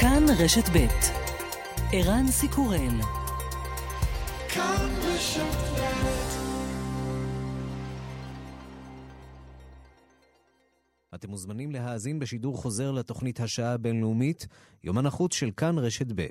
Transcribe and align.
כאן 0.00 0.24
רשת 0.38 0.68
ב' 0.68 0.86
ערן 1.92 2.26
סיקורל 2.28 3.00
אתם 11.14 11.30
מוזמנים 11.30 11.70
להאזין 11.70 12.18
בשידור 12.18 12.56
חוזר 12.56 12.90
לתוכנית 12.90 13.40
השעה 13.40 13.72
הבינלאומית, 13.72 14.46
יומן 14.84 15.06
החוץ 15.06 15.34
של 15.34 15.50
כאן 15.56 15.78
רשת 15.78 16.06
ב'. 16.14 16.26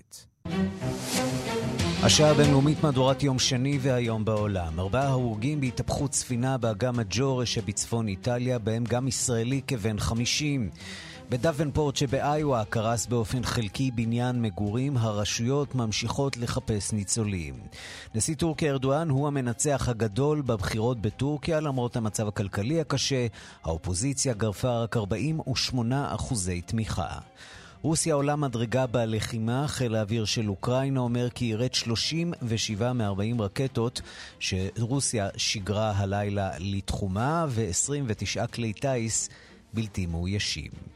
השעה 2.03 2.31
הבינלאומית 2.31 2.83
מהדורת 2.83 3.23
יום 3.23 3.39
שני 3.39 3.77
והיום 3.81 4.25
בעולם. 4.25 4.79
ארבעה 4.79 5.07
הרוגים 5.07 5.61
בהתהפכות 5.61 6.13
ספינה 6.13 6.57
באגם 6.57 6.99
הג'ורה 6.99 7.45
שבצפון 7.45 8.07
איטליה, 8.07 8.59
בהם 8.59 8.83
גם 8.83 9.07
ישראלי 9.07 9.61
כבן 9.67 9.99
חמישים. 9.99 10.69
בדוונפורט 11.29 11.95
שבאיווה 11.95 12.65
קרס 12.65 13.05
באופן 13.05 13.43
חלקי 13.43 13.91
בניין 13.91 14.41
מגורים, 14.41 14.97
הרשויות 14.97 15.75
ממשיכות 15.75 16.37
לחפש 16.37 16.93
ניצולים. 16.93 17.55
נשיא 18.15 18.35
טורקיה 18.35 18.71
ארדואן 18.71 19.09
הוא 19.09 19.27
המנצח 19.27 19.89
הגדול 19.89 20.41
בבחירות 20.41 21.01
בטורקיה, 21.01 21.59
למרות 21.59 21.95
המצב 21.95 22.27
הכלכלי 22.27 22.81
הקשה, 22.81 23.27
האופוזיציה 23.63 24.33
גרפה 24.33 24.77
רק 24.77 24.97
48 24.97 26.15
אחוזי 26.15 26.61
תמיכה. 26.61 27.19
רוסיה 27.81 28.13
עולה 28.13 28.35
מדרגה 28.35 28.87
בלחימה, 28.87 29.67
חיל 29.67 29.95
האוויר 29.95 30.25
של 30.25 30.49
אוקראינה 30.49 30.99
אומר 30.99 31.29
כי 31.29 31.45
ירד 31.45 31.73
37 31.73 32.93
מ-40 32.93 33.41
רקטות 33.41 34.01
שרוסיה 34.39 35.29
שיגרה 35.37 35.91
הלילה 35.91 36.51
לתחומה 36.59 37.45
ו-29 37.49 38.47
כלי 38.47 38.73
טיס 38.73 39.29
בלתי 39.73 40.05
מאוישים. 40.05 40.94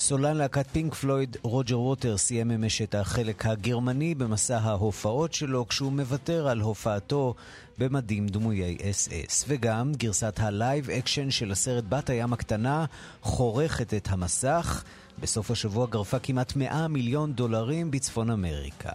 סולן 0.00 0.36
להקת 0.36 0.66
פינק 0.72 0.94
פלויד, 0.94 1.36
רוג'ר 1.42 1.80
ווטרס, 1.80 2.16
סיים 2.16 2.50
אמש 2.50 2.82
את 2.82 2.94
החלק 2.94 3.46
הגרמני 3.46 4.14
במסע 4.14 4.58
ההופעות 4.58 5.32
שלו 5.32 5.68
כשהוא 5.68 5.92
מוותר 5.92 6.48
על 6.48 6.60
הופעתו 6.60 7.34
במדים 7.78 8.28
דמויי 8.28 8.76
אס-אס. 8.82 9.44
וגם 9.48 9.92
גרסת 9.96 10.40
ה 10.40 10.50
live 10.50 10.90
action 10.90 11.30
של 11.30 11.52
הסרט 11.52 11.84
בת 11.88 12.10
הים 12.10 12.32
הקטנה 12.32 12.84
חורכת 13.22 13.94
את 13.94 14.08
המסך. 14.10 14.84
בסוף 15.18 15.50
השבוע 15.50 15.86
גרפה 15.86 16.18
כמעט 16.18 16.56
100 16.56 16.88
מיליון 16.88 17.32
דולרים 17.32 17.90
בצפון 17.90 18.30
אמריקה. 18.30 18.92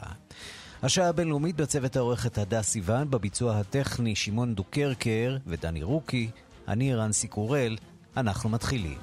השעה 0.84 1.10
הבינלאומית 1.10 1.56
בצוות 1.56 1.96
העורכת 1.96 2.38
הדס 2.38 2.70
סיוון, 2.70 3.10
בביצוע 3.10 3.58
הטכני 3.58 4.16
שמעון 4.16 4.56
דוקרקר 4.56 5.38
ודני 5.48 5.84
רוקי, 5.84 6.30
אני 6.68 6.96
רנסי 6.96 7.28
קורל, 7.28 7.78
אנחנו 8.18 8.50
מתחילים. 8.50 8.98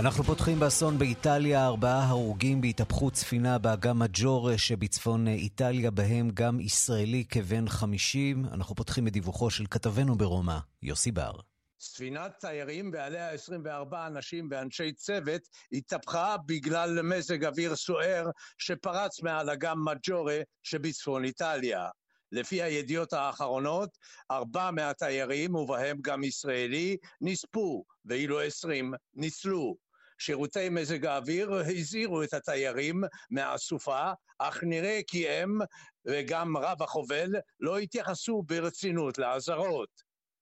אנחנו 0.00 0.24
פותחים 0.24 0.60
באסון 0.60 0.98
באיטליה, 0.98 1.66
ארבעה 1.66 2.08
הרוגים 2.08 2.60
בהתהפכות 2.60 3.16
ספינה 3.16 3.58
באגם 3.58 3.98
מג'ורה 3.98 4.58
שבצפון 4.58 5.28
איטליה, 5.28 5.90
בהם 5.90 6.30
גם 6.34 6.60
ישראלי 6.60 7.24
כבן 7.28 7.68
חמישים. 7.68 8.44
אנחנו 8.52 8.74
פותחים 8.74 9.08
את 9.08 9.12
דיווחו 9.12 9.50
של 9.50 9.64
כתבנו 9.70 10.18
ברומא, 10.18 10.58
יוסי 10.82 11.12
בר. 11.12 11.32
ספינת 11.80 12.32
תיירים 12.40 12.90
ועליה 12.92 13.30
24 13.30 14.06
אנשים 14.06 14.48
ואנשי 14.50 14.92
צוות 14.92 15.42
התהפכה 15.72 16.36
בגלל 16.46 17.02
מזג 17.02 17.44
אוויר 17.44 17.76
סוער 17.76 18.30
שפרץ 18.58 19.22
מעל 19.22 19.50
אגם 19.50 19.84
מג'ורה 19.84 20.38
שבצפון 20.62 21.24
איטליה. 21.24 21.88
לפי 22.32 22.62
הידיעות 22.62 23.12
האחרונות, 23.12 23.98
ארבע 24.30 24.70
מהתיירים, 24.70 25.54
ובהם 25.54 25.98
גם 26.02 26.24
ישראלי, 26.24 26.96
נספו, 27.20 27.84
ואילו 28.04 28.40
עשרים 28.40 28.92
ניצלו. 29.14 29.89
שירותי 30.20 30.68
מזג 30.68 31.06
האוויר 31.06 31.54
הזהירו 31.54 32.22
את 32.22 32.34
התיירים 32.34 33.00
מהסופה, 33.30 34.12
אך 34.38 34.58
נראה 34.62 35.00
כי 35.06 35.28
הם 35.28 35.58
וגם 36.06 36.56
רב 36.56 36.82
החובל 36.82 37.30
לא 37.60 37.78
התייחסו 37.78 38.42
ברצינות 38.42 39.18
לאזהרות. 39.18 39.88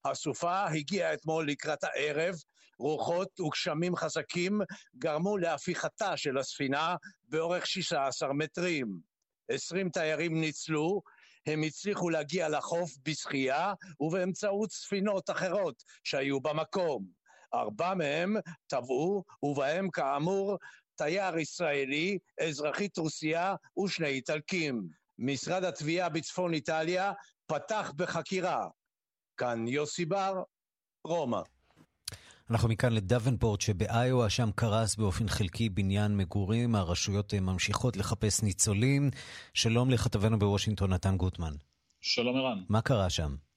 הסופה 0.04 0.66
הגיעה 0.66 1.14
אתמול 1.14 1.48
לקראת 1.48 1.84
הערב, 1.84 2.34
רוחות 2.78 3.40
וגשמים 3.40 3.96
חזקים 3.96 4.60
גרמו 4.98 5.38
להפיכתה 5.38 6.16
של 6.16 6.38
הספינה 6.38 6.96
באורך 7.28 7.66
16 7.66 8.32
מטרים. 8.32 9.00
20 9.50 9.88
תיירים 9.90 10.40
ניצלו, 10.40 11.02
הם 11.46 11.62
הצליחו 11.62 12.10
להגיע 12.10 12.48
לחוף 12.48 12.90
בשחייה 13.04 13.74
ובאמצעות 14.00 14.72
ספינות 14.72 15.30
אחרות 15.30 15.82
שהיו 16.04 16.40
במקום. 16.40 17.17
ארבע 17.54 17.94
מהם 17.94 18.36
טבעו, 18.66 19.24
ובהם 19.42 19.90
כאמור 19.90 20.58
תייר 20.96 21.38
ישראלי, 21.38 22.18
אזרחית 22.40 22.98
רוסיה 22.98 23.54
ושני 23.84 24.06
איטלקים. 24.06 24.88
משרד 25.18 25.64
התביעה 25.64 26.08
בצפון 26.08 26.54
איטליה 26.54 27.12
פתח 27.46 27.92
בחקירה. 27.96 28.68
כאן 29.36 29.68
יוסי 29.68 30.04
בר, 30.04 30.42
רומא. 31.04 31.40
אנחנו 32.50 32.68
מכאן 32.68 32.92
לדוונפורט 32.92 33.60
שבאיואה, 33.60 34.30
שם 34.30 34.50
קרס 34.54 34.96
באופן 34.96 35.28
חלקי 35.28 35.68
בניין 35.68 36.16
מגורים. 36.16 36.74
הרשויות 36.74 37.34
ממשיכות 37.34 37.96
לחפש 37.96 38.42
ניצולים. 38.42 39.10
שלום 39.54 39.90
לכתבנו 39.90 40.38
בוושינגטון, 40.38 40.92
נתן 40.92 41.16
גוטמן. 41.16 41.52
שלום 42.00 42.36
ערן. 42.36 42.64
מה 42.68 42.80
קרה 42.80 43.10
שם? 43.10 43.47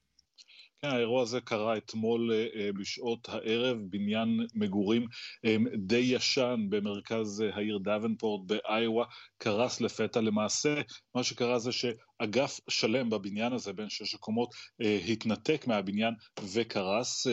כן, 0.85 0.89
האירוע 0.89 1.21
הזה 1.21 1.41
קרה 1.41 1.77
אתמול 1.77 2.31
אה, 2.33 2.47
אה, 2.55 2.69
בשעות 2.71 3.29
הערב, 3.29 3.77
בניין 3.89 4.47
מגורים 4.55 5.07
אה, 5.45 5.55
די 5.77 5.95
ישן 5.97 6.65
במרכז 6.69 7.43
העיר 7.53 7.77
דוונפורט 7.77 8.41
באיואה, 8.45 9.05
קרס 9.37 9.81
לפתע. 9.81 10.21
למעשה, 10.21 10.81
מה 11.15 11.23
שקרה 11.23 11.59
זה 11.59 11.71
שאגף 11.71 12.59
שלם 12.69 13.09
בבניין 13.09 13.53
הזה, 13.53 13.73
בין 13.73 13.89
שש 13.89 14.15
הקומות, 14.15 14.49
התנתק 15.07 15.67
מהבניין 15.67 16.13
וקרס 16.53 17.27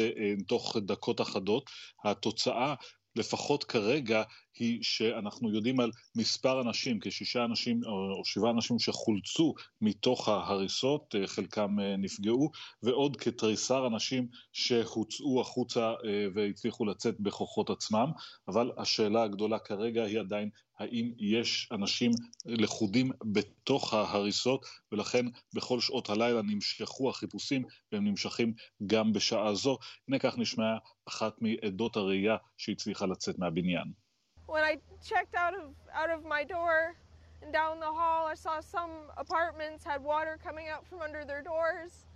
תוך 0.48 0.76
דקות 0.86 1.20
אחדות. 1.20 1.70
התוצאה 2.04 2.74
לפחות 3.16 3.64
כרגע, 3.64 4.22
היא 4.58 4.78
שאנחנו 4.82 5.54
יודעים 5.54 5.80
על 5.80 5.90
מספר 6.16 6.60
אנשים, 6.60 6.98
כשישה 7.00 7.44
אנשים 7.44 7.80
או 7.86 8.24
שבעה 8.24 8.50
אנשים 8.50 8.78
שחולצו 8.78 9.54
מתוך 9.80 10.28
ההריסות, 10.28 11.14
אה, 11.14 11.26
חלקם 11.26 11.80
אה, 11.80 11.96
נפגעו, 11.96 12.50
ועוד 12.82 13.16
כתריסר 13.16 13.86
אנשים 13.86 14.26
שהוצאו 14.52 15.40
החוצה 15.40 15.90
אה, 16.04 16.26
והצליחו 16.34 16.84
לצאת 16.84 17.20
בכוחות 17.20 17.70
עצמם, 17.70 18.10
אבל 18.48 18.70
השאלה 18.76 19.22
הגדולה 19.22 19.58
כרגע 19.58 20.04
היא 20.04 20.20
עדיין 20.20 20.50
האם 20.78 21.12
יש 21.18 21.68
אנשים 21.72 22.10
לכודים 22.46 23.10
בתוך 23.24 23.94
ההריסות, 23.94 24.66
ולכן 24.92 25.26
בכל 25.54 25.80
שעות 25.80 26.10
הלילה 26.10 26.42
נמשכו 26.42 27.10
החיפושים, 27.10 27.64
והם 27.92 28.04
נמשכים 28.04 28.52
גם 28.86 29.12
בשעה 29.12 29.54
זו. 29.54 29.78
הנה 30.08 30.18
כך 30.18 30.38
נשמעה 30.38 30.78
אחת 31.08 31.34
מעדות 31.40 31.96
הראייה 31.96 32.36
שהצליחה 32.56 33.06
לצאת 33.06 33.38
מהבניין. 33.38 34.07
When 34.48 34.64
I 34.64 34.78
checked 35.06 35.34
out 35.36 35.54
of 35.54 35.74
out 35.94 36.10
of 36.10 36.24
my 36.24 36.42
door 36.42 36.94
and 37.42 37.52
down 37.52 37.78
the 37.78 37.86
hall, 37.86 38.26
I 38.26 38.34
saw 38.34 38.60
some 38.60 38.90
apartments 39.16 39.84
had 39.84 40.02
water 40.02 40.38
coming 40.42 40.66
out 40.68 40.86
from 40.86 41.00
under 41.00 41.24
their 41.24 41.42
doors. 41.42 42.06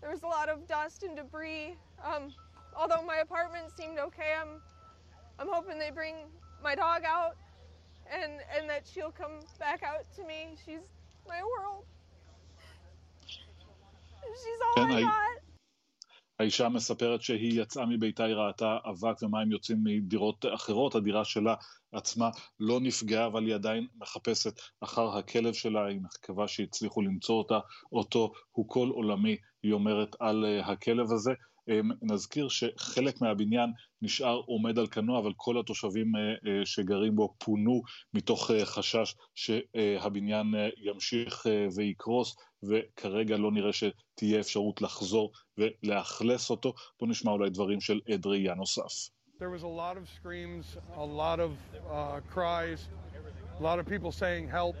There 0.00 0.10
was 0.10 0.22
a 0.22 0.26
lot 0.26 0.48
of 0.48 0.66
dust 0.66 1.02
and 1.02 1.16
debris. 1.16 1.74
Um, 2.02 2.32
although 2.74 3.02
my 3.02 3.16
apartment 3.16 3.70
seemed 3.76 3.98
okay, 3.98 4.32
I'm 4.40 4.62
I'm 5.38 5.48
hoping 5.50 5.78
they 5.78 5.90
bring 5.90 6.14
my 6.62 6.74
dog 6.74 7.02
out 7.04 7.36
and 8.10 8.40
and 8.56 8.70
that 8.70 8.86
she'll 8.86 9.10
come 9.10 9.40
back 9.58 9.82
out 9.82 10.04
to 10.16 10.24
me. 10.24 10.54
She's 10.64 10.86
my 11.28 11.42
world. 11.42 11.84
She's 13.26 14.60
all 14.76 14.84
I 14.84 15.00
got. 15.00 15.49
האישה 16.40 16.68
מספרת 16.68 17.22
שהיא 17.22 17.62
יצאה 17.62 17.86
מביתה, 17.86 18.24
היא 18.24 18.34
ראתה 18.34 18.76
אבק 18.90 19.22
ומים 19.22 19.52
יוצאים 19.52 19.78
מדירות 19.84 20.44
אחרות, 20.54 20.94
הדירה 20.94 21.24
שלה 21.24 21.54
עצמה 21.92 22.30
לא 22.60 22.80
נפגעה, 22.80 23.26
אבל 23.26 23.46
היא 23.46 23.54
עדיין 23.54 23.86
מחפשת 24.00 24.60
אחר 24.80 25.18
הכלב 25.18 25.52
שלה, 25.52 25.86
היא 25.86 26.00
מקווה 26.00 26.48
שהצליחו 26.48 27.02
למצוא 27.02 27.34
אותה, 27.34 27.58
אותו 27.92 28.32
הוא 28.50 28.68
כל 28.68 28.88
עולמי, 28.88 29.36
היא 29.62 29.72
אומרת 29.72 30.16
על 30.20 30.44
אה, 30.44 30.72
הכלב 30.72 31.12
הזה. 31.12 31.32
נזכיר 32.02 32.48
שחלק 32.48 33.20
מהבניין 33.20 33.70
נשאר 34.02 34.40
עומד 34.46 34.78
על 34.78 34.86
כנו, 34.86 35.18
אבל 35.18 35.32
כל 35.36 35.60
התושבים 35.60 36.12
שגרים 36.64 37.16
בו 37.16 37.34
פונו 37.38 37.82
מתוך 38.14 38.50
חשש 38.64 39.14
שהבניין 39.34 40.54
ימשיך 40.84 41.46
ויקרוס, 41.76 42.36
וכרגע 42.62 43.36
לא 43.36 43.50
נראה 43.52 43.70
שתהיה 43.72 44.40
אפשרות 44.40 44.82
לחזור 44.82 45.32
ולאכלס 45.58 46.50
אותו. 46.50 46.72
בואו 47.00 47.10
נשמע 47.10 47.32
אולי 47.32 47.50
דברים 47.50 47.80
של 47.80 48.00
עד 48.12 48.26
ראייה 48.26 48.54
נוסף. 48.54 49.10
There 49.38 49.50
was 49.58 49.62
a 49.62 49.74
lot 49.84 49.96
of 49.96 50.04
screams, 50.18 50.66
a 50.96 51.08
lot 51.22 51.40
of 51.40 51.52
uh, 51.90 52.20
cries, 52.34 52.80
a 53.58 53.62
lot 53.62 53.78
of 53.78 53.86
people 53.86 54.12
saying 54.12 54.48
help 54.48 54.76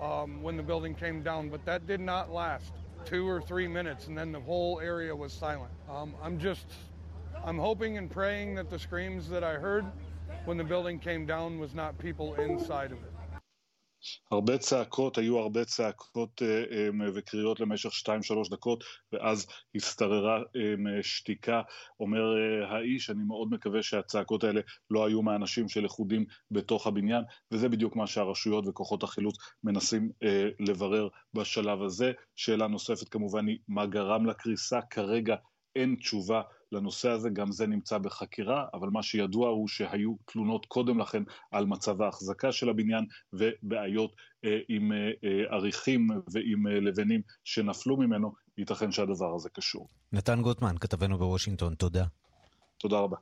um, 0.00 0.40
when 0.44 0.56
the 0.56 0.62
building 0.62 0.94
came 0.94 1.18
down, 1.30 1.48
but 1.48 1.64
that 1.64 1.80
did 1.92 2.00
not 2.00 2.30
last 2.30 2.72
two 3.04 3.28
or 3.28 3.40
three 3.40 3.68
minutes, 3.68 4.06
and 4.06 4.16
then 4.16 4.32
the 4.32 4.40
whole 4.40 4.80
area 4.80 5.14
was 5.14 5.32
silent. 5.32 5.72
Um, 5.88 6.14
I'm 6.22 6.38
just, 6.38 6.66
I'm 7.44 7.58
hoping 7.58 7.98
and 7.98 8.10
praying 8.10 8.54
that 8.56 8.70
the 8.70 8.78
screams 8.78 9.28
that 9.28 9.44
I 9.44 9.54
heard 9.54 9.84
when 10.44 10.56
the 10.56 10.64
building 10.64 10.98
came 10.98 11.26
down 11.26 11.58
was 11.58 11.74
not 11.74 11.98
people 11.98 12.34
inside 12.34 12.92
of 12.92 12.98
it. 12.98 13.12
הרבה 14.30 14.58
צעקות, 14.58 15.18
היו 15.18 15.38
הרבה 15.38 15.64
צעקות 15.64 16.42
וקריאות 17.14 17.60
למשך 17.60 17.90
2-3 17.90 18.50
דקות, 18.50 18.84
ואז 19.12 19.46
השתררה 19.74 20.38
שתיקה. 21.02 21.62
אומר 22.00 22.22
האיש, 22.70 23.10
אני 23.10 23.22
מאוד 23.26 23.48
מקווה 23.50 23.82
שהצעקות 23.82 24.44
האלה 24.44 24.60
לא 24.90 25.06
היו 25.06 25.22
מהאנשים 25.22 25.68
של 25.68 25.84
לכודים 25.84 26.24
בתוך 26.50 26.86
הבניין, 26.86 27.24
וזה 27.52 27.68
בדיוק 27.68 27.96
מה 27.96 28.06
שהרשויות 28.06 28.64
וכוחות 28.68 29.02
החילוץ 29.02 29.36
מנסים 29.64 30.10
לברר 30.60 31.08
בשלב 31.34 31.82
הזה. 31.82 32.12
שאלה 32.36 32.66
נוספת 32.66 33.08
כמובן 33.08 33.46
היא 33.46 33.58
מה 33.68 33.86
גרם 33.86 34.26
לקריסה, 34.26 34.80
כרגע 34.90 35.36
אין 35.76 35.94
תשובה 35.94 36.42
לנושא 36.72 37.10
הזה, 37.10 37.30
גם 37.30 37.52
זה 37.52 37.66
נמצא 37.66 37.98
בחקירה, 37.98 38.64
אבל 38.74 38.88
מה 38.88 39.02
שידוע 39.02 39.48
הוא 39.48 39.68
שהיו 39.68 40.14
תלונות 40.24 40.66
קודם 40.66 40.98
לכן 40.98 41.22
על 41.50 41.66
מצב 41.66 42.02
ההחזקה 42.02 42.52
של 42.52 42.68
הבניין 42.68 43.06
ובעיות 43.32 44.16
אה, 44.44 44.58
עם 44.68 44.92
אה, 44.92 45.10
עריכים 45.50 46.08
ועם 46.32 46.66
אה, 46.66 46.80
לבנים 46.80 47.20
שנפלו 47.44 47.96
ממנו, 47.96 48.32
ייתכן 48.58 48.92
שהדבר 48.92 49.34
הזה 49.34 49.48
קשור. 49.50 49.88
נתן 50.12 50.42
גוטמן, 50.42 50.74
כתבנו 50.80 51.18
בוושינגטון, 51.18 51.74
תודה. 51.74 52.04
תודה 52.78 52.98
רבה. 52.98 53.16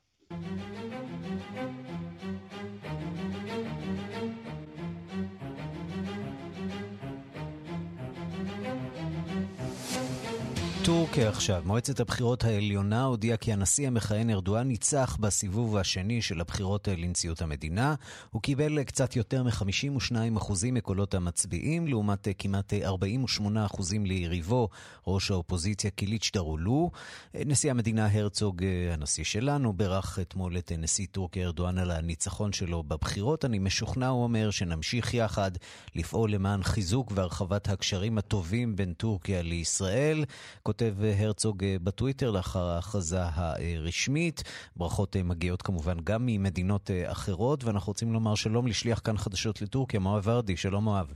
טורקיה 11.03 11.29
עכשיו. 11.29 11.63
מועצת 11.65 12.01
הבחירות 12.01 12.45
העליונה 12.45 13.05
הודיעה 13.05 13.37
כי 13.37 13.53
הנשיא 13.53 13.87
המכהן 13.87 14.31
ארדואן 14.31 14.69
ניצח 14.69 15.17
בסיבוב 15.21 15.77
השני 15.77 16.23
של 16.23 16.41
הבחירות 16.41 16.89
לנשיאות 16.89 17.43
המדינה. 17.43 17.95
הוא 18.31 18.43
קיבל 18.43 18.83
קצת 18.83 19.17
יותר 19.17 19.43
מ-52% 19.43 20.53
מקולות 20.73 21.15
המצביעים, 21.15 21.87
לעומת 21.87 22.29
כמעט 22.39 22.73
48% 22.73 23.83
ליריבו, 24.05 24.69
ראש 25.07 25.31
האופוזיציה 25.31 25.91
קיליץ' 25.91 26.31
דרולו. 26.35 26.91
נשיא 27.35 27.71
המדינה 27.71 28.09
הרצוג, 28.13 28.65
הנשיא 28.93 29.25
שלנו, 29.25 29.73
בירך 29.73 30.19
אתמול 30.23 30.59
את 30.59 30.73
נשיא 30.79 31.07
טורקיה 31.11 31.47
ארדואן 31.47 31.79
על 31.79 31.91
הניצחון 31.91 32.53
שלו 32.53 32.83
בבחירות. 32.83 33.45
אני 33.45 33.59
משוכנע, 33.59 34.09
הוא 34.09 34.23
אומר, 34.23 34.51
שנמשיך 34.51 35.15
יחד 35.15 35.51
לפעול 35.95 36.33
למען 36.33 36.63
חיזוק 36.63 37.13
והרחבת 37.15 37.69
הקשרים 37.69 38.19
הטובים 38.19 38.77
בין 38.77 38.93
טורקיה 38.93 39.43
לישראל. 39.43 40.25
כותב 40.63 40.92
הרצוג 41.01 41.65
בטוויטר 41.83 42.31
לאחר 42.31 42.65
ההכרזה 42.65 43.19
הרשמית. 43.23 44.43
ברכות 44.77 45.17
מגיעות 45.17 45.63
כמובן 45.63 45.97
גם 46.05 46.27
ממדינות 46.27 46.91
אחרות, 47.07 47.65
ואנחנו 47.65 47.91
רוצים 47.91 48.13
לומר 48.13 48.35
שלום 48.35 48.67
לשליח 48.67 49.01
כאן 49.05 49.17
חדשות 49.17 49.63
לטורקיה, 49.63 50.01
מואב 50.01 50.23
ורדי. 50.27 50.57
שלום 50.57 50.85
מואב. 50.85 51.13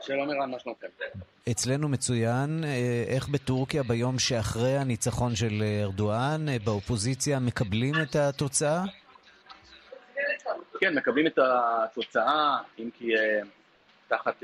שלום 0.00 0.30
ערן, 0.30 0.50
מה 0.50 0.58
שלומכם? 0.58 0.86
אצלנו 1.50 1.88
מצוין. 1.88 2.64
איך 3.06 3.28
בטורקיה 3.28 3.82
ביום 3.82 4.18
שאחרי 4.18 4.76
הניצחון 4.76 5.36
של 5.36 5.62
ארדואן, 5.82 6.46
באופוזיציה 6.64 7.38
מקבלים 7.38 7.94
את 8.02 8.16
התוצאה? 8.16 8.84
כן, 10.80 10.94
מקבלים 10.94 11.26
את 11.26 11.38
התוצאה, 11.38 12.58
אם 12.78 12.90
כי 12.98 13.08
תחת 14.08 14.42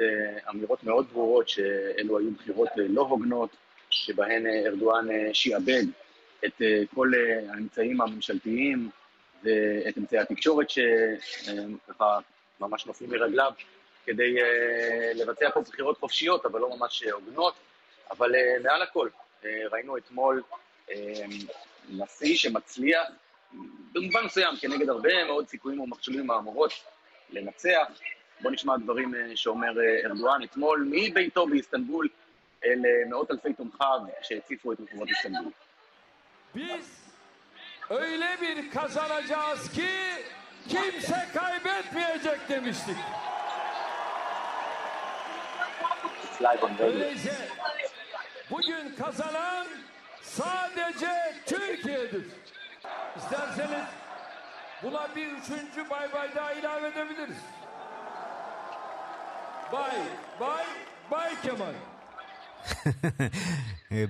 אמירות 0.50 0.84
מאוד 0.84 1.06
ברורות 1.12 1.49
שאלו 1.49 2.19
היו 2.19 2.31
בחירות 2.31 2.69
לא 2.76 3.02
הוגנות, 3.02 3.50
שבהן 3.90 4.46
ארדואן 4.66 5.06
שיעבד 5.32 5.84
את 6.44 6.62
כל 6.94 7.12
האמצעים 7.49 8.00
הממשלתיים 8.00 8.90
ואת 9.43 9.99
אמצעי 9.99 10.19
התקשורת 10.19 10.70
שככה 10.70 12.19
ממש 12.61 12.87
נופלים 12.87 13.11
מרגליו 13.11 13.52
כדי 14.06 14.37
לבצע 15.14 15.50
פה 15.50 15.61
בחירות 15.61 15.99
חופשיות, 15.99 16.46
אבל 16.46 16.61
לא 16.61 16.76
ממש 16.76 17.02
הוגנות. 17.02 17.55
אבל 18.11 18.32
מעל 18.62 18.82
הכל, 18.82 19.08
ראינו 19.44 19.96
אתמול 19.96 20.43
נשיא 21.90 22.37
שמצליח 22.37 23.02
במובן 23.93 24.25
מסוים, 24.25 24.56
כנגד 24.61 24.88
הרבה 24.88 25.25
מאוד 25.25 25.49
סיכויים 25.49 25.81
ומכשולים 25.81 26.20
ומאמרות, 26.20 26.72
לנצח. 27.31 27.87
בואו 28.44 28.54
נשמע 28.54 28.78
דברים 28.78 29.13
שאומר 29.36 29.72
ארדואן 30.06 30.44
אתמול 30.44 30.88
מביתו 30.92 31.48
באיסטנבול 31.48 32.07
אל 32.66 32.81
מאות 33.10 33.31
אלפי 33.31 33.54
תומכיו 33.54 34.00
שהציפו 34.22 34.74
את 34.74 34.80
רחובות 34.80 35.10
איסטנבול. 35.10 35.51
Biz 36.56 36.86
öyle 37.90 38.38
bir 38.42 38.72
kazanacağız 38.72 39.72
ki 39.72 39.90
kimse 40.69 41.28
kaybetmeyecek 41.34 42.50
demiştik. 42.50 42.98
Öyleyse 46.80 47.48
bugün 48.51 48.96
kazanan 48.96 49.68
sadece 50.22 51.36
Türkiye'dir. 51.46 52.25
İsterseniz 53.18 53.86
buna 54.84 55.16
bir 55.16 55.28
üçüncü 55.28 55.90
bay 55.90 56.13
bay 56.13 56.36
daha 56.36 56.54
ilave 56.54 56.88
edebiliriz. 56.88 57.38
Bay, 59.75 59.99
bay, 60.41 60.67
bay 61.11 61.31
Kemal. 61.43 61.75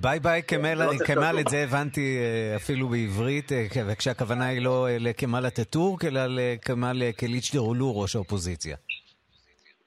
ביי 0.00 0.20
ביי 0.20 0.43
כמאל, 0.43 1.38
את 1.40 1.49
זה 1.49 1.58
הבנתי 1.64 2.19
אפילו 2.56 2.88
בעברית, 2.88 3.52
וכשהכוונה 3.87 4.46
היא 4.46 4.62
לא 4.62 4.87
לכמאל 4.90 5.46
אטאטורק, 5.46 6.05
אלא 6.05 6.20
לכמאל 6.28 7.12
קליצ'דרולו, 7.12 8.00
ראש 8.00 8.16
האופוזיציה. 8.16 8.76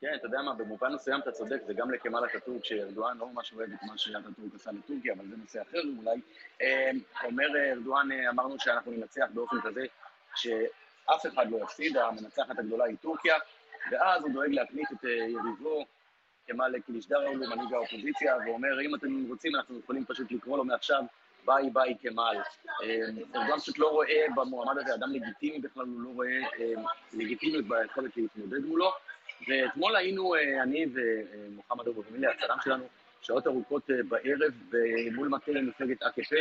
כן, 0.01 0.07
אתה 0.15 0.25
יודע 0.27 0.41
מה, 0.41 0.53
במובן 0.53 0.93
מסוים 0.93 1.19
אתה 1.21 1.31
צודק, 1.31 1.57
זה 1.67 1.73
גם 1.73 1.91
לכמאל 1.91 2.25
אטאטורק, 2.25 2.65
שארדואן 2.65 3.17
לא 3.17 3.29
ממש 3.33 3.53
אוהב 3.53 3.69
את 3.69 3.83
מה 3.83 3.97
שאטאטורק 3.97 4.55
עשה 4.55 4.71
לטורקיה, 4.71 5.13
אבל 5.13 5.25
זה 5.29 5.35
נושא 5.37 5.61
אחר 5.61 5.81
אולי. 5.97 6.21
אומר 7.23 7.47
ארדואן, 7.73 8.09
אמרנו 8.29 8.55
שאנחנו 8.59 8.91
ננצח 8.91 9.25
באופן 9.33 9.57
כזה 9.63 9.81
שאף 10.35 11.25
אחד 11.33 11.51
לא 11.51 11.57
יפסיד, 11.63 11.97
המנצחת 11.97 12.59
הגדולה 12.59 12.85
היא 12.85 12.95
טורקיה, 13.01 13.35
ואז 13.91 14.21
הוא 14.23 14.31
דואג 14.33 14.51
להקניט 14.51 14.91
את 14.91 15.03
יריבו, 15.03 15.85
כמאל 16.47 16.79
קליצ'דרולו, 16.79 17.33
מנהיג 17.33 17.73
האופוזיציה, 17.73 18.35
ואומר, 18.45 18.81
אם 18.81 18.95
אתם 18.95 19.25
רוצים, 19.29 19.55
אנחנו 19.55 19.79
יכולים 19.79 20.05
פשוט 20.05 20.31
לקרוא 20.31 20.57
לו 20.57 20.63
מעכשיו, 20.63 21.03
ביי 21.45 21.69
ביי 21.73 21.95
כמאל. 22.01 22.37
ארדואן 23.35 23.59
פשוט 23.59 23.79
לא 23.79 23.89
רואה 23.89 24.25
במועמד 24.35 24.77
הזה 24.77 24.95
אדם 24.95 25.11
לגיטימי 25.11 25.59
בכלל, 25.59 25.85
הוא 25.85 26.01
לא 26.01 26.09
רואה 26.09 26.39
לגיטימיות 27.13 27.65
ביכולת 27.65 28.17
להתמודד 28.17 28.65
מולו. 28.65 28.91
ואתמול 29.47 29.95
היינו, 29.95 30.35
אני 30.63 30.85
ומוחמד 30.93 31.87
אבו 31.87 32.03
גמילי, 32.09 32.27
הצלם 32.27 32.57
שלנו, 32.63 32.87
שעות 33.21 33.47
ארוכות 33.47 33.89
בערב 34.09 34.53
מול 35.11 35.27
מטה 35.27 35.51
מפלגת 35.51 36.03
אק"פ, 36.03 36.33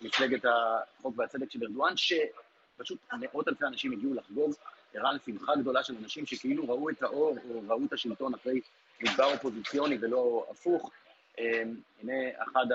מפלגת 0.00 0.44
החוק 0.44 1.18
והצדק 1.18 1.50
של 1.50 1.58
ארדואן, 1.62 1.92
שפשוט 1.96 2.98
מאות 3.12 3.48
אלפי 3.48 3.64
אנשים 3.64 3.92
הגיעו 3.92 4.14
לחגוג, 4.14 4.52
הראה 4.94 5.12
לשמחה 5.12 5.52
גדולה 5.56 5.82
של 5.82 5.94
אנשים 6.02 6.26
שכאילו 6.26 6.68
ראו 6.68 6.90
את 6.90 7.02
האור 7.02 7.36
או 7.50 7.60
ראו 7.68 7.84
את 7.84 7.92
השלטון 7.92 8.34
אחרי 8.34 8.60
מדבר 9.00 9.32
אופוזיציוני 9.32 9.98
ולא 10.00 10.46
הפוך. 10.50 10.90
הנה 11.38 12.12
אחד 12.42 12.66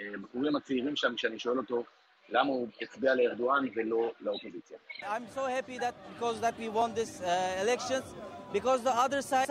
הבחורים 0.00 0.56
הצעירים 0.56 0.96
שם, 0.96 1.14
כשאני 1.16 1.38
שואל 1.38 1.58
אותו 1.58 1.84
למה 2.28 2.48
הוא 2.48 2.68
הצביע 2.82 3.14
לארדואן 3.14 3.64
ולא 3.74 4.12
לאופוזיציה. 4.20 4.78
I'm 5.02 5.26
so 5.34 5.46
happy 5.46 5.78
that 5.78 5.94
because 6.14 6.40
that 6.40 6.54
we 6.58 6.68
won 6.68 6.94
this 6.94 7.20
uh, 7.20 7.62
elections 7.62 8.04
because 8.52 8.82
the 8.82 8.94
other 9.04 9.22
side 9.22 9.48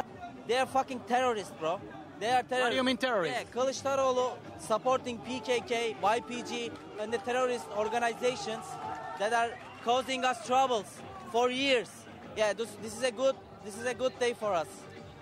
they 0.48 0.58
are 0.58 0.66
fucking 0.78 1.00
terrorists, 1.08 1.54
bro. 1.60 1.80
They 2.20 2.32
are 2.38 2.44
terrorists. 2.44 2.64
What 2.64 2.70
do 2.72 2.76
you 2.76 2.84
mean 2.84 2.98
terrorists? 2.98 3.40
Yeah, 3.40 3.54
Kılıçdaroğlu 3.56 4.28
supporting 4.72 5.18
PKK, 5.28 5.74
YPG 6.16 6.52
and 7.00 7.14
the 7.14 7.22
terrorist 7.30 7.68
organizations 7.78 8.66
that 9.20 9.32
are 9.34 9.52
causing 9.86 10.26
us 10.26 10.38
troubles 10.48 10.90
for 11.32 11.50
years. 11.50 11.90
Yeah, 12.39 12.53
this, 12.53 12.71
this 12.83 12.97
is 12.97 13.03
a 13.03 13.13
good 13.13 13.37
this 13.65 13.79
is 13.79 13.87
a 13.87 13.95
good 13.95 14.19
day 14.19 14.35
for 14.35 14.53
us. 14.53 14.69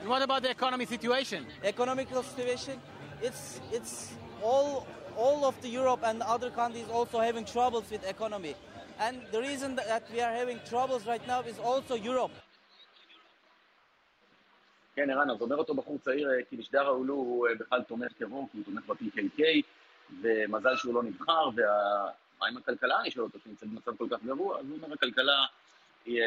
And 0.00 0.08
what 0.08 0.22
about 0.22 0.42
the 0.42 0.50
economy 0.50 0.86
situation? 0.86 1.46
Economical 1.62 2.22
situation, 2.22 2.80
it's 3.22 3.60
it's 3.70 4.12
all 4.42 4.86
all 5.16 5.44
of 5.44 5.54
the 5.62 5.68
Europe 5.68 6.00
and 6.04 6.22
other 6.22 6.50
countries 6.50 6.88
also 6.90 7.20
having 7.20 7.44
troubles 7.44 7.84
with 7.90 8.02
economy. 8.08 8.54
And 8.98 9.22
the 9.30 9.40
reason 9.40 9.76
that 9.76 10.04
we 10.12 10.20
are 10.20 10.32
having 10.32 10.58
troubles 10.68 11.06
right 11.06 11.24
now 11.26 11.40
is 11.42 11.58
also 11.58 11.94
Europe. 11.94 12.32
כן, 14.94 15.10
ערן, 15.10 15.30
אז 15.30 15.40
אומר 15.40 15.56
אותו 15.56 15.74
בחור 15.74 15.98
צעיר, 15.98 16.28
כי 16.50 16.56
לשדר 16.56 16.86
האולו 16.86 17.14
הוא 17.14 17.48
בכלל 17.60 17.82
תומך 17.82 18.12
טרור, 18.12 18.48
כי 18.52 18.58
הוא 18.58 18.64
תומך 18.64 18.86
ב-PKK, 18.86 19.42
ומזל 20.22 20.76
שהוא 20.76 20.94
לא 20.94 21.02
נבחר, 21.02 21.48
ומה 21.56 22.46
עם 22.48 22.56
הכלכלה, 22.56 23.00
אני 23.00 23.10
שואל 23.10 23.24
אותו, 23.24 23.38
שנמצאת 23.44 23.68
במצב 23.68 23.96
כל 23.96 24.06
כך 24.10 24.24
גרוע, 24.24 24.58
אז 24.60 24.66
הוא 24.68 24.78
אומר, 24.82 24.94
הכלכלה 24.94 25.44
היא, 26.07 26.23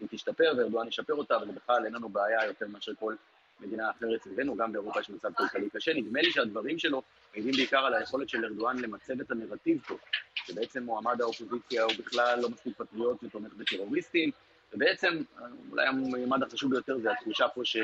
היא 0.00 0.08
תשתפר, 0.10 0.52
וארדואן 0.58 0.88
ישפר 0.88 1.14
אותה, 1.14 1.38
ובכלל 1.48 1.84
אין 1.84 1.94
לנו 1.94 2.08
בעיה 2.08 2.46
יותר 2.46 2.66
מאשר 2.68 2.92
כל 2.94 3.14
מדינה 3.60 3.90
אחרת 3.90 4.22
סביבנו, 4.22 4.56
גם 4.56 4.72
באירופה 4.72 5.00
יש 5.00 5.10
מצב 5.10 5.32
כלכלי 5.34 5.70
קשה. 5.70 5.92
נדמה 5.94 6.20
לי 6.22 6.30
שהדברים 6.30 6.78
שלו 6.78 7.02
מעידים 7.34 7.52
בעיקר 7.52 7.78
על 7.78 7.94
היכולת 7.94 8.28
של 8.28 8.44
ארדואן 8.44 8.78
למצב 8.78 9.20
את 9.20 9.30
הנרטיב 9.30 9.82
פה, 9.82 9.94
שבעצם 10.34 10.82
מועמד 10.82 11.20
האופוזיציה 11.20 11.82
הוא 11.82 11.92
בכלל 11.98 12.40
לא 12.42 12.48
מספיק 12.48 12.78
פטריוט 12.78 13.24
ותומך 13.24 13.52
בטרוריסטים, 13.54 14.30
ובעצם 14.72 15.22
אולי 15.70 15.86
הממד 15.86 16.42
החשוב 16.42 16.70
ביותר 16.70 16.98
זה 16.98 17.12
התחושה 17.12 17.48
פה 17.48 17.64
ש, 17.64 17.76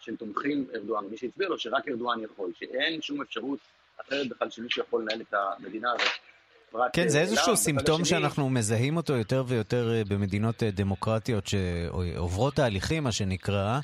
של 0.00 0.16
תומכים 0.16 0.66
ארדואן, 0.74 1.04
מי 1.04 1.16
שהצביע 1.16 1.48
לו 1.48 1.58
שרק 1.58 1.88
ארדואן 1.88 2.20
יכול, 2.20 2.52
שאין 2.54 3.02
שום 3.02 3.22
אפשרות 3.22 3.58
אחרת 3.96 4.28
בכלל 4.28 4.50
שמישהו 4.50 4.82
יכול 4.82 5.02
לנהל 5.02 5.20
את 5.20 5.34
המדינה 5.34 5.92
הזאת. 5.92 6.23
כן, 6.92 7.08
זה 7.08 7.20
איזשהו 7.20 7.56
סימפטום 7.56 8.04
שאנחנו 8.04 8.50
מזהים 8.50 8.96
אותו 8.96 9.12
יותר 9.12 9.44
ויותר 9.46 10.02
במדינות 10.08 10.62
דמוקרטיות 10.62 11.46
שעוברות 11.46 12.54
תהליכים, 12.54 13.04
מה 13.04 13.12
שנקרא. 13.12 13.80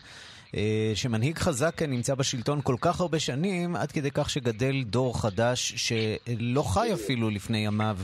שמנהיג 0.94 1.38
חזק 1.38 1.82
נמצא 1.82 2.14
בשלטון 2.14 2.60
כל 2.62 2.76
כך 2.80 3.00
הרבה 3.00 3.18
שנים, 3.18 3.76
עד 3.76 3.92
כדי 3.92 4.10
כך 4.10 4.30
שגדל 4.30 4.82
דור 4.82 5.20
חדש 5.20 5.72
שלא 5.76 6.62
חי 6.62 6.90
אפילו 6.94 7.30
לפני 7.30 7.58
ימיו 7.58 7.98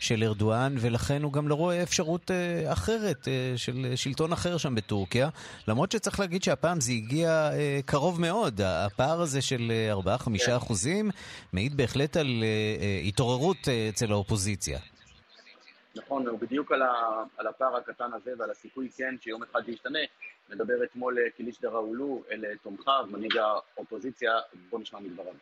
של 0.00 0.22
ארדואן, 0.22 0.74
ולכן 0.80 1.22
הוא 1.22 1.32
גם 1.32 1.48
לא 1.48 1.54
רואה 1.54 1.82
אפשרות 1.82 2.30
אחרת 2.66 3.28
של 3.56 3.92
שלטון 3.96 4.32
אחר 4.32 4.56
שם 4.56 4.74
בטורקיה. 4.74 5.28
למרות 5.68 5.92
שצריך 5.92 6.20
להגיד 6.20 6.42
שהפעם 6.42 6.80
זה 6.80 6.92
הגיע 6.92 7.50
קרוב 7.84 8.20
מאוד. 8.20 8.60
הפער 8.60 9.20
הזה 9.20 9.42
של 9.42 9.72
4-5 10.26 10.30
אחוזים 10.56 11.10
מעיד 11.52 11.76
בהחלט 11.76 12.16
על 12.16 12.44
התעוררות 13.08 13.68
אצל 13.88 14.12
האופוזיציה. 14.12 14.78
נכון, 15.96 16.26
הוא 16.26 16.38
בדיוק 16.38 16.72
על, 16.72 16.82
ה, 16.82 16.92
על 17.38 17.46
הפער 17.46 17.76
הקטן 17.76 18.10
הזה 18.12 18.30
ועל 18.38 18.50
הסיכוי 18.50 18.88
כן 18.96 19.14
שיום 19.20 19.42
אחד 19.42 19.60
זה 19.66 19.72
yiştane. 19.72 20.25
מדבר 20.49 20.83
אתמול 20.83 21.29
קיליש 21.29 21.59
דראולו 21.59 22.23
אל 22.31 22.57
תומכיו, 22.63 23.05
מנהיג 23.09 23.37
האופוזיציה, 23.37 24.33
בוא 24.69 24.79
nişma 24.79 24.99
מדבריו. 24.99 25.33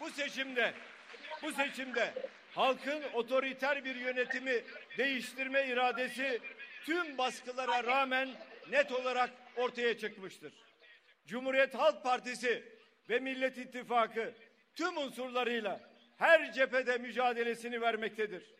Bu 0.00 0.10
seçimde, 0.10 0.72
bu 1.42 1.52
seçimde 1.52 2.14
halkın 2.52 3.02
otoriter 3.14 3.84
bir 3.84 3.94
yönetimi 3.94 4.64
değiştirme 4.98 5.66
iradesi 5.66 6.40
tüm 6.84 7.18
baskılara 7.18 7.84
rağmen 7.84 8.28
net 8.70 8.92
olarak 8.92 9.30
ortaya 9.56 9.98
çıkmıştır. 9.98 10.52
Cumhuriyet 11.26 11.74
Halk 11.74 12.02
Partisi 12.02 12.64
ve 13.08 13.18
Millet 13.18 13.58
İttifakı 13.58 14.34
tüm 14.74 14.96
unsurlarıyla 14.96 15.80
her 16.18 16.52
cephede 16.52 16.98
mücadelesini 16.98 17.80
vermektedir. 17.80 18.54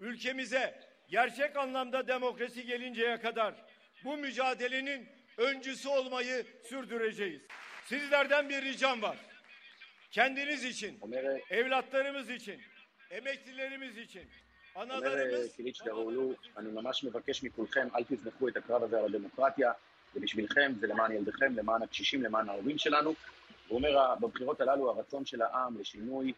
Ülkemize 0.00 0.80
gerçek 1.08 1.56
anlamda 1.56 2.08
demokrasi 2.08 2.66
gelinceye 2.66 3.20
kadar 3.20 3.54
bu 4.03 4.17
mücadelenin 4.17 5.07
öncüsü 5.37 5.89
olmayı 5.89 6.45
sürdüreceğiz. 6.69 7.41
Sizlerden 7.85 8.49
bir 8.49 8.61
ricam 8.61 9.01
var. 9.01 9.17
Kendiniz 10.11 10.63
için, 10.63 10.99
evlatlarımız 11.49 12.29
için, 12.29 12.61
emeklilerimiz 13.11 13.97
için, 13.97 14.29
אומר 14.75 15.47
קיליצ'דראולו, 15.55 16.35
אני 16.57 16.69
ממש 16.71 17.03
מבקש 17.03 17.43
מכולכם, 17.43 17.87
אל 17.95 18.03
תזנחו 18.03 18.47
את 18.47 18.57
הקרב 18.57 18.83
הזה 18.83 18.99
על 18.99 19.05
הדמוקרטיה, 19.05 19.71
זה 20.13 20.19
בשבילכם, 20.19 20.73
זה 20.79 20.87
למען 20.87 21.11
ילדיכם, 21.11 21.55
למען 21.55 21.81
הקשישים, 21.81 22.23
למען 22.23 22.49
ההורים 22.49 22.77
שלנו. 22.77 23.13
הוא 23.67 23.77
אומר, 23.77 24.15
בבחירות 24.15 24.61
הללו 24.61 24.89
הרצון 24.89 25.25
של 25.25 25.41
העם 25.41 25.79
לשינוי, 25.79 26.33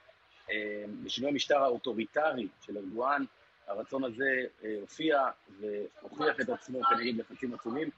לשינוי 1.05 1.31
המשטר 1.31 1.63
האוטוריטרי 1.63 2.47
של 2.65 2.77
ארדואן, 2.77 3.23
הרצון 3.69 4.03
הזה 4.03 4.43
הופיע 4.81 5.25
והוכיח 5.59 6.39
את 6.41 6.49
עצמו 6.49 6.81
כנגד 6.83 7.17
לחצים 7.17 7.53
עצומים. 7.53 7.89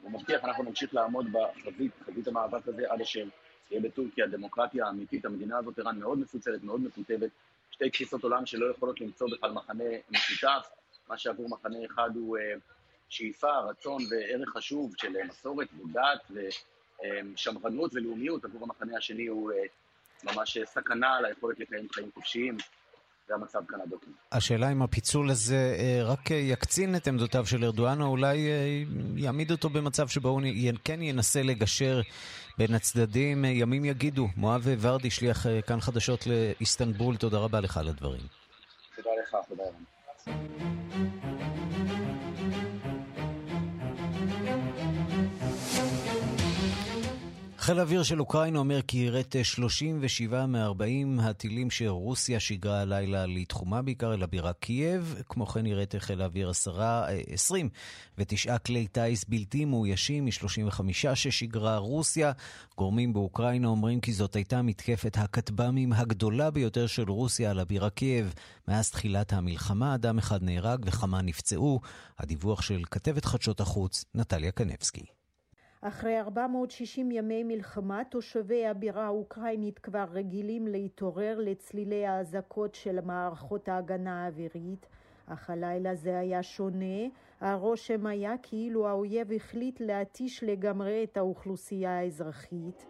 הוא 0.00 0.10
מבטיח, 0.10 0.44
אנחנו 0.44 0.64
נמשיך 0.64 0.94
לעמוד 0.94 1.26
בחזית, 1.32 1.92
חזית 2.06 2.28
המאבק 2.28 2.68
הזה, 2.68 2.92
עד 2.92 3.00
אשר 3.00 3.24
תהיה 3.68 3.80
בטורקיה 3.80 4.26
דמוקרטיה 4.26 4.88
אמיתית. 4.88 5.24
המדינה 5.24 5.58
הזאת, 5.58 5.78
ערן, 5.78 5.98
מאוד 5.98 6.18
מפוצלת, 6.18 6.62
מאוד 6.62 6.80
מקוטבת. 6.80 7.30
שתי 7.70 7.90
תפיסות 7.90 8.24
עולם 8.24 8.46
שלא 8.46 8.70
יכולות 8.70 9.00
למצוא 9.00 9.28
בכלל 9.32 9.52
מחנה 9.52 9.84
משותף. 10.10 10.70
מה 11.08 11.18
שעבור 11.18 11.48
מחנה 11.48 11.78
אחד 11.86 12.10
הוא 12.14 12.38
שאיפה, 13.08 13.58
רצון 13.58 14.02
וערך 14.10 14.48
חשוב 14.48 14.94
של 14.96 15.22
מסורת 15.28 15.68
ודת 15.72 16.30
ושמרנות 17.34 17.94
ולאומיות, 17.94 18.44
עבור 18.44 18.62
המחנה 18.62 18.96
השני 18.96 19.26
הוא 19.26 19.52
ממש 20.24 20.58
סכנה 20.64 21.16
על 21.16 21.24
היכולת 21.24 21.60
לקיים 21.60 21.88
חיים 21.88 22.10
חופשיים. 22.14 22.56
זה 23.30 23.34
המצב 23.34 23.58
כאן 23.68 23.78
הבוקר. 23.86 24.06
השאלה 24.32 24.72
אם 24.72 24.82
הפיצול 24.82 25.30
הזה 25.30 26.00
רק 26.04 26.30
יקצין 26.30 26.96
את 26.96 27.08
עמדותיו 27.08 27.46
של 27.46 27.64
ארדואן, 27.64 28.02
או 28.02 28.06
אולי 28.06 28.48
יעמיד 29.16 29.50
אותו 29.50 29.70
במצב 29.70 30.08
שבו 30.08 30.28
הוא 30.28 30.40
כן 30.84 31.02
ינסה 31.02 31.42
לגשר 31.42 32.00
בין 32.58 32.74
הצדדים. 32.74 33.44
ימים 33.44 33.84
יגידו. 33.84 34.28
מואב 34.36 34.68
ורדי, 34.80 35.10
שליח 35.10 35.46
כאן 35.66 35.80
חדשות 35.80 36.26
לאיסטנבול, 36.26 37.16
תודה 37.16 37.38
רבה 37.38 37.60
לך 37.60 37.76
על 37.76 37.88
הדברים. 37.88 38.20
תודה 38.96 39.10
לך, 39.22 39.36
תודה 39.48 39.62
רבה. 39.62 41.39
חיל 47.70 47.78
האוויר 47.78 48.02
של 48.02 48.20
אוקראינה 48.20 48.58
אומר 48.58 48.82
כי 48.82 48.98
יירט 48.98 49.36
37 49.42 50.46
מ-40 50.46 51.22
הטילים 51.22 51.70
שרוסיה 51.70 52.40
שיגרה 52.40 52.80
הלילה 52.80 53.26
לתחומה 53.26 53.82
בעיקר 53.82 54.14
אל 54.14 54.22
הבירה 54.22 54.52
קייב. 54.52 55.14
כמו 55.28 55.46
כן 55.46 55.66
יירט 55.66 55.94
חיל 55.98 56.22
האוויר 56.22 56.50
10, 56.50 57.02
29 57.28 58.58
כלי 58.58 58.86
טיס 58.86 59.24
בלתי 59.28 59.64
מאוישים 59.64 60.24
מ-35 60.24 61.14
ששיגרה 61.14 61.76
רוסיה. 61.76 62.32
גורמים 62.78 63.12
באוקראינה 63.12 63.68
אומרים 63.68 64.00
כי 64.00 64.12
זאת 64.12 64.36
הייתה 64.36 64.62
מתקפת 64.62 65.16
הכטב"מים 65.18 65.92
הגדולה 65.92 66.50
ביותר 66.50 66.86
של 66.86 67.10
רוסיה 67.10 67.50
על 67.50 67.58
הבירה 67.58 67.90
קייב. 67.90 68.34
מאז 68.68 68.90
תחילת 68.90 69.32
המלחמה 69.32 69.94
אדם 69.94 70.18
אחד 70.18 70.42
נהרג 70.42 70.84
וכמה 70.86 71.22
נפצעו. 71.22 71.80
הדיווח 72.18 72.62
של 72.62 72.82
כתבת 72.90 73.24
חדשות 73.24 73.60
החוץ, 73.60 74.04
נטליה 74.14 74.50
קנבסקי. 74.50 75.19
אחרי 75.82 76.20
460 76.20 77.10
ימי 77.10 77.44
מלחמה, 77.44 78.02
תושבי 78.04 78.66
הבירה 78.66 79.04
האוקראינית 79.04 79.78
כבר 79.78 80.04
רגילים 80.10 80.66
להתעורר 80.66 81.38
לצלילי 81.38 82.06
האזעקות 82.06 82.74
של 82.74 83.00
מערכות 83.00 83.68
ההגנה 83.68 84.24
האווירית, 84.24 84.86
אך 85.26 85.50
הלילה 85.50 85.94
זה 85.94 86.18
היה 86.18 86.42
שונה. 86.42 87.08
הרושם 87.40 88.06
היה 88.06 88.34
כאילו 88.42 88.88
האויב 88.88 89.32
החליט 89.32 89.80
להתיש 89.80 90.44
לגמרי 90.44 91.04
את 91.04 91.16
האוכלוסייה 91.16 91.98
האזרחית. 91.98 92.86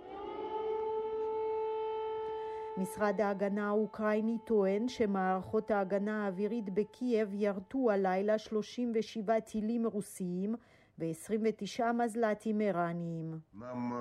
משרד 2.76 3.20
ההגנה 3.20 3.68
האוקראיני 3.68 4.38
טוען 4.44 4.88
שמערכות 4.88 5.70
ההגנה 5.70 6.24
האווירית 6.24 6.70
בקייב 6.70 7.34
ירתו 7.34 7.90
הלילה 7.90 8.38
37 8.38 9.40
טילים 9.40 9.86
רוסיים 9.86 10.54
ו-29 10.99 11.91
מזל"טים 11.93 12.61
איראניים. 12.61 13.41
Нам 13.53 13.93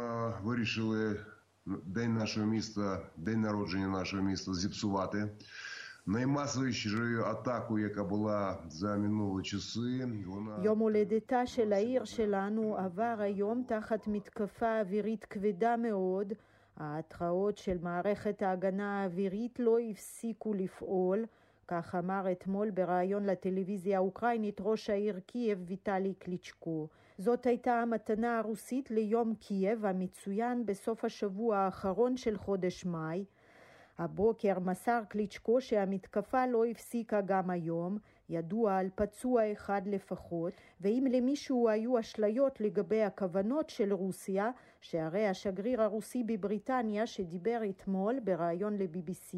вирішили 0.43 1.17
день 1.67 2.15
нашого 2.15 2.47
міста, 2.47 3.01
день 3.17 3.41
народження 3.41 3.89
нашого 3.89 4.23
міста 4.23 4.55
зіпсувати. 4.55 5.29
Наймасовішою 6.07 7.25
атакою, 7.25 7.85
яка 7.89 8.05
була 8.05 8.59
за 8.69 8.97
минулі 8.97 9.43
часи, 9.43 10.09
вона... 10.27 10.59
יום 10.63 10.79
הולדתה 10.79 11.47
של 11.47 11.73
העיר 11.73 12.05
שלנו 12.05 12.77
עבר 12.77 13.17
היום 13.19 13.65
תחת 13.69 14.07
מתקפה 14.07 14.81
אווירית 14.81 15.25
כבדה 15.25 15.77
מאוד. 15.77 16.33
ההתראות 16.77 17.59
של 17.59 17.79
מערכת 17.83 18.43
ההגנה 18.43 19.03
האווירית 19.03 19.59
לא 19.59 19.79
הפסיקו 19.79 20.55
לפעול. 20.55 21.25
כך 21.72 21.96
אמר 21.96 22.32
אתמול 22.32 22.72
בריאיון 22.72 23.26
לטלוויזיה 23.26 23.98
האוקראינית 23.98 24.62
ראש 24.62 24.90
העיר 24.90 25.20
קייב 25.20 25.64
ויטלי 25.68 26.14
קליצ'קו. 26.14 26.88
זאת 27.18 27.46
הייתה 27.46 27.74
המתנה 27.74 28.40
הרוסית 28.40 28.92
ליום 28.92 29.34
קייב 29.36 29.86
המצוין 29.86 30.66
בסוף 30.66 31.06
השבוע 31.06 31.58
האחרון 31.58 32.18
של 32.18 32.38
חודש 32.38 32.86
מאי. 32.86 33.26
הבוקר 33.98 34.60
מסר 34.60 35.02
קליצ'קו 35.10 35.62
שהמתקפה 35.62 36.46
לא 36.46 36.66
הפסיקה 36.66 37.22
גם 37.22 37.50
היום. 37.50 37.98
ידוע 38.30 38.78
על 38.78 38.90
פצוע 38.96 39.52
אחד 39.52 39.82
לפחות, 39.86 40.54
ואם 40.82 41.08
למישהו 41.12 41.70
היו 41.70 42.00
אשליות 42.00 42.62
לגבי 42.62 43.04
הכוונות 43.04 43.70
של 43.70 43.94
רוסיה, 43.94 44.52
שהרי 44.82 45.28
השגריר 45.28 45.82
הרוסי 45.82 46.24
בבריטניה 46.24 47.08
שדיבר 47.08 47.62
אתמול 47.70 48.20
בריאיון 48.20 48.78
ל-BBC 48.78 49.38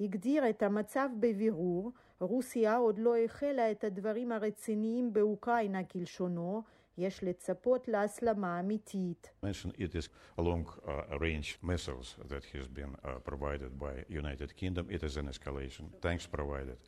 הגדיר 0.00 0.50
את 0.50 0.62
המצב 0.62 1.08
בבירור, 1.20 1.92
רוסיה 2.20 2.76
עוד 2.76 2.98
לא 2.98 3.16
החלה 3.16 3.70
את 3.70 3.84
הדברים 3.84 4.32
הרציניים 4.32 5.12
באוקראינה 5.12 5.84
כלשונו, 5.84 6.62
יש 6.98 7.24
לצפות 7.24 7.88
להסלמה 7.88 8.60
אמיתית. 8.60 9.30
Uh, 9.44 9.48
uh, 13.04 13.08
provided. 16.36 16.78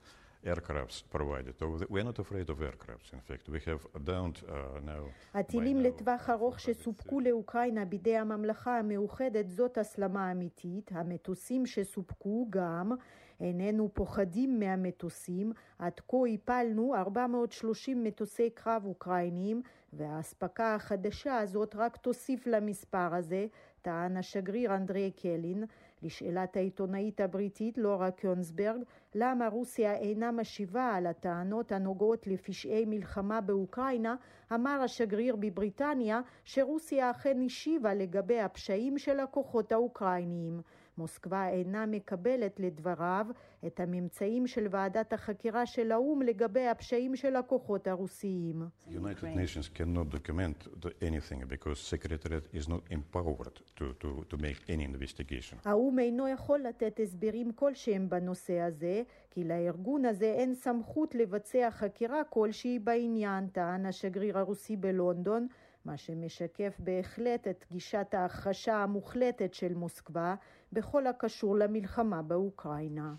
Aircrafts 0.44 1.02
provided. 1.11 1.54
We're 1.88 2.02
not 2.02 2.18
afraid 2.18 2.49
of 2.50 2.59
aircrafts. 2.61 3.12
In 3.12 3.20
fact, 3.20 3.49
we 3.49 3.61
have 3.66 3.82
downed 4.04 4.42
uh, 4.49 4.80
now. 4.85 5.04
הטילים 5.35 5.80
לטווח 5.80 6.30
ארוך 6.30 6.61
שסופקו 6.61 7.20
לאוקראינה 7.20 7.85
בידי 7.85 8.16
הממלכה 8.16 8.78
המאוחדת 8.78 9.49
זאת 9.49 9.78
הסלמה 9.78 10.32
אמיתית. 10.32 10.90
המטוסים 10.94 11.66
שסופקו 11.66 12.47
גם 12.50 12.92
איננו 13.40 13.88
פוחדים 13.94 14.61
מהמטוסים. 14.61 15.52
עד 15.78 16.00
כה 16.09 16.16
הפלנו 16.35 16.94
430 16.94 18.04
מטוסי 18.04 18.50
קרב 18.50 18.82
אוקראיניים, 18.87 19.62
והאספקה 19.92 20.75
החדשה 20.75 21.38
הזאת 21.38 21.75
רק 21.75 21.97
תוסיף 21.97 22.47
למספר 22.47 23.14
הזה, 23.14 23.47
טען 23.82 24.16
השגריר 24.16 24.75
אנדרי 24.76 25.11
קלין. 25.11 25.64
לשאלת 26.02 26.57
העיתונאית 26.57 27.21
הבריטית 27.21 27.78
לורה 27.78 28.11
קיונסברג, 28.11 28.80
למה 29.14 29.49
רוסיה 29.49 29.95
אינה 29.95 30.33
משיבה 30.33 30.92
על 30.95 31.07
הטענות 31.07 31.73
הנוגעות 31.73 32.26
לפשעי 32.26 32.85
מלחמה 32.85 33.40
באוקראינה, 33.40 34.16
אמר 34.54 34.80
השגריר 34.85 35.37
בבריטניה 35.37 36.21
שרוסיה 36.45 37.11
אכן 37.11 37.40
השיבה 37.47 37.95
לגבי 37.95 38.40
הפשעים 38.40 38.99
של 38.99 39.21
הכוחות 39.21 39.73
האוקראיניים. 39.73 40.61
מוסקבה 40.99 41.49
אינה 41.49 41.87
מקבלת 41.87 42.61
לדבריו 42.61 43.26
את 43.67 43.81
הממצאים 43.81 44.47
של 44.47 44.67
ועדת 44.71 45.12
החקירה 45.12 45.67
של 45.67 45.93
האו"ם 45.93 46.23
לגבי 46.23 46.67
הפשעים 46.67 47.17
של 47.17 47.37
הכוחות 47.37 47.87
הרוסיים. 47.87 48.62
United 48.88 49.23
Nations 49.23 49.79
cannot 49.79 50.14
document 50.14 50.85
anything 51.02 51.45
because 51.49 51.79
Secretariat 51.95 52.55
is 52.55 52.69
not 52.69 52.83
empowered 52.90 53.61
to, 53.76 53.85
to, 54.00 54.25
to 54.31 54.37
make 54.37 54.61
any 54.69 54.85
investigation. 54.85 55.57
האו"ם 55.64 55.99
אינו 55.99 56.29
יכול 56.29 56.61
לתת 56.61 57.00
הסברים 57.02 57.52
כלשהם 57.52 58.09
בנושא 58.09 58.61
הזה, 58.61 59.02
כי 59.31 59.45
לארגון 59.45 60.05
הזה 60.05 60.26
אין 60.26 60.55
סמכות 60.55 61.14
לבצע 61.14 61.71
חקירה 61.71 62.25
כלשהי 62.25 62.79
בעניין, 62.79 63.47
טען 63.47 63.87
השגריר 63.87 64.38
הרוסי 64.38 64.76
בלונדון. 64.76 65.47
מה 65.85 65.97
שמשקף 65.97 66.76
בהחלט 66.79 67.49
את 67.49 67.64
גישת 67.73 68.07
ההכחשה 68.12 68.76
המוחלטת 68.76 69.55
של 69.55 69.75
מוסקבה 69.75 70.35
בכל 70.73 71.07
הקשור 71.07 71.57
למלחמה 71.57 72.23
באוקראינה. 72.23 73.14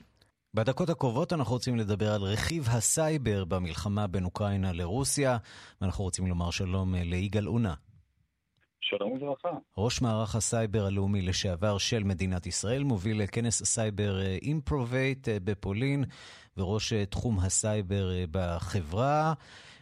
בדקות 0.54 0.90
הקרובות 0.90 1.34
אנחנו 1.34 1.54
רוצים 1.54 1.76
לדבר 1.76 2.12
על 2.14 2.22
רכיב 2.22 2.68
הסייבר 2.70 3.46
במלחמה 3.46 4.08
בין 4.08 4.26
אוקראינה 4.26 4.74
לרוסיה, 4.74 5.38
ואנחנו 5.82 6.04
רוצים 6.04 6.28
לומר 6.28 6.52
שלום 6.52 6.96
ליגאל 6.96 7.48
אונה. 7.48 7.74
שלום 8.82 9.12
וברכה. 9.12 9.50
ראש 9.78 10.02
מערך 10.02 10.36
הסייבר 10.36 10.86
הלאומי 10.86 11.22
לשעבר 11.22 11.78
של 11.78 12.04
מדינת 12.04 12.46
ישראל, 12.46 12.84
מוביל 12.84 13.26
כנס 13.28 13.62
הסייבר 13.62 14.22
אימפרובייט 14.22 15.28
בפולין, 15.44 16.04
וראש 16.58 16.94
תחום 16.94 17.40
הסייבר 17.40 18.12
בחברה. 18.32 19.34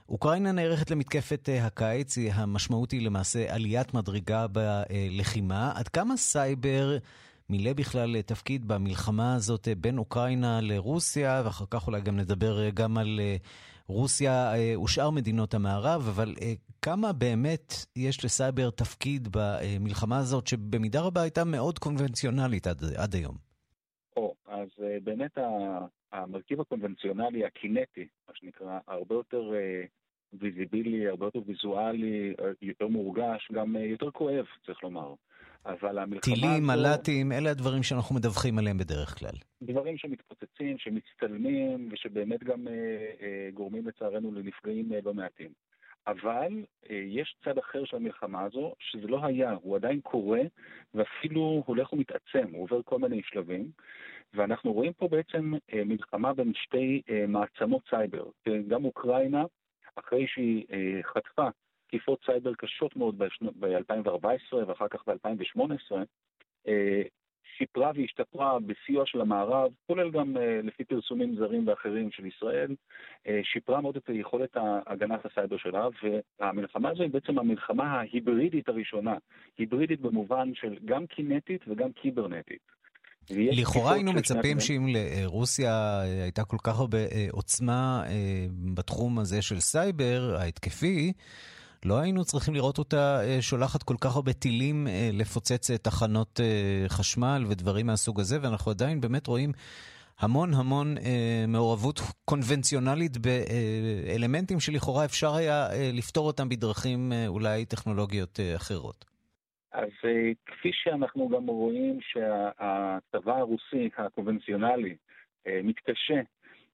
אוקראינה 0.09 0.51
נערכת 0.51 0.91
למתקפת 0.91 1.49
הקיץ, 1.61 2.17
המשמעות 2.31 2.91
היא 2.91 3.05
למעשה 3.05 3.53
עליית 3.55 3.93
מדרגה 3.93 4.45
בלחימה. 4.47 5.71
עד 5.75 5.88
כמה 5.88 6.17
סייבר 6.17 6.97
מילא 7.50 7.74
בכלל 7.74 8.22
תפקיד 8.22 8.68
במלחמה 8.68 9.36
הזאת 9.36 9.68
בין 9.77 9.98
אוקראינה 9.98 10.60
לרוסיה, 10.62 11.41
ואחר 11.46 11.65
כך 11.72 11.88
אולי 11.88 12.01
גם 12.01 12.18
נדבר 12.18 12.70
גם 12.70 12.98
על 12.98 13.20
רוסיה 13.88 14.51
ושאר 14.84 15.10
מדינות 15.10 15.53
המערב, 15.53 16.08
אבל 16.08 16.34
כמה 16.82 17.13
באמת 17.13 17.74
יש 17.96 18.25
לסייבר 18.25 18.70
תפקיד 18.70 19.27
במלחמה 19.32 20.18
הזאת, 20.18 20.48
שבמידה 20.48 21.01
רבה 21.01 21.22
הייתה 21.22 21.44
מאוד 21.44 21.79
קונבנציונלית 21.79 22.68
עד, 22.68 22.84
עד 22.98 23.15
היום? 23.15 23.36
או, 24.18 24.36
אז 24.48 24.68
באמת 25.03 25.38
המרכיב 26.12 26.62
הקונבנציונלי, 26.62 27.45
הקינטי, 27.45 28.08
מה 28.28 28.34
שנקרא, 28.36 28.80
הרבה 28.88 29.15
יותר 29.15 29.52
ויזיבילי, 30.34 31.08
הרבה 31.08 31.26
יותר 31.26 31.39
ויזואלי, 31.45 32.34
יותר 32.62 32.88
מורגש, 32.88 33.52
גם 33.52 33.76
יותר 33.76 34.12
כואב, 34.12 34.45
צריך 34.65 34.84
לומר. 34.84 35.13
אבל 35.65 35.98
המלחמה 35.98 36.36
טילים, 36.36 36.63
מל"טים, 36.67 37.32
אלה 37.32 37.52
הדברים 37.52 37.84
שאנחנו 37.84 38.15
מדווחים 38.15 38.60
עליהם 38.60 38.78
בדרך 38.78 39.19
כלל. 39.19 39.36
דברים 39.62 39.98
שמתפוצצים, 39.98 40.78
שמצטלמים, 40.78 41.89
ושבאמת 41.91 42.43
גם 42.43 42.67
אה, 42.67 42.74
אה, 43.22 43.50
גורמים 43.54 43.88
לצערנו 43.88 44.32
לנפגעים 44.32 44.93
אה, 44.93 45.00
לא 45.04 45.13
מעטים. 45.13 45.50
אבל 46.08 46.63
אה, 46.89 46.95
יש 46.95 47.36
צד 47.45 47.58
אחר 47.58 47.86
של 47.86 47.95
המלחמה 47.95 48.43
הזו, 48.43 48.74
שזה 48.80 49.08
לא 49.08 49.26
היה, 49.26 49.52
הוא 49.62 49.76
עדיין 49.76 50.02
קורה, 50.02 50.41
ואפילו 50.93 51.63
הולך 51.65 51.93
ומתעצם, 51.93 52.48
הוא 52.54 52.63
עובר 52.63 52.82
כל 52.86 53.00
מיני 53.00 53.22
שלבים. 53.24 53.72
ואנחנו 54.34 54.74
רואים 54.74 54.93
פה 54.93 55.08
בעצם 55.08 55.54
אה, 55.74 55.84
מלחמה 55.86 56.34
בין 56.34 56.52
שתי 56.56 57.02
אה, 57.10 57.26
מעצמות 57.28 57.82
סייבר. 57.89 58.24
גם 58.67 58.86
אוקראינה, 58.86 59.43
אחרי 59.95 60.28
שהיא 60.28 60.65
אה, 60.72 61.00
חטפה 61.04 61.48
תקיפות 61.89 62.19
סייבר 62.25 62.54
קשות 62.54 62.95
מאוד 62.95 63.17
ב-2014 63.60 64.56
ואחר 64.67 64.88
כך 64.88 64.99
ב-2018, 65.08 65.95
אה, 66.67 67.02
שיפרה 67.58 67.91
והשתפרה 67.95 68.58
בסיוע 68.60 69.06
של 69.06 69.21
המערב, 69.21 69.71
כולל 69.88 70.12
גם 70.12 70.38
אה, 70.38 70.60
לפי 70.63 70.84
פרסומים 70.84 71.36
זרים 71.36 71.67
ואחרים 71.67 72.12
של 72.12 72.25
ישראל, 72.25 72.75
אה, 73.28 73.39
שיפרה 73.43 73.82
מאוד 73.82 73.95
את 73.95 74.10
יכולת 74.10 74.58
הגנת 74.88 75.25
הסייבר 75.25 75.58
שלה, 75.58 75.88
והמלחמה 76.39 76.89
הזו 76.89 77.04
היא 77.04 77.12
בעצם 77.12 77.39
המלחמה 77.39 77.84
ההיברידית 77.84 78.69
הראשונה, 78.69 79.15
היברידית 79.58 80.02
במובן 80.02 80.52
של 80.54 80.78
גם 80.86 81.08
קינטית 81.08 81.62
וגם 81.67 81.91
קיברנטית. 81.91 82.80
לכאורה 83.32 83.93
היינו 83.93 84.13
מצפים 84.13 84.60
שאם 84.60 84.88
לרוסיה 84.88 86.02
הייתה 86.02 86.43
כל 86.43 86.58
כך 86.63 86.80
הרבה 86.80 86.97
עוצמה 87.32 88.04
בתחום 88.73 89.19
הזה 89.19 89.41
של 89.41 89.60
סייבר 89.60 90.36
ההתקפי, 90.39 91.13
לא 91.86 92.00
היינו 92.00 92.26
צריכים 92.26 92.54
לראות 92.54 92.78
אותה 92.78 93.22
שולחת 93.42 93.84
כל 93.84 93.96
כך 94.02 94.15
הרבה 94.15 94.34
טילים 94.34 94.88
לפוצץ 95.13 95.72
תחנות 95.72 96.39
חשמל 96.88 97.46
ודברים 97.50 97.86
מהסוג 97.86 98.20
הזה, 98.20 98.38
ואנחנו 98.42 98.72
עדיין 98.72 99.02
באמת 99.02 99.28
רואים 99.28 99.52
המון 100.20 100.54
המון 100.54 100.96
מעורבות 101.48 102.00
קונבנציונלית 102.26 103.18
באלמנטים 103.18 104.60
שלכאורה 104.60 105.06
אפשר 105.06 105.36
היה 105.36 105.68
לפתור 105.94 106.28
אותם 106.28 106.50
בדרכים 106.50 107.13
אולי 107.28 107.65
טכנולוגיות 107.65 108.39
אחרות. 108.56 109.06
אז 109.74 109.89
כפי 110.46 110.70
שאנחנו 110.74 111.30
גם 111.30 111.48
רואים 111.48 112.00
שהצבא 112.02 113.38
הרוסי 113.38 113.89
הקונבנציונלי 113.98 114.96
מתקשה 115.63 116.22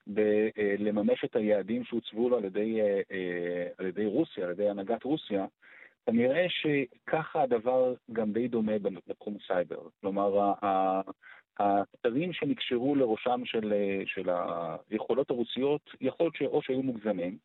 בלממש 0.07 1.25
את 1.25 1.35
היעדים 1.35 1.83
שהוצבו 1.83 2.29
לו 2.29 2.37
על 2.37 2.45
ידי, 2.45 2.79
על 3.77 3.85
ידי 3.85 4.05
רוסיה, 4.05 4.45
על 4.45 4.51
ידי 4.51 4.69
הנהגת 4.69 5.03
רוסיה, 5.03 5.45
כנראה 6.05 6.45
שככה 6.49 7.41
הדבר 7.41 7.93
גם 8.13 8.33
די 8.33 8.47
דומה 8.47 8.73
בתחום 9.07 9.37
הסייבר. 9.43 9.79
כלומר, 10.01 10.53
הכתרים 11.59 12.33
שנקשרו 12.33 12.95
לראשם 12.95 13.41
של, 13.45 13.73
של 14.05 14.29
היכולות 14.89 15.29
הרוסיות, 15.29 15.81
יכול 16.01 16.25
להיות 16.25 16.35
שאו 16.35 16.61
שהיו 16.61 16.83
מוגזמים, 16.83 17.37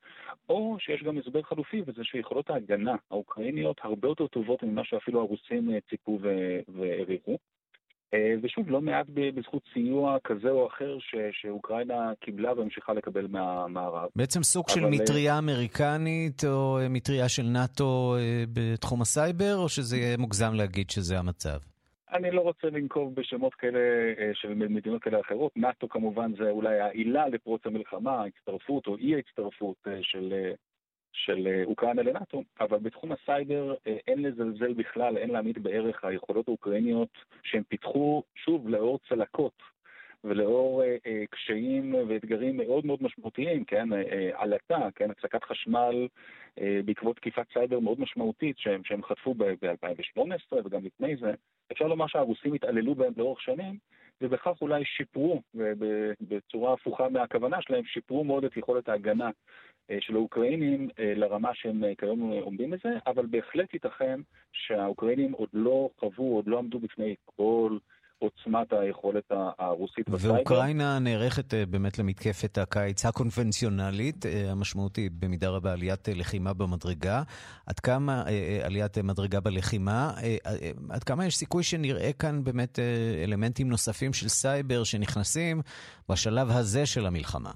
או 0.48 0.76
שיש 0.78 1.02
גם 1.02 1.18
הסבר 1.18 1.42
חלופי, 1.42 1.82
וזה 1.86 2.04
שיכולות 2.04 2.50
ההגנה 2.50 2.94
האוקראיניות 3.10 3.80
הרבה 3.82 4.08
יותר 4.08 4.26
טובות 4.26 4.62
ממה 4.62 4.84
שאפילו 4.84 5.20
הרוסים 5.20 5.70
ציפו 5.90 6.18
והעריכו. 6.68 7.38
ושוב, 8.42 8.70
לא 8.70 8.80
מעט 8.80 9.06
בזכות 9.08 9.62
סיוע 9.72 10.16
כזה 10.24 10.50
או 10.50 10.66
אחר 10.66 10.98
ש, 10.98 11.14
שאוקראינה 11.32 12.12
קיבלה 12.20 12.52
והמשיכה 12.52 12.92
לקבל 12.92 13.26
מהמערב. 13.26 14.08
בעצם 14.16 14.42
סוג. 14.42 14.68
של 14.68 14.86
מטריה 14.86 15.38
אמריקנית 15.38 16.44
או 16.44 16.78
מטריה 16.90 17.28
של 17.28 17.42
נאט"ו 17.42 18.16
בתחום 18.52 19.00
הסייבר, 19.00 19.56
או 19.56 19.68
שזה 19.68 19.96
יהיה 19.96 20.16
מוגזם 20.16 20.54
להגיד 20.54 20.90
שזה 20.90 21.18
המצב? 21.18 21.58
אני 22.12 22.30
לא 22.30 22.40
רוצה 22.40 22.70
לנקוב 22.70 23.14
בשמות 23.14 23.54
כאלה 23.54 23.78
של 24.34 24.54
מדינות 24.54 25.02
כאלה 25.02 25.20
ואחרות. 25.20 25.52
נאט"ו 25.56 25.88
כמובן 25.88 26.32
זה 26.38 26.50
אולי 26.50 26.80
העילה 26.80 27.28
לפרוץ 27.28 27.66
המלחמה, 27.66 28.20
ההצטרפות 28.20 28.86
או 28.86 28.96
אי 28.96 29.14
ההצטרפות 29.14 29.76
של 30.02 30.32
של 31.12 31.62
אוקראינה 31.64 32.02
לנאט"ו, 32.02 32.42
אבל 32.60 32.78
בתחום 32.78 33.12
הסייבר 33.12 33.74
אין 33.86 34.22
לזלזל 34.22 34.72
בכלל, 34.72 35.18
אין 35.18 35.30
להמעיט 35.30 35.62
בערך 35.62 36.04
היכולות 36.04 36.48
האוקראיניות 36.48 37.18
שהם 37.42 37.62
פיתחו, 37.68 38.22
שוב, 38.34 38.68
לאור 38.68 38.98
צלקות 39.08 39.62
ולאור 40.24 40.82
אה, 40.82 40.96
אה, 41.06 41.24
קשיים 41.30 41.94
ואתגרים 42.08 42.56
מאוד 42.56 42.86
מאוד 42.86 43.02
משמעותיים, 43.02 43.64
כן, 43.64 43.92
אה, 43.92 44.02
אה, 44.12 44.30
עלטה, 44.34 44.88
כן, 44.94 45.10
הפסקת 45.10 45.44
חשמל 45.44 46.08
אה, 46.60 46.80
בעקבות 46.84 47.16
תקיפת 47.16 47.46
סייבר 47.52 47.80
מאוד 47.80 48.00
משמעותית 48.00 48.58
שהם, 48.58 48.84
שהם 48.84 49.02
חטפו 49.02 49.34
ב-2018 49.34 50.56
וגם 50.64 50.84
לפני 50.84 51.16
זה, 51.16 51.32
אפשר 51.72 51.86
לומר 51.86 52.06
שהרוסים 52.06 52.54
התעללו 52.54 52.94
בהם 52.94 53.12
לאורך 53.16 53.40
שנים, 53.40 53.78
ובכך 54.20 54.62
אולי 54.62 54.84
שיפרו, 54.84 55.42
בצורה 56.20 56.72
הפוכה 56.72 57.08
מהכוונה 57.08 57.62
שלהם, 57.62 57.84
שיפרו 57.84 58.24
מאוד 58.24 58.44
את 58.44 58.56
יכולת 58.56 58.88
ההגנה 58.88 59.30
אה, 59.90 59.98
של 60.00 60.14
האוקראינים 60.14 60.88
אה, 60.98 61.12
לרמה 61.16 61.50
שהם 61.54 61.84
אה, 61.84 61.94
כיום 61.98 62.32
עומדים 62.32 62.70
בזה, 62.70 62.88
אבל 63.06 63.26
בהחלט 63.26 63.74
ייתכן 63.74 64.20
שהאוקראינים 64.52 65.32
עוד 65.32 65.48
לא 65.52 65.90
חוו, 65.98 66.36
עוד 66.36 66.46
לא 66.46 66.58
עמדו 66.58 66.78
בפני 66.78 67.14
כל 67.24 67.78
עוצמת 68.20 68.72
היכולת 68.72 69.32
הרוסית 69.58 70.08
בסייבר. 70.08 70.34
ואוקראינה 70.36 70.98
נערכת 70.98 71.54
באמת 71.70 71.98
למתקפת 71.98 72.58
הקיץ 72.58 73.06
הקונבנציונלית, 73.06 74.24
המשמעותי 74.50 75.08
במידה 75.08 75.48
רבה 75.48 75.72
עליית 75.72 76.08
לחימה 76.08 76.52
במדרגה. 76.52 77.22
עד 77.66 77.80
כמה 77.80 78.24
עליית 78.64 78.98
מדרגה 78.98 79.40
בלחימה, 79.40 80.10
עד 80.90 81.04
כמה 81.04 81.26
יש 81.26 81.36
סיכוי 81.36 81.62
שנראה 81.62 82.10
כאן 82.18 82.44
באמת 82.44 82.78
אלמנטים 83.24 83.68
נוספים 83.68 84.12
של 84.12 84.28
סייבר 84.28 84.84
שנכנסים 84.84 85.60
בשלב 86.08 86.48
הזה 86.50 86.86
של 86.86 87.06
המלחמה? 87.06 87.50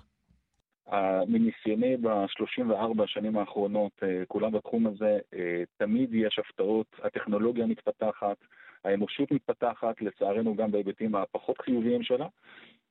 מניסיוני 1.28 1.96
ב-34 1.96 3.02
השנים 3.04 3.38
האחרונות, 3.38 3.92
אה, 4.02 4.22
כולם 4.28 4.52
בתחום 4.52 4.86
הזה, 4.86 5.18
אה, 5.34 5.62
תמיד 5.76 6.14
יש 6.14 6.38
הפתעות, 6.38 6.86
הטכנולוגיה 7.02 7.66
מתפתחת, 7.66 8.36
האנושות 8.84 9.30
מתפתחת, 9.30 10.00
לצערנו 10.00 10.56
גם 10.56 10.70
בהיבטים 10.70 11.14
הפחות 11.14 11.60
חיוביים 11.60 12.02
שלה, 12.02 12.26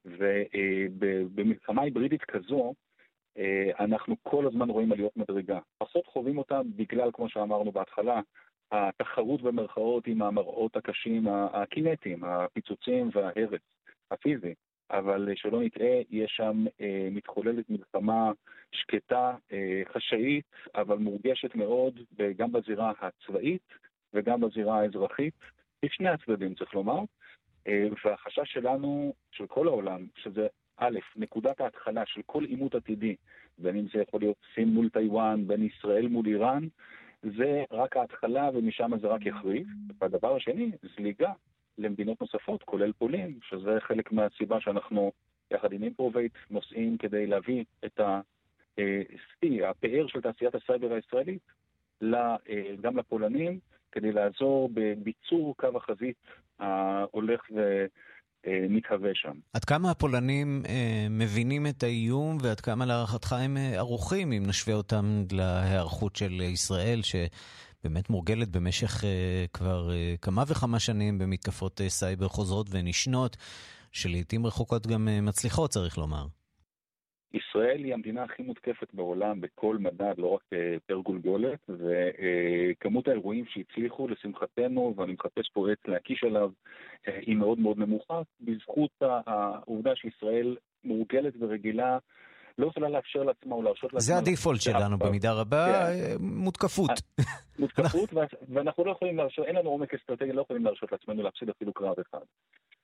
ובמלחמה 0.06 1.82
היברידית 1.82 2.24
כזו, 2.24 2.74
אה, 3.38 3.72
אנחנו 3.80 4.16
כל 4.24 4.48
הזמן 4.48 4.70
רואים 4.70 4.92
עליות 4.92 5.18
מדרגה. 5.18 5.60
פחות 5.78 6.08
חווים 6.08 6.38
אותה 6.38 6.62
בגלל, 6.76 7.10
כמו 7.14 7.30
שאמרנו 7.30 7.72
בהתחלה, 7.72 8.22
התחרות 8.72 9.42
במרכאות 9.42 10.08
עם 10.08 10.22
המראות 10.22 10.76
הקשים, 10.76 11.28
הקינטיים, 11.28 12.24
הפיצוצים 12.24 13.10
וההרס 13.14 13.62
הפיזי. 14.12 14.54
אבל 14.92 15.30
שלא 15.36 15.62
נטעה, 15.62 16.02
יש 16.10 16.32
שם 16.38 16.66
אה, 16.82 17.08
מתחוללת 17.12 17.70
מלחמה 17.70 18.32
שקטה, 18.72 19.36
אה, 19.52 19.82
חשאית, 19.94 20.46
אבל 20.76 20.98
מורגשת 20.98 21.56
מאוד, 21.56 22.00
גם 22.38 22.52
בזירה 22.52 22.94
הצבאית 23.02 23.62
וגם 24.14 24.42
בזירה 24.42 24.80
האזרחית, 24.80 25.34
בשני 25.84 26.10
הצדדים 26.10 26.56
צריך 26.56 26.74
לומר. 26.74 27.00
אה, 27.68 27.88
והחשש 28.06 28.54
שלנו, 28.54 29.14
של 29.32 29.48
כל 29.48 29.68
העולם, 29.68 30.08
שזה 30.16 30.48
א', 30.78 31.00
נקודת 31.16 31.62
ההתחלה 31.62 32.06
של 32.06 32.22
כל 32.26 32.44
עימות 32.44 32.76
עתידי, 32.76 33.16
בין 33.58 33.76
אם 33.76 33.86
זה 33.94 34.02
יכול 34.02 34.20
להיות 34.20 34.38
סין 34.56 34.70
מול 34.70 34.90
טיוואן, 34.90 35.48
בין 35.48 35.64
ישראל 35.64 36.08
מול 36.08 36.26
איראן, 36.26 36.68
זה 37.24 37.64
רק 37.72 37.98
ההתחלה 37.98 38.50
ומשם 38.54 38.92
זה 39.02 39.08
רק 39.08 39.26
יחריף. 39.26 39.68
והדבר 40.02 40.36
השני, 40.36 40.72
זליגה 40.96 41.32
למדינות 41.78 42.22
נוספות, 42.22 42.64
כולל 42.64 42.92
פולין, 42.92 43.40
שזה 43.50 43.78
חלק 43.80 44.12
מהסיבה 44.12 44.62
שאנחנו, 44.62 45.12
יחד 45.52 45.74
עם 45.74 45.84
אימפרובייט, 45.84 46.32
נוסעים 46.50 46.98
כדי 46.98 47.28
להביא 47.28 47.64
את 47.86 48.00
השיא, 48.00 49.68
הפאר 49.68 50.08
של 50.08 50.22
תעשיית 50.22 50.56
הסייבר 50.56 50.94
הישראלית, 50.94 51.42
אה, 52.04 52.36
גם 52.82 52.98
לפולנים, 52.98 53.60
כדי 53.94 54.12
לעזור 54.12 54.70
בביצור 54.74 55.56
קו 55.58 55.68
החזית 55.78 56.16
ההולך 56.60 57.42
ו... 57.56 57.86
מתהווה 58.70 59.10
שם. 59.14 59.34
עד 59.54 59.66
כמה 59.66 59.92
הפולנים 59.92 60.62
אה, 60.70 61.08
מבינים 61.10 61.68
את 61.68 61.84
האיום 61.84 62.38
ועד 62.42 62.60
כמה 62.60 62.86
להערכתך 62.86 63.34
הם 63.34 63.58
אה, 63.58 63.78
ערוכים, 63.78 64.32
אם 64.32 64.44
נשווה 64.48 64.76
אותם 64.76 65.24
להיערכות 65.32 66.16
של 66.16 66.42
ישראל, 66.42 67.02
ש... 67.02 67.16
באמת 67.84 68.10
מורגלת 68.10 68.50
במשך 68.50 69.04
uh, 69.04 69.06
כבר 69.54 69.90
uh, 69.90 70.18
כמה 70.22 70.44
וכמה 70.48 70.80
שנים 70.80 71.18
במתקפות 71.18 71.82
uh, 71.82 71.84
סייבר 71.90 72.28
חוזרות 72.28 72.68
ונשנות, 72.72 73.38
שלעיתים 73.92 74.46
רחוקות 74.46 74.88
גם 74.88 75.08
uh, 75.08 75.22
מצליחות, 75.22 75.70
צריך 75.70 75.98
לומר. 75.98 76.26
ישראל 77.34 77.84
היא 77.84 77.94
המדינה 77.94 78.24
הכי 78.24 78.44
מותקפת 78.44 78.94
בעולם 78.94 79.42
בכל 79.42 79.78
מדד, 79.78 80.14
לא 80.18 80.28
רק 80.28 80.42
פר 80.86 80.98
גולגולת, 80.98 81.60
וכמות 81.70 83.08
האירועים 83.08 83.46
שהצליחו, 83.48 84.08
לשמחתנו, 84.08 84.94
ואני 84.98 85.14
מחפש 85.14 85.50
פה 85.54 85.72
עץ 85.72 85.80
להקיש 85.88 86.24
עליו, 86.24 86.52
היא 87.06 87.36
מאוד 87.36 87.60
מאוד 87.60 87.78
נמוכה, 87.78 88.22
בזכות 88.42 88.92
העובדה 89.02 89.96
שישראל 89.96 90.58
מורגלת 90.84 91.34
ורגילה 91.40 91.98
לא 92.58 92.68
יכולה 92.68 92.90
לאפשר 92.90 93.24
לעצמה 93.24 93.56
או 93.56 93.62
להרשות 93.62 93.94
לעצמה... 93.94 94.00
זה 94.00 94.18
הדיפולט 94.18 94.62
שלנו 94.62 94.98
במידה 94.98 95.34
רבה, 95.34 95.66
כן. 95.66 95.74
אה, 95.74 96.16
מותקפות. 96.20 96.90
מותקפות, 97.60 98.10
ואנחנו 98.54 98.86
לא 98.86 98.92
יכולים 98.92 99.18
להרשות, 99.18 99.46
אין 99.46 99.56
לנו 99.56 99.70
עומק 99.70 99.94
אסטרטגי, 99.94 100.32
לא 100.32 100.42
יכולים 100.42 100.66
להרשות 100.66 100.92
לעצמנו 100.92 101.24
להפסיד 101.24 101.50
אפילו 101.50 101.74
קרב 101.74 101.96
אחד. 102.00 102.26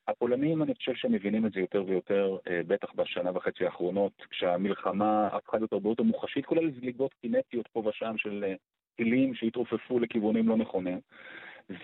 הפולנים, 0.10 0.64
אני 0.64 0.76
חושב 0.76 0.94
שהם 0.96 1.12
מבינים 1.12 1.46
את 1.46 1.52
זה 1.52 1.60
יותר 1.60 1.84
ויותר, 1.88 2.38
אה, 2.48 2.62
בטח 2.68 2.94
בשנה 2.96 3.32
וחצי 3.38 3.66
האחרונות, 3.66 4.14
כשהמלחמה 4.30 5.28
הפכה 5.28 5.58
להיות 5.58 5.74
הרבה 5.74 5.90
יותר 5.90 6.04
מוחשית, 6.04 6.46
כולל 6.46 6.72
זליגות 6.72 7.14
קינטיות 7.14 7.68
פה 7.68 7.84
ושם 7.86 8.18
של 8.18 8.44
אה, 8.48 8.54
טילים 8.96 9.36
שהתעופפו 9.36 10.00
לכיוונים 10.00 10.50
לא 10.50 10.58
נכונים. 10.58 11.00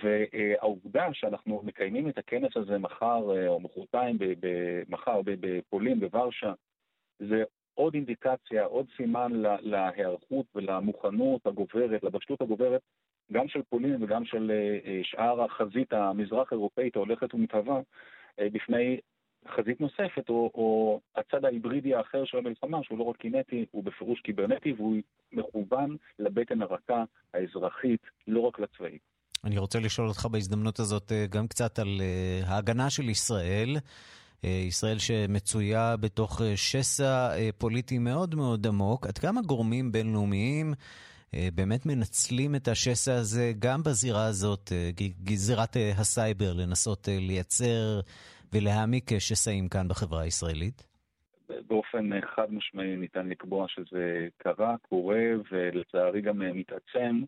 והעובדה 0.04 1.08
שאנחנו 1.14 1.62
מקיימים 1.64 2.10
את 2.10 2.18
הכנס 2.18 2.58
הזה 2.58 2.78
מחר 2.78 3.48
או 3.48 3.60
מחרתיים, 3.60 4.18
מחר 4.90 5.22
בפולין, 5.26 6.00
בוורשה, 6.00 6.54
זה 7.20 7.44
עוד 7.74 7.94
אינדיקציה, 7.94 8.66
עוד 8.66 8.86
סימן 8.98 9.32
להיערכות 9.62 10.46
ולמוכנות 10.56 11.48
הגוברת, 11.48 12.04
לבשלות 12.04 12.42
הגוברת, 12.42 12.82
גם 13.32 13.48
של 13.48 13.62
פולין 13.70 14.04
וגם 14.04 14.26
של 14.26 14.52
אה, 14.52 14.80
אה, 14.86 15.00
שאר 15.04 15.42
החזית 15.44 15.94
המזרח-אירופאית 15.94 16.96
ההולכת 16.96 17.34
ומתהווה, 17.34 17.76
אה, 17.76 17.82
בפני 18.39 18.98
חזית 19.56 19.82
נוספת, 19.82 20.30
או, 20.30 20.52
או 20.56 21.00
הצד 21.15 21.45
ההיברידי 21.45 21.95
האחר 21.95 22.26
של 22.26 22.38
המלחמה, 22.38 22.84
שהוא 22.84 22.98
לא 22.98 23.04
רק 23.04 23.17
קינטי, 23.17 23.65
הוא 23.71 23.84
בפירוש 23.84 24.21
קיברנטי, 24.21 24.74
והוא 24.74 24.95
מכוון 25.32 25.95
לבטן 26.19 26.62
הרכה 26.62 27.04
האזרחית, 27.34 28.02
לא 28.28 28.39
רק 28.39 28.60
לצבאית. 28.60 29.02
אני 29.43 29.58
רוצה 29.58 29.80
לשאול 29.80 30.08
אותך 30.08 30.26
בהזדמנות 30.26 30.80
הזאת 30.80 31.12
גם 31.30 31.48
קצת 31.48 31.80
על 31.80 32.02
ההגנה 32.48 32.89
של 32.89 33.10
ישראל. 33.10 33.78
אה, 34.45 34.50
ישראל 34.50 35.00
שמצויה 35.00 35.98
בתוך 35.98 36.41
אה, 36.41 36.58
שסע 36.58 37.36
אה, 37.36 37.50
פוליטי 37.58 37.98
מאוד 37.98 38.36
מאוד 38.36 38.67
עמוק. 38.67 39.08
עד 39.08 39.17
כמה 39.17 39.41
גורמים 39.41 39.91
בינלאומיים 39.91 40.74
באמת 41.34 41.86
מנצלים 41.86 42.56
את 42.56 42.68
השסע 42.68 43.14
הזה 43.16 43.52
גם 43.60 43.84
בזירה 43.84 44.26
הזאת, 44.26 44.72
גזירת 45.24 45.76
הסייבר, 46.00 46.54
לנסות 46.54 47.08
לייצר 47.08 48.00
ולהעמיק 48.54 49.20
שסעים 49.20 49.70
כאן 49.70 49.88
בחברה 49.88 50.22
הישראלית? 50.22 50.88
באופן 51.68 52.22
חד 52.36 52.54
משמעי 52.54 52.96
ניתן 52.96 53.28
לקבוע 53.28 53.66
שזה 53.68 54.28
קרה, 54.38 54.76
קורה 54.90 55.24
ולצערי 55.52 56.22
גם 56.22 56.40
מתעצם. 56.40 57.22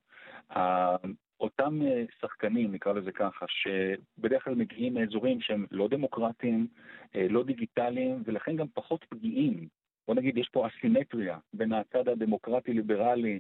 אותם 1.40 1.82
אה, 1.82 2.04
שחקנים, 2.22 2.72
נקרא 2.72 2.94
לזה 2.94 3.12
ככה, 3.12 3.46
שבדרך 3.48 4.44
כלל 4.44 4.56
מגיעים 4.56 4.94
מאזורים 4.94 5.42
שהם 5.42 5.66
לא 5.72 5.88
דמוקרטיים, 5.88 6.68
אה, 7.16 7.28
לא 7.30 7.44
דיגיטליים, 7.44 8.24
ולכן 8.26 8.56
גם 8.56 8.68
פחות 8.74 9.06
פגיעים. 9.10 9.68
בוא 10.08 10.16
נגיד, 10.16 10.38
יש 10.38 10.50
פה 10.52 10.68
אסימטריה 10.68 11.38
בין 11.54 11.74
הצד 11.74 12.08
הדמוקרטי-ליברלי 12.08 13.34
אה, 13.34 13.38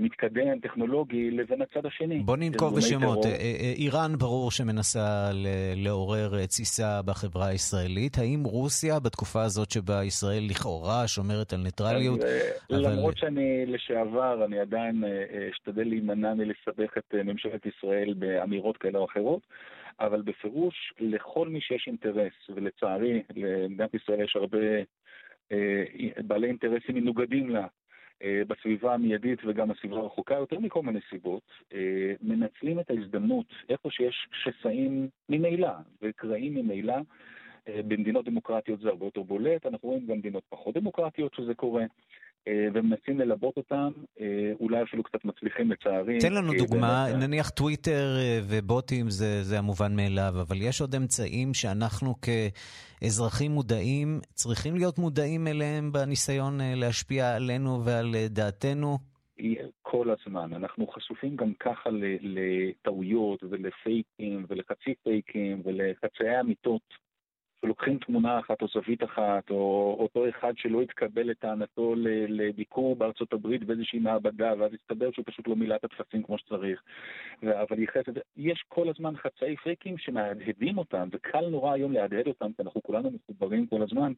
מתקדם, 0.00 0.60
טכנולוגי, 0.60 1.30
לבין 1.30 1.62
הצד 1.62 1.86
השני. 1.86 2.18
בוא 2.18 2.36
ננקוב 2.36 2.76
בשמות. 2.76 3.26
אה, 3.26 3.30
אה, 3.30 3.72
איראן 3.76 4.12
ברור 4.18 4.50
שמנסה 4.50 5.30
לעורר 5.76 6.46
תסיסה 6.46 7.02
בחברה 7.02 7.46
הישראלית. 7.46 8.18
האם 8.18 8.40
רוסיה, 8.44 9.00
בתקופה 9.00 9.42
הזאת 9.42 9.70
שבה 9.70 10.04
ישראל 10.04 10.42
לכאורה 10.50 11.08
שומרת 11.08 11.52
על 11.52 11.60
ניטרליות... 11.60 12.20
אבל... 12.70 12.92
למרות 12.92 13.18
שאני 13.18 13.66
לשעבר, 13.66 14.44
אני 14.44 14.58
עדיין 14.58 15.04
אשתדל 15.52 15.88
להימנע 15.88 16.34
מלסבך 16.34 16.98
את 16.98 17.14
ממשלת 17.14 17.66
ישראל 17.66 18.14
באמירות 18.14 18.76
כאלה 18.76 18.98
או 18.98 19.04
אחרות. 19.04 19.40
אבל 20.00 20.22
בפירוש, 20.22 20.92
לכל 21.00 21.48
מי 21.48 21.60
שיש 21.60 21.84
אינטרס, 21.86 22.32
ולצערי, 22.54 23.22
למדינת 23.36 23.94
ישראל 23.94 24.20
יש 24.20 24.36
הרבה 24.36 24.58
בעלי 26.18 26.46
אינטרסים 26.46 26.94
מנוגדים 26.94 27.50
לה 27.50 27.60
אה, 27.60 27.66
בסביבה 28.22 28.94
המיידית 28.94 29.38
וגם 29.44 29.68
בסביבה 29.68 29.96
הרחוקה, 29.96 30.34
יותר 30.34 30.58
מכל 30.58 30.82
מיני 30.82 31.00
סיבות, 31.10 31.42
אה, 31.72 32.12
מנצלים 32.22 32.80
את 32.80 32.90
ההזדמנות 32.90 33.46
איפה 33.68 33.90
שיש 33.90 34.28
שסעים 34.32 35.08
ממילא 35.28 35.70
וקרעים 36.02 36.54
ממילא. 36.54 36.96
אה, 37.68 37.80
במדינות 37.88 38.24
דמוקרטיות 38.24 38.80
זה 38.80 38.88
הרבה 38.88 39.06
יותר 39.06 39.22
בולט, 39.22 39.66
אנחנו 39.66 39.88
רואים 39.88 40.06
גם 40.06 40.18
מדינות 40.18 40.42
פחות 40.48 40.74
דמוקרטיות 40.74 41.34
שזה 41.34 41.54
קורה. 41.54 41.84
אה, 42.48 42.68
ומנסים 42.74 43.18
ללבות 43.18 43.56
אותם, 43.56 43.90
אה, 44.20 44.52
אולי 44.60 44.82
אפילו 44.82 45.02
קצת 45.02 45.24
מצליחים 45.24 45.70
לצערי. 45.70 46.18
תן 46.18 46.32
לנו 46.32 46.52
אה, 46.52 46.58
דוגמה, 46.58 47.06
באמת, 47.08 47.22
נניח 47.22 47.50
טוויטר 47.50 48.16
ובוטים 48.48 49.10
זה, 49.10 49.42
זה 49.42 49.58
המובן 49.58 49.96
מאליו, 49.96 50.32
אבל 50.40 50.62
יש 50.62 50.80
עוד 50.80 50.94
אמצעים 50.94 51.54
שאנחנו 51.54 52.14
כאזרחים 52.20 53.50
מודעים, 53.52 54.20
צריכים 54.34 54.74
להיות 54.74 54.98
מודעים 54.98 55.46
אליהם 55.46 55.92
בניסיון 55.92 56.58
להשפיע 56.60 57.34
עלינו 57.34 57.84
ועל 57.84 58.14
דעתנו? 58.28 58.98
כל 59.82 60.06
הזמן. 60.10 60.52
אנחנו 60.52 60.86
חשופים 60.86 61.36
גם 61.36 61.52
ככה 61.60 61.90
לטעויות 62.22 63.42
ולפייקים 63.50 64.46
ולחצי 64.48 64.94
פייקים 65.04 65.62
ולחצאי 65.64 66.40
אמיתות. 66.40 67.05
שלוקחים 67.60 67.98
תמונה 67.98 68.38
אחת 68.38 68.62
או 68.62 68.66
זווית 68.68 69.04
אחת, 69.04 69.50
או 69.50 69.96
אותו 70.00 70.28
אחד 70.28 70.52
שלא 70.56 70.82
התקבל 70.82 71.22
לטענתו 71.22 71.94
לביקור 72.28 72.96
בארצות 72.96 73.32
הברית 73.32 73.64
באיזושהי 73.64 73.98
מעבדה, 73.98 74.52
ואז 74.58 74.70
הסתבר 74.74 75.10
שהוא 75.12 75.24
פשוט 75.28 75.48
לא 75.48 75.56
מילא 75.56 75.74
את 75.74 75.84
הטפסים 75.84 76.22
כמו 76.22 76.38
שצריך. 76.38 76.82
אבל 77.42 77.78
ייחס 77.78 78.08
את 78.08 78.14
זה. 78.14 78.20
יש 78.36 78.64
כל 78.68 78.88
הזמן 78.88 79.16
חצאי 79.16 79.56
פריקים 79.56 79.98
שמהדהדים 79.98 80.78
אותם, 80.78 81.08
וקל 81.12 81.48
נורא 81.48 81.72
היום 81.72 81.92
להדהד 81.92 82.26
אותם, 82.26 82.52
כי 82.56 82.62
אנחנו 82.62 82.82
כולנו 82.82 83.10
מחוברים 83.10 83.66
כל 83.66 83.82
הזמן, 83.82 84.12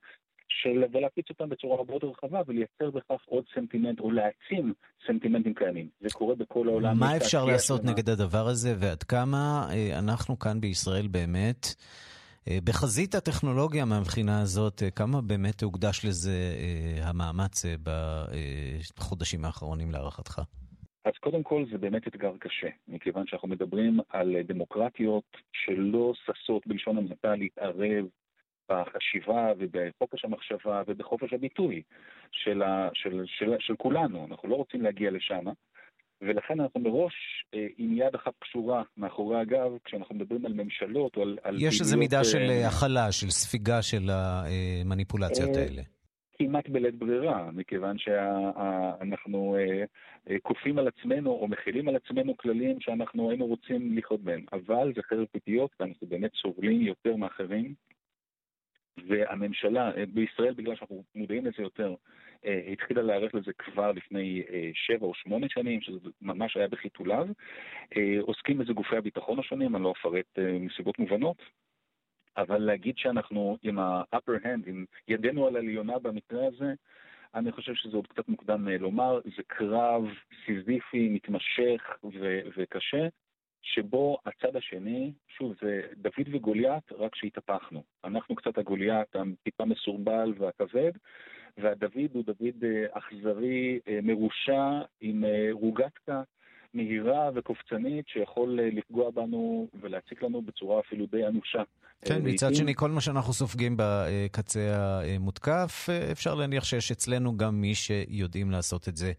של, 0.48 0.84
ולהפיץ 0.92 1.26
אותם 1.30 1.48
בצורה 1.48 1.76
הרבה 1.76 1.94
יותר 1.94 2.06
רחבה 2.06 2.40
ולייצר 2.46 2.90
בכך 2.90 3.24
עוד 3.26 3.44
סנטימנט 3.54 4.00
או 4.00 4.10
להעצים 4.10 4.72
סנטימנטים 5.06 5.54
קיימים. 5.54 5.88
זה 6.00 6.08
קורה 6.12 6.34
בכל 6.34 6.68
העולם. 6.68 6.98
מה 6.98 7.16
אפשר 7.16 7.44
לעשות 7.44 7.84
נגד 7.84 8.08
הדבר 8.08 8.46
הזה 8.46 8.74
ועד 8.78 9.02
כמה 9.02 9.68
אה, 9.70 9.98
אנחנו 9.98 10.38
כאן 10.38 10.60
בישראל 10.60 11.06
באמת 11.06 11.66
בחזית 12.64 13.14
הטכנולוגיה 13.14 13.84
מהבחינה 13.84 14.40
הזאת, 14.42 14.82
אה, 14.82 14.90
כמה 14.90 15.20
באמת 15.20 15.62
הוקדש 15.62 16.04
לזה 16.04 16.30
אה, 16.30 17.08
המאמץ 17.08 17.64
בחודשים 18.96 19.44
האחרונים 19.44 19.90
להערכתך? 19.90 20.40
אז 21.04 21.12
קודם 21.20 21.42
כל 21.42 21.64
זה 21.72 21.78
באמת 21.78 22.08
אתגר 22.08 22.32
קשה, 22.38 22.68
מכיוון 22.88 23.26
שאנחנו 23.26 23.48
מדברים 23.48 24.00
על 24.08 24.36
דמוקרטיות 24.44 25.36
שלא 25.52 26.12
ששות 26.26 26.66
בלשון 26.66 26.98
המעטה 26.98 27.34
להתערב 27.34 28.04
בחשיבה 28.70 29.52
ובחופש 29.58 30.24
המחשבה 30.24 30.82
ובחופש 30.86 31.32
הביטוי 31.32 31.82
של, 32.32 32.62
ה, 32.62 32.88
של, 32.94 33.22
של, 33.26 33.56
של 33.58 33.76
כולנו. 33.76 34.26
אנחנו 34.30 34.48
לא 34.48 34.54
רוצים 34.54 34.82
להגיע 34.82 35.10
לשם. 35.10 35.44
ולכן 36.22 36.60
אנחנו 36.60 36.80
מראש 36.80 37.14
אה, 37.54 37.66
עם 37.78 37.96
יד 37.96 38.14
אחת 38.14 38.32
קשורה 38.38 38.82
מאחורי 38.96 39.40
הגב, 39.40 39.70
כשאנחנו 39.84 40.14
מדברים 40.14 40.46
על 40.46 40.52
ממשלות 40.52 41.16
או 41.16 41.22
על... 41.22 41.56
יש 41.60 41.80
איזו 41.80 41.98
מידה 41.98 42.24
של 42.24 42.46
אה, 42.50 42.68
הכלה, 42.68 43.12
של 43.12 43.30
ספיגה 43.30 43.82
של 43.82 44.10
המניפולציות 44.10 45.56
אה, 45.56 45.62
האלה. 45.62 45.82
כמעט 46.38 46.68
בלית 46.68 46.94
ברירה, 46.94 47.50
מכיוון 47.52 47.96
שאנחנו 47.98 49.56
כופים 50.42 50.78
על 50.78 50.88
עצמנו 50.88 51.30
או 51.30 51.48
מכילים 51.48 51.88
על 51.88 51.96
עצמנו 51.96 52.36
כללים 52.36 52.80
שאנחנו 52.80 53.30
היינו 53.30 53.46
רוצים 53.46 53.98
לחיות 53.98 54.20
בהם. 54.20 54.44
אבל 54.52 54.92
זה 54.96 55.02
חרב 55.02 55.24
פיתיות, 55.32 55.70
ואנחנו 55.80 56.06
באמת 56.06 56.30
סובלים 56.42 56.80
יותר 56.80 57.16
מאחרים. 57.16 57.74
והממשלה, 59.06 59.90
בישראל, 60.14 60.54
בגלל 60.54 60.76
שאנחנו 60.76 61.04
מודעים 61.14 61.46
לזה 61.46 61.62
יותר, 61.62 61.94
אה, 62.44 62.60
התחילה 62.72 63.02
להיערך 63.02 63.34
לזה 63.34 63.52
כבר 63.52 63.92
לפני 63.92 64.42
אה, 64.50 64.70
שבע 64.74 65.06
או 65.06 65.14
שמונה 65.14 65.46
שנים, 65.48 65.80
שזה 65.80 66.10
ממש 66.22 66.56
היה 66.56 66.68
בחיתוליו. 66.68 67.26
אה, 67.96 68.16
עוסקים 68.20 68.58
בזה 68.58 68.72
גופי 68.72 68.96
הביטחון 68.96 69.38
השונים, 69.38 69.76
אני 69.76 69.84
לא 69.84 69.94
אפרט 70.00 70.38
מסיבות 70.60 70.98
מובנות. 70.98 71.42
אבל 72.36 72.58
להגיד 72.58 72.98
שאנחנו 72.98 73.58
עם 73.62 73.78
ה-upper 73.78 74.44
hand, 74.44 74.66
עם 74.66 74.84
ידנו 75.08 75.46
על 75.46 75.56
עליונה 75.56 75.98
במקרה 75.98 76.46
הזה, 76.46 76.72
אני 77.34 77.52
חושב 77.52 77.74
שזה 77.74 77.96
עוד 77.96 78.06
קצת 78.06 78.28
מוקדם 78.28 78.68
לומר. 78.68 79.20
זה 79.36 79.42
קרב 79.46 80.02
סיזיפי, 80.46 81.08
מתמשך 81.08 81.98
ו- 82.04 82.40
וקשה, 82.56 83.08
שבו 83.62 84.18
הצד 84.26 84.56
השני, 84.56 85.12
שוב, 85.38 85.54
זה 85.62 85.80
דוד 85.96 86.34
וגוליית, 86.34 86.92
רק 86.98 87.14
שהתהפכנו. 87.14 87.82
אנחנו 88.04 88.34
קצת 88.34 88.58
הגוליית, 88.58 89.16
הטיפה 89.16 89.64
מסורבל 89.64 90.34
והכבד, 90.38 90.92
והדוד 91.58 92.10
הוא 92.12 92.24
דוד 92.24 92.64
אה, 92.64 92.98
אכזרי, 92.98 93.78
אה, 93.88 93.98
מרושע, 94.02 94.80
עם 95.00 95.24
אה, 95.24 95.48
רוגטקה 95.52 96.22
מהירה 96.74 97.30
וקופצנית, 97.34 98.08
שיכול 98.08 98.60
לפגוע 98.62 99.10
בנו 99.10 99.68
ולהציק 99.80 100.22
לנו 100.22 100.42
בצורה 100.42 100.80
אפילו 100.80 101.06
די 101.06 101.26
אנושה. 101.26 101.62
כן, 102.04 102.20
מצד 102.24 102.54
שני, 102.54 102.74
כל 102.74 102.90
מה 102.90 103.00
שאנחנו 103.00 103.32
סופגים 103.32 103.76
בקצה 103.78 105.00
המותקף, 105.16 105.88
אפשר 106.12 106.34
להניח 106.34 106.64
שיש 106.64 106.90
אצלנו 106.90 107.36
גם 107.36 107.60
מי 107.60 107.74
שיודעים 107.74 108.50
לעשות 108.50 108.88
את 108.88 108.96
זה 108.96 109.12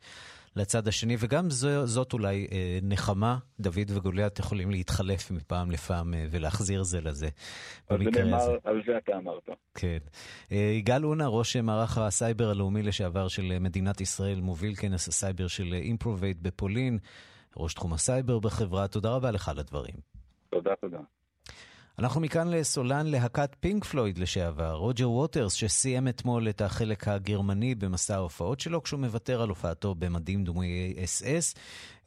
לצד 0.56 0.88
השני, 0.88 1.16
וגם 1.20 1.50
זו, 1.50 1.86
זאת 1.86 2.14
אולי 2.14 2.48
אה, 2.52 2.80
נחמה, 2.82 3.38
דוד 3.60 3.92
וגוליית 3.96 4.40
יכולים 4.40 4.72
להתחלף 4.72 5.32
מפעם 5.32 5.72
לפעם 5.72 6.14
אה, 6.14 6.26
ולהחזיר 6.32 6.84
זה 6.84 7.02
לזה. 7.02 7.28
במקרה 7.90 8.24
נאמר, 8.24 8.38
הזה. 8.38 8.58
על 8.64 8.82
זה 8.86 8.98
אתה 8.98 9.18
אמרת. 9.18 9.50
כן. 9.76 9.98
אה, 10.52 10.58
יגאל 10.58 11.06
אונה, 11.06 11.28
ראש 11.28 11.58
מערך 11.58 11.98
הסייבר 11.98 12.50
הלאומי 12.50 12.84
לשעבר 12.84 13.28
של 13.28 13.58
מדינת 13.60 14.02
ישראל, 14.02 14.42
מוביל 14.42 14.76
כנס 14.76 15.08
הסייבר 15.08 15.48
של 15.48 15.74
אימפרובייט 15.74 16.38
בפולין, 16.42 17.00
ראש 17.58 17.74
תחום 17.74 17.94
הסייבר 17.94 18.40
בחברה, 18.40 18.88
תודה 18.88 19.10
רבה 19.10 19.32
לך 19.32 19.50
על 19.50 19.60
הדברים. 19.60 19.96
תודה, 20.50 20.76
תודה. 20.82 21.00
אנחנו 22.00 22.22
מכאן 22.22 22.48
לסולן 22.48 23.08
להקת 23.08 23.56
פינק 23.60 23.86
פלויד 23.86 24.18
לשעבר, 24.18 24.74
רוג'ר 24.74 25.10
ווטרס, 25.10 25.54
שסיים 25.54 26.08
אתמול 26.08 26.50
את 26.50 26.62
החלק 26.62 27.08
הגרמני 27.08 27.76
במסע 27.76 28.16
ההופעות 28.16 28.60
שלו, 28.60 28.84
כשהוא 28.84 29.00
מוותר 29.00 29.42
על 29.42 29.50
הופעתו 29.50 29.96
במדים 29.96 30.44
דמויי 30.44 31.04
אס-אס, 31.04 31.56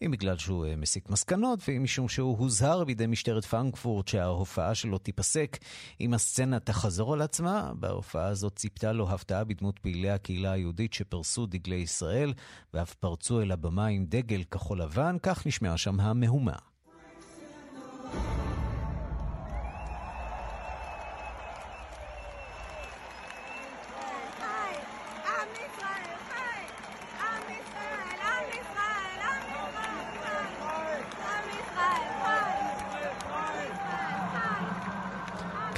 אם 0.02 0.10
בגלל 0.10 0.38
שהוא 0.38 0.66
אה, 0.66 0.76
מסיק 0.76 1.10
מסקנות, 1.10 1.60
ואם 1.68 1.82
משום 1.82 2.08
שהוא 2.08 2.38
הוזהר 2.38 2.84
בידי 2.84 3.06
משטרת 3.06 3.44
פרנקפורט 3.44 4.08
שההופעה 4.08 4.74
שלו 4.74 4.98
תיפסק 4.98 5.58
אם 6.00 6.14
הסצנה 6.14 6.60
תחזור 6.60 7.12
על 7.12 7.22
עצמה. 7.22 7.72
בהופעה 7.74 8.26
הזאת 8.26 8.56
ציפתה 8.56 8.92
לו 8.92 9.10
הפתעה 9.10 9.44
בדמות 9.44 9.78
פעילי 9.78 10.10
הקהילה 10.10 10.52
היהודית 10.52 10.92
שפרסו 10.92 11.46
דגלי 11.46 11.76
ישראל, 11.76 12.32
ואף 12.74 12.94
פרצו 12.94 13.40
אל 13.40 13.52
הבמה 13.52 13.86
עם 13.86 14.04
דגל 14.08 14.42
כחול 14.50 14.82
לבן, 14.82 15.16
כך 15.22 15.46
נשמעה 15.46 15.76
שם 15.76 16.00
המהומה. 16.00 16.56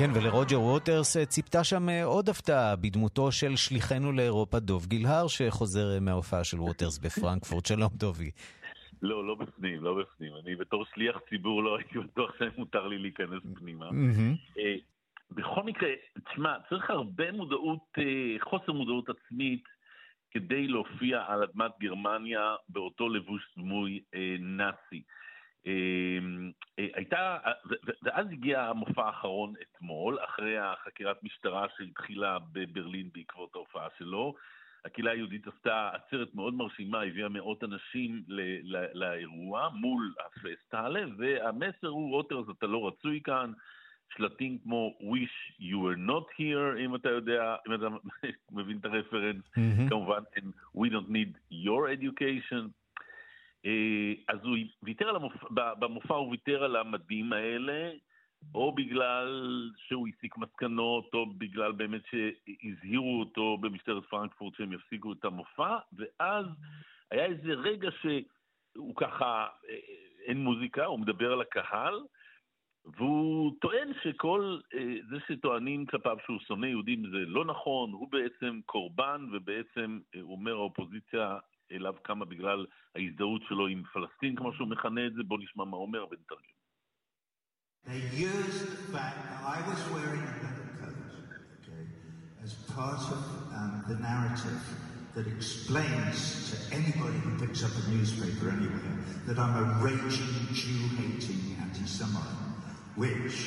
כן, 0.04 0.10
ולרוג'ר 0.14 0.60
ווטרס 0.60 1.16
אה, 1.16 1.26
ציפתה 1.26 1.64
שם 1.64 1.88
אה, 1.88 2.04
עוד 2.04 2.28
הפתעה 2.28 2.76
בדמותו 2.76 3.32
של 3.32 3.56
שליחנו 3.56 4.12
לאירופה 4.12 4.58
דוב 4.58 4.86
גילהר, 4.86 5.28
שחוזר 5.28 5.94
אה, 5.94 6.00
מההופעה 6.00 6.44
של 6.44 6.60
ווטרס 6.60 6.98
בפרנקפורט. 6.98 7.66
שלום, 7.72 7.88
דובי. 7.94 8.30
לא, 9.02 9.26
לא 9.26 9.34
בפנים, 9.34 9.84
לא 9.84 9.94
בפנים. 9.94 10.32
אני 10.44 10.56
בתור 10.56 10.84
שליח 10.94 11.16
ציבור 11.28 11.62
לא 11.62 11.76
הייתי 11.78 11.98
בטוח 11.98 12.30
שמותר 12.38 12.86
לי 12.86 12.98
להיכנס 12.98 13.42
פנימה. 13.54 13.86
בכל 15.30 15.62
מקרה, 15.62 15.88
תשמע, 16.30 16.54
צריך 16.68 16.90
הרבה 16.90 17.32
מודעות, 17.32 17.92
חוסר 18.40 18.72
מודעות 18.72 19.08
עצמית 19.08 19.64
כדי 20.30 20.68
להופיע 20.68 21.24
על 21.28 21.42
אדמת 21.42 21.70
גרמניה 21.80 22.54
באותו 22.68 23.08
לבוש 23.08 23.42
דמוי 23.56 24.00
נאצי. 24.38 25.02
אמ, 25.66 26.50
אה, 26.78 26.86
הייתה, 26.94 27.38
ואז 28.02 28.26
הגיע 28.32 28.62
המופע 28.62 29.06
האחרון 29.06 29.54
אתמול, 29.62 30.18
אחרי 30.24 30.58
החקירת 30.58 31.22
משטרה 31.22 31.66
שהתחילה 31.76 32.38
בברלין 32.52 33.08
בעקבות 33.14 33.54
ההופעה 33.54 33.88
שלו. 33.98 34.34
הקהילה 34.84 35.10
היהודית 35.10 35.46
עשתה 35.46 35.90
עצרת 35.92 36.34
מאוד 36.34 36.54
מרשימה, 36.54 37.02
הביאה 37.02 37.28
מאות 37.28 37.64
אנשים 37.64 38.22
לאירוע 38.94 39.68
מול 39.74 40.14
הפסטהלה, 40.26 41.04
והמסר 41.18 41.88
הוא, 41.88 42.10
רוטרס, 42.10 42.46
אתה 42.58 42.66
לא 42.66 42.88
רצוי 42.88 43.20
כאן, 43.24 43.52
שלטים 44.16 44.58
כמו 44.58 44.94
wish 45.00 45.60
you 45.60 45.76
were 45.76 45.98
not 46.08 46.40
here, 46.40 46.78
אם 46.78 46.94
אתה 46.94 47.10
יודע, 47.10 47.56
אם 47.68 47.74
אתה 47.74 47.86
מבין 48.56 48.78
את 48.78 48.84
הרפרנס, 48.84 49.44
mm-hmm. 49.44 49.88
כמובן, 49.88 50.22
and 50.36 50.78
we 50.78 50.90
don't 50.90 51.10
need 51.10 51.38
your 51.50 51.88
education. 51.88 52.83
אה, 53.66 54.12
אז 54.28 54.38
הוא 54.44 54.56
ויתר 54.82 55.08
על 55.08 55.16
המופע, 55.16 55.46
במופע 55.74 56.14
הוא 56.14 56.30
ויתר 56.30 56.64
על 56.64 56.76
המדים 56.76 57.32
האלה, 57.32 57.90
או 58.54 58.72
בגלל 58.72 59.70
שהוא 59.76 60.08
הסיק 60.08 60.36
מסקנות, 60.36 61.14
או 61.14 61.26
בגלל 61.26 61.72
באמת 61.72 62.02
שהזהירו 62.10 63.20
אותו 63.20 63.58
במשטרת 63.58 64.04
פרנקפורט 64.04 64.54
שהם 64.54 64.72
יפסיקו 64.72 65.12
את 65.12 65.24
המופע, 65.24 65.76
ואז 65.92 66.46
היה 67.10 67.24
איזה 67.24 67.52
רגע 67.52 67.88
שהוא 68.00 68.96
ככה, 68.96 69.46
אה, 69.68 69.76
אין 70.24 70.38
מוזיקה, 70.38 70.84
הוא 70.84 71.00
מדבר 71.00 71.32
על 71.32 71.40
הקהל, 71.40 72.00
והוא 72.84 73.52
טוען 73.60 73.88
שכל 74.02 74.58
אה, 74.74 74.94
זה 75.10 75.16
שטוענים 75.28 75.86
כלפיו 75.86 76.16
שהוא 76.24 76.38
שונא 76.46 76.66
יהודים 76.66 77.10
זה 77.10 77.18
לא 77.26 77.44
נכון, 77.44 77.92
הוא 77.92 78.08
בעצם 78.10 78.60
קורבן 78.66 79.26
ובעצם, 79.32 80.00
הוא 80.20 80.32
אומר, 80.32 80.52
האופוזיציה 80.52 81.38
אליו 81.71 81.93
קמה 82.03 82.25
בגלל 82.25 82.65
ההזדהות 82.95 83.41
שלו 83.47 83.67
עם 83.67 83.83
פלסטין, 83.93 84.35
כמו 84.35 84.53
שהוא 84.53 84.67
מכנה 84.67 85.07
את 85.07 85.13
זה, 85.13 85.21
בואו 85.27 85.39
נשמע 85.39 85.63
מה 85.65 85.77
אומר 85.77 86.05
ונתרגם. 86.11 86.55
They 87.87 88.01
used 88.31 88.61
the 88.75 88.81
fact 88.95 89.17
that 89.29 89.41
I 89.55 89.57
was 89.69 89.79
wearing 89.95 90.23
a 90.31 90.33
leather 90.43 90.69
coat, 90.79 90.99
okay, 91.55 91.83
as 92.43 92.51
part 92.75 93.03
of 93.15 93.21
um, 93.57 93.73
the 93.87 93.97
narrative 94.09 94.61
that 95.15 95.27
explains 95.27 96.19
to 96.49 96.55
anybody 96.79 97.17
who 97.23 97.31
picks 97.43 97.63
up 97.63 97.71
a 97.81 97.83
newspaper 97.89 98.45
anywhere 98.57 98.95
that 99.27 99.37
I'm 99.43 99.55
a 99.63 99.65
raging 99.87 100.35
Jew-hating 100.61 101.41
anti-Semite. 101.63 102.37
Which, 102.95 103.37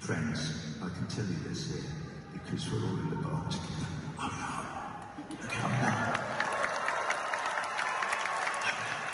friends, 0.00 0.40
I 0.86 0.88
can 0.96 1.06
tell 1.14 1.24
you 1.32 1.40
this 1.48 1.60
here, 1.72 1.90
because 2.32 2.62
we're 2.68 2.84
all 2.86 2.98
in 3.04 3.10
the 3.10 3.16
boat 3.16 3.50
together. 3.54 3.86
I'm 4.18 4.34
not. 4.44 4.66
I'm 5.64 5.74
not. 5.82 5.95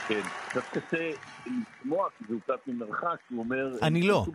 כן, 0.07 0.21
קצת 0.49 0.77
קשה 0.77 1.09
לשמוע, 1.45 2.09
כי 2.17 2.23
זה 2.29 2.35
קצת 2.43 2.67
ממרחק, 2.67 3.19
הוא 3.29 3.39
אומר... 3.39 3.71
אני 3.81 4.07
לא, 4.07 4.25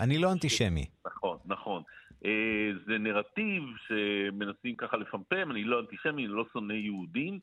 אני 0.00 0.18
לא 0.18 0.32
אנטישמי. 0.32 0.86
נכון, 1.06 1.38
נכון. 1.46 1.82
אה, 2.24 2.70
זה 2.86 2.98
נרטיב 2.98 3.62
שמנסים 3.86 4.76
ככה 4.76 4.96
לפמפם, 4.96 5.50
אני 5.50 5.64
לא 5.64 5.80
אנטישמי, 5.80 6.26
אני 6.26 6.32
לא 6.32 6.44
שונא 6.52 6.72
יהודים. 6.72 7.38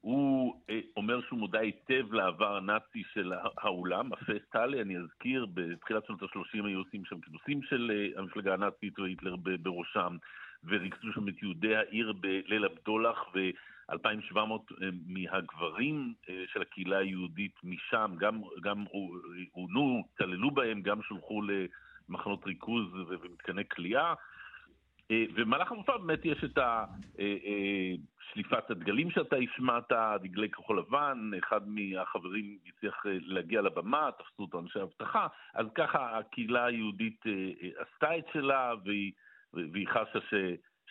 הוא 0.00 0.54
אה, 0.70 0.80
אומר 0.96 1.20
שהוא 1.28 1.38
מודע 1.38 1.58
היטב 1.58 2.12
לעבר 2.12 2.56
הנאצי 2.56 3.02
של 3.12 3.32
האולם, 3.58 4.12
הפסטלי, 4.12 4.82
אני 4.82 4.96
אזכיר, 4.98 5.46
בתחילת 5.54 6.06
שנות 6.06 6.22
ה-30 6.22 6.66
היו 6.66 6.78
עושים 6.78 7.04
שם 7.04 7.20
כינוסים 7.20 7.62
של 7.62 7.90
אה, 7.94 8.20
המפלגה 8.20 8.54
הנאצית 8.54 8.98
והיטלר 8.98 9.36
בראשם, 9.36 10.16
וריכזו 10.64 11.12
שם 11.14 11.28
את 11.28 11.42
יהודי 11.42 11.76
העיר 11.76 12.12
בליל 12.12 12.64
הבדולח, 12.64 13.18
ו... 13.34 13.38
2,700 13.90 14.72
אה, 14.82 14.88
מהגברים 15.06 16.14
אה, 16.28 16.44
של 16.52 16.62
הקהילה 16.62 16.98
היהודית 16.98 17.54
משם 17.64 18.14
גם, 18.18 18.40
גם 18.60 18.84
עונו, 19.52 20.04
צללו 20.18 20.50
בהם, 20.50 20.82
גם 20.82 21.02
שולחו 21.02 21.42
למחנות 22.08 22.46
ריכוז 22.46 22.94
ומתקני 23.08 23.68
כליאה. 23.68 24.14
אה, 25.10 25.24
ובמהלך 25.34 25.72
המופע 25.72 25.96
באמת 25.96 26.24
יש 26.24 26.44
את 26.44 26.58
שליפת 28.32 28.70
הדגלים 28.70 29.10
שאתה 29.10 29.36
השמעת, 29.36 29.92
דגלי 30.22 30.48
כחול 30.48 30.78
לבן, 30.78 31.30
אחד 31.38 31.60
מהחברים 31.68 32.58
הצליח 32.66 33.02
להגיע 33.06 33.60
לבמה, 33.60 34.08
תפסו 34.18 34.42
אותו 34.42 34.60
אנשי 34.60 34.82
אבטחה, 34.82 35.26
אז 35.54 35.66
ככה 35.74 36.18
הקהילה 36.18 36.64
היהודית 36.64 37.24
עשתה 37.76 38.18
את 38.18 38.24
שלה 38.32 38.72
והיא, 38.84 39.12
והיא 39.52 39.88
חשה 39.88 40.20
ש, 40.30 40.34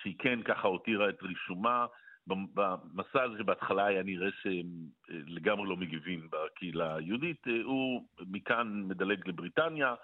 שהיא 0.01 0.15
כן 0.19 0.43
ככה 0.43 0.67
הותירה 0.67 1.09
את 1.09 1.23
רישומה 1.23 1.85
במסע 2.29 3.23
הזה 3.23 3.37
שבהתחלה 3.37 3.85
היה 3.85 4.03
נראה 4.03 4.29
שהם 4.41 4.67
לגמרי 5.09 5.69
לא 5.69 5.77
מגיבים 5.77 6.27
בקהילה 6.31 6.95
היהודית, 6.95 7.47
הוא 7.63 8.05
מכאן 8.27 8.83
מדלג 8.87 9.27
לבריטניה, 9.27 9.95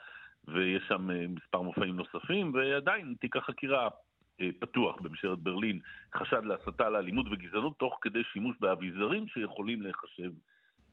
ויש 0.47 0.83
שם 0.87 1.07
מספר 1.29 1.61
מופעים 1.61 1.95
נוספים, 1.95 2.53
ועדיין 2.53 3.15
תיק 3.19 3.35
החקירה 3.35 3.89
אה, 4.41 4.49
פתוח 4.59 5.01
במשטרת 5.01 5.39
ברלין 5.39 5.79
חשד 6.15 6.45
להסתה 6.45 6.89
לאלימות 6.89 7.25
וגזענות 7.31 7.77
תוך 7.77 7.97
כדי 8.01 8.23
שימוש 8.33 8.55
באביזרים 8.59 9.27
שיכולים 9.27 9.81
להיחשב 9.81 10.31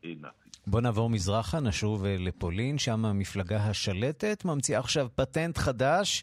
אה, 0.04 0.10
נאצים. 0.20 0.52
בוא 0.66 0.80
נעבור 0.80 1.10
מזרחה, 1.10 1.60
נשוב 1.60 2.04
אה, 2.04 2.16
לפולין, 2.18 2.78
שם 2.78 3.04
המפלגה 3.04 3.56
השלטת 3.56 4.44
ממציאה 4.44 4.78
עכשיו 4.78 5.06
פטנט 5.16 5.58
חדש, 5.58 6.22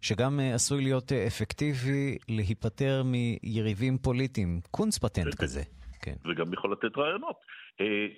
שגם 0.00 0.40
עשוי 0.54 0.82
להיות 0.82 1.12
אפקטיבי 1.12 2.18
להיפטר 2.28 3.02
מיריבים 3.04 3.98
פוליטיים. 3.98 4.60
קונץ 4.70 4.98
פטנט 4.98 5.34
כזה. 5.34 5.62
כן. 6.02 6.14
וגם 6.30 6.52
יכול 6.52 6.72
לתת 6.72 6.98
רעיונות. 6.98 7.36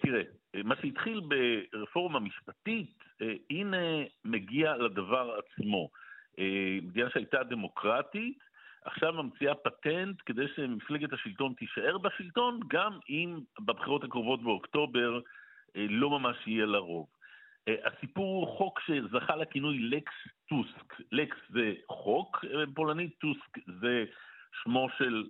תראה, 0.03 0.23
מה 0.65 0.75
שהתחיל 0.83 1.21
ברפורמה 1.73 2.21
משפטית, 2.21 2.99
הנה 3.51 3.77
מגיע 4.25 4.77
לדבר 4.77 5.31
עצמו. 5.39 5.89
אה, 6.39 6.79
מדינה 6.83 7.11
שהייתה 7.11 7.39
דמוקרטית, 7.51 8.39
עכשיו 8.85 9.13
ממציאה 9.13 9.55
פטנט 9.55 10.17
כדי 10.27 10.45
שמפלגת 10.57 11.13
השלטון 11.13 11.55
תישאר 11.59 11.99
בשלטון, 11.99 12.61
גם 12.69 12.99
אם 13.09 13.41
בבחירות 13.61 14.05
הקרובות 14.05 14.43
באוקטובר 14.43 15.21
אה, 15.77 15.87
לא 15.89 16.11
ממש 16.11 16.37
יהיה 16.47 16.67
לה 16.67 16.79
רוב. 16.79 17.07
אה, 17.69 17.75
הסיפור 17.85 18.47
הוא 18.47 18.57
חוק 18.59 18.81
שזכה 18.81 19.37
לכינוי 19.37 19.79
לקס 19.79 20.13
טוסק. 20.49 20.95
לקס 21.13 21.37
זה 21.51 21.73
חוק 21.89 22.45
פולנית, 22.75 23.19
טוסק 23.19 23.59
זה 23.81 24.05
שמו 24.63 24.89
של 24.99 25.25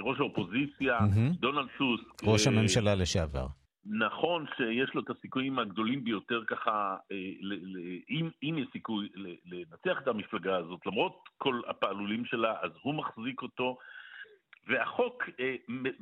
ראש 0.00 0.20
האופוזיציה, 0.20 0.98
mm-hmm. 0.98 1.40
דונלד 1.40 1.66
טוסק. 1.78 2.22
ראש 2.24 2.46
הממשלה 2.46 2.94
לשעבר. 2.94 3.46
נכון 3.90 4.46
שיש 4.56 4.94
לו 4.94 5.00
את 5.00 5.10
הסיכויים 5.10 5.58
הגדולים 5.58 6.04
ביותר 6.04 6.44
ככה, 6.46 6.96
אה, 7.12 7.16
אם, 8.10 8.30
אם 8.42 8.58
יש 8.58 8.68
סיכוי 8.72 9.08
לנצח 9.44 10.02
את 10.02 10.08
המפלגה 10.08 10.56
הזאת, 10.56 10.86
למרות 10.86 11.28
כל 11.38 11.60
הפעלולים 11.68 12.24
שלה, 12.24 12.54
אז 12.60 12.70
הוא 12.82 12.94
מחזיק 12.94 13.42
אותו. 13.42 13.78
והחוק 14.66 15.24
אה, 15.40 15.54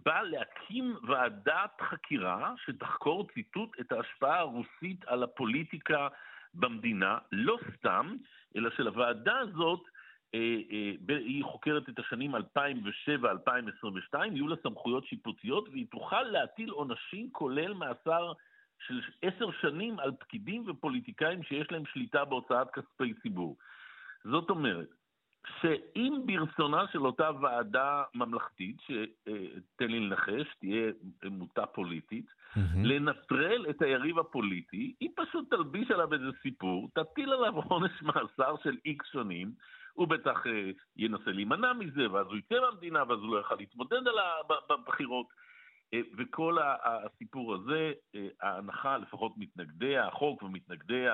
בא 0.04 0.22
להקים 0.22 0.96
ועדת 1.08 1.80
חקירה 1.80 2.54
שתחקור, 2.66 3.28
ציטוט, 3.34 3.80
את 3.80 3.92
ההשפעה 3.92 4.38
הרוסית 4.38 5.04
על 5.06 5.22
הפוליטיקה 5.22 6.08
במדינה, 6.54 7.18
לא 7.32 7.58
סתם, 7.76 8.16
אלא 8.56 8.70
שלוועדה 8.76 9.38
הזאת 9.38 9.80
היא 11.08 11.44
חוקרת 11.44 11.88
את 11.88 11.98
השנים 11.98 12.34
2007-2022, 12.34 12.38
יהיו 14.32 14.48
לה 14.48 14.56
סמכויות 14.62 15.06
שיפוטיות 15.06 15.68
והיא 15.68 15.86
תוכל 15.90 16.22
להטיל 16.22 16.70
עונשים 16.70 17.30
כולל 17.32 17.72
מאסר 17.72 18.32
של 18.86 19.00
עשר 19.22 19.50
שנים 19.60 19.98
על 19.98 20.12
פקידים 20.20 20.64
ופוליטיקאים 20.66 21.42
שיש 21.42 21.72
להם 21.72 21.82
שליטה 21.86 22.24
בהוצאת 22.24 22.70
כספי 22.70 23.14
ציבור. 23.22 23.56
זאת 24.24 24.50
אומרת, 24.50 24.88
שאם 25.60 26.22
ברצונה 26.26 26.84
של 26.92 27.06
אותה 27.06 27.30
ועדה 27.40 28.02
ממלכתית, 28.14 28.76
שתן 28.80 29.90
לי 29.90 30.00
לנחש, 30.00 30.54
תהיה 30.60 30.92
מוטה 31.24 31.66
פוליטית, 31.66 32.26
mm-hmm. 32.26 32.60
לנטרל 32.76 33.66
את 33.70 33.82
היריב 33.82 34.18
הפוליטי, 34.18 34.94
היא 35.00 35.10
פשוט 35.16 35.50
תלביש 35.50 35.90
עליו 35.90 36.14
איזה 36.14 36.30
סיפור, 36.42 36.88
תטיל 36.94 37.32
עליו 37.32 37.56
עונש 37.56 38.02
מאסר 38.02 38.54
של 38.62 38.76
איקס 38.84 39.06
שנים, 39.12 39.52
הוא 39.94 40.08
בטח 40.08 40.46
אה, 40.46 40.70
ינסה 40.96 41.30
להימנע 41.30 41.72
מזה, 41.72 42.12
ואז 42.12 42.26
הוא 42.26 42.36
יצא 42.36 42.60
מהמדינה, 42.60 43.02
ואז 43.08 43.18
הוא 43.18 43.32
לא 43.32 43.38
יוכל 43.38 43.54
להתמודד 43.54 44.00
בבחירות. 44.70 45.26
אה, 45.94 46.00
וכל 46.18 46.58
הסיפור 46.84 47.54
הזה, 47.54 47.92
אה, 48.14 48.28
ההנחה, 48.42 48.98
לפחות 48.98 49.32
מתנגדי 49.36 49.98
החוק 49.98 50.42
ומתנגדי 50.42 51.04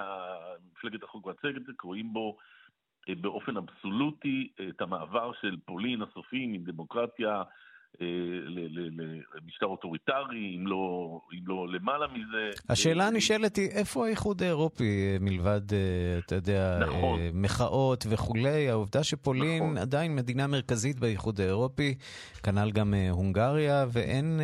מפלגת 0.72 1.02
החוק 1.02 1.26
והצדק, 1.26 1.62
רואים 1.82 2.12
בו 2.12 2.36
באופן 3.20 3.56
אבסולוטי 3.56 4.52
את 4.68 4.80
המעבר 4.80 5.32
של 5.40 5.56
פולין 5.64 6.02
הסופי 6.02 6.46
מדמוקרטיה 6.46 7.42
למשטר 9.34 9.66
אוטוריטרי, 9.66 10.56
אם 10.56 10.66
לא, 10.66 11.20
אם 11.32 11.46
לא 11.46 11.68
למעלה 11.68 12.06
מזה. 12.06 12.50
השאלה 12.68 13.06
הנשאלת 13.06 13.56
היא, 13.56 13.68
איפה 13.70 14.06
האיחוד 14.06 14.42
האירופי 14.42 14.84
אה, 14.84 15.16
מלבד, 15.20 15.60
אה, 15.72 16.18
אתה 16.18 16.34
יודע, 16.34 16.78
נכון. 16.80 17.20
מחאות 17.34 18.04
וכולי? 18.10 18.68
העובדה 18.68 19.04
שפולין 19.04 19.62
נכון. 19.62 19.78
עדיין 19.78 20.16
מדינה 20.16 20.46
מרכזית 20.46 21.00
באיחוד 21.00 21.40
האירופי, 21.40 21.94
כנ"ל 22.42 22.70
גם 22.70 22.94
הונגריה, 23.10 23.86
ואין, 23.92 24.40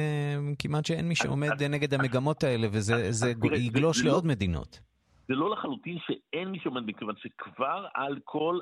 כמעט 0.59 0.85
שאין 0.87 1.09
מי 1.09 1.15
שעומד 1.15 1.63
נגד 1.63 1.95
המגמות 1.95 2.45
האלה, 2.45 2.67
וזה 2.71 3.33
יגלוש 3.53 4.05
לעוד 4.05 4.25
לא- 4.25 4.31
מדינות. 4.31 4.81
זה 5.29 5.35
לא 5.35 5.51
לחלוטין 5.51 5.99
שאין 6.07 6.49
מי 6.49 6.59
שעומד, 6.63 6.83
מכיוון 6.87 7.15
שכבר 7.19 7.87
על 7.95 8.19
כל 8.25 8.59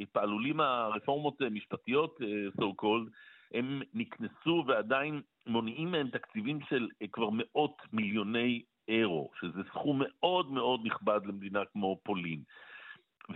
הפעלולים 0.00 0.60
הרפורמות 0.60 1.40
המשפטיות, 1.40 2.18
so 2.60 2.64
called, 2.82 3.10
הם 3.54 3.82
נקנסו 3.94 4.64
ועדיין 4.66 5.20
מונעים 5.46 5.90
מהם 5.90 6.10
תקציבים 6.10 6.58
של 6.68 6.88
אה, 7.02 7.06
כבר 7.12 7.28
מאות 7.32 7.82
מיליוני 7.92 8.62
אירו, 8.88 9.30
שזה 9.40 9.62
סכום 9.68 10.02
מאוד 10.04 10.50
מאוד 10.50 10.80
נכבד 10.84 11.20
למדינה 11.24 11.64
כמו 11.72 12.00
פולין. 12.02 12.42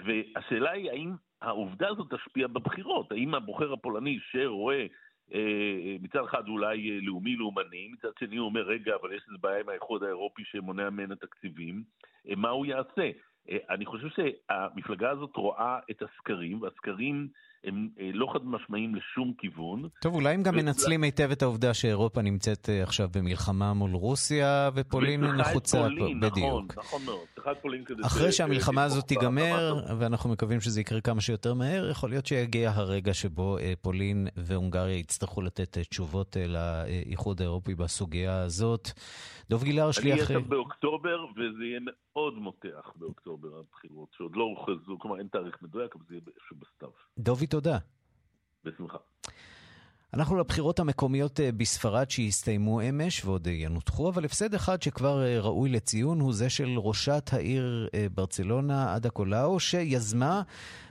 והשאלה 0.05 0.71
היא 0.71 0.91
האם 0.91 1.13
העובדה 1.43 1.89
הזאת 1.89 2.15
תשפיע 2.15 2.47
בבחירות, 2.47 3.13
האם 3.13 3.35
הבוחר 3.35 3.73
הפולני 3.73 4.19
שרואה 4.31 4.87
אה, 5.35 5.97
מצד 6.01 6.25
אחד 6.25 6.49
אולי 6.49 6.91
אה, 6.91 6.99
לאומי-לאומני, 7.03 7.89
מצד 7.93 8.11
שני 8.19 8.37
הוא 8.37 8.47
אומר, 8.47 8.63
רגע, 8.63 8.95
אבל 9.03 9.13
יש 9.13 9.23
איזו 9.29 9.39
בעיה 9.41 9.61
עם 9.61 9.69
האיחוד 9.69 10.03
האירופי 10.03 10.43
שמונע 10.45 10.91
ממנה 10.91 11.17
תקציבים, 11.17 11.83
מה 12.37 12.49
הוא 12.49 12.67
יעשה? 12.67 13.11
אני 13.71 13.87
חושב 13.87 14.09
שהמפלגה 14.09 15.11
הזאת 15.11 15.37
רואה 15.37 15.79
את 15.91 16.03
הסקרים, 16.03 16.63
והסקרים 16.63 17.29
הם 17.65 17.89
אה, 18.01 18.11
לא 18.15 18.27
חד 18.33 18.47
משמעיים 18.47 18.95
לשום 18.95 19.33
כיוון. 19.39 19.89
טוב, 20.01 20.15
אולי 20.15 20.35
הם 20.35 20.43
גם 20.43 20.57
מנצלים 20.57 21.03
היטב 21.03 21.31
את 21.31 21.43
העובדה 21.43 21.75
שאירופה 21.75 22.23
נמצאת 22.23 22.69
אה, 22.69 22.83
עכשיו 22.83 23.09
במלחמה 23.17 23.75
מול 23.75 23.91
רוסיה, 23.91 24.71
ופולין 24.75 25.25
נחוצה 25.25 25.87
פה, 25.99 26.07
בדיוק. 26.21 26.37
נכון, 26.41 26.67
נכון 26.77 27.03
מאוד. 27.05 27.27
צריכה 27.35 27.55
פולין 27.55 27.85
כדי... 27.85 28.03
אחרי 28.07 28.33
שהמלחמה 28.33 28.85
הזאת 28.85 29.05
תיגמר, 29.05 29.85
ואנחנו 29.99 30.31
מקווים 30.31 30.61
שזה 30.61 30.81
יקרה 30.81 31.01
כמה 31.01 31.21
שיותר 31.21 31.55
מהר, 31.55 31.91
יכול 31.91 32.11
להיות 32.11 32.27
שיגיע 32.27 32.71
הרגע 32.75 33.15
שבו 33.15 33.59
אה, 33.59 33.73
פולין 33.83 34.29
והונגריה 34.37 34.97
יצטרכו 34.97 35.43
לתת 35.43 35.79
תשובות 35.79 36.37
לאיחוד 36.49 37.41
האירופי 37.41 37.75
בסוגיה 37.75 38.41
הזאת. 38.43 38.89
דוב 39.51 39.65
גילהר, 39.65 39.91
שליח... 39.91 40.31
אני 40.31 40.37
אהיה 40.37 40.49
באוקטובר, 40.49 41.25
וזה 41.25 41.65
יהיה 41.65 41.81
מאוד 42.17 42.35
מותח 42.35 42.93
באוקטובר 42.97 43.59
הבחירות, 43.59 44.09
שעוד 44.13 44.37
לא 44.37 44.43
הוכרזו, 44.45 44.99
כלומר 44.99 45.19
אין 45.19 45.29
תאריך 45.29 45.63
מדויק, 45.63 45.97
אבל 45.97 46.05
זה 46.09 46.15
יהיה 46.15 46.23
איפשהו 46.27 46.57
בסתיו. 46.57 46.91
דובי, 47.19 47.47
תודה. 47.47 47.79
בשמחה. 48.65 48.99
אנחנו 50.15 50.37
לבחירות 50.37 50.81
המקומיות 50.81 51.41
אה, 51.41 51.53
בספרד 51.53 52.11
שהסתיימו 52.11 52.81
אמש 52.89 53.25
ועוד 53.25 53.49
אה, 53.49 53.53
ינותחו, 53.53 54.09
אבל 54.09 54.25
הפסד 54.25 54.55
אחד 54.55 54.83
שכבר 54.83 55.25
אה, 55.25 55.41
ראוי 55.41 55.71
לציון 55.71 56.21
הוא 56.21 56.33
זה 56.33 56.51
של 56.51 56.79
ראשת 56.79 57.31
העיר 57.33 57.89
ברצלונה, 58.15 58.95
עדה 58.95 59.11
קולאו, 59.11 59.61
שיזמה 59.61 60.43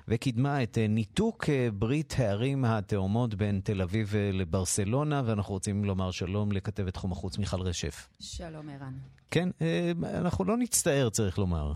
וקידמה 0.08 0.64
את 0.64 0.78
ניתוק 0.90 1.50
ברית 1.74 2.16
הערים 2.18 2.66
התאומות 2.66 3.36
בין 3.36 3.62
תל 3.64 3.82
אביב 3.82 4.16
לברסלונה, 4.34 5.22
ואנחנו 5.26 5.54
רוצים 5.54 5.86
לומר 5.86 6.12
שלום 6.12 6.52
לכתבת 6.52 6.94
תחום 6.94 7.12
החוץ 7.12 7.38
מיכל 7.38 7.62
רשף. 7.62 8.10
שלום, 8.20 8.70
ערן. 8.70 8.94
כן, 9.32 9.50
אנחנו 10.04 10.46
לא 10.46 10.58
נצטער, 10.58 11.10
צריך 11.10 11.38
לומר. 11.38 11.74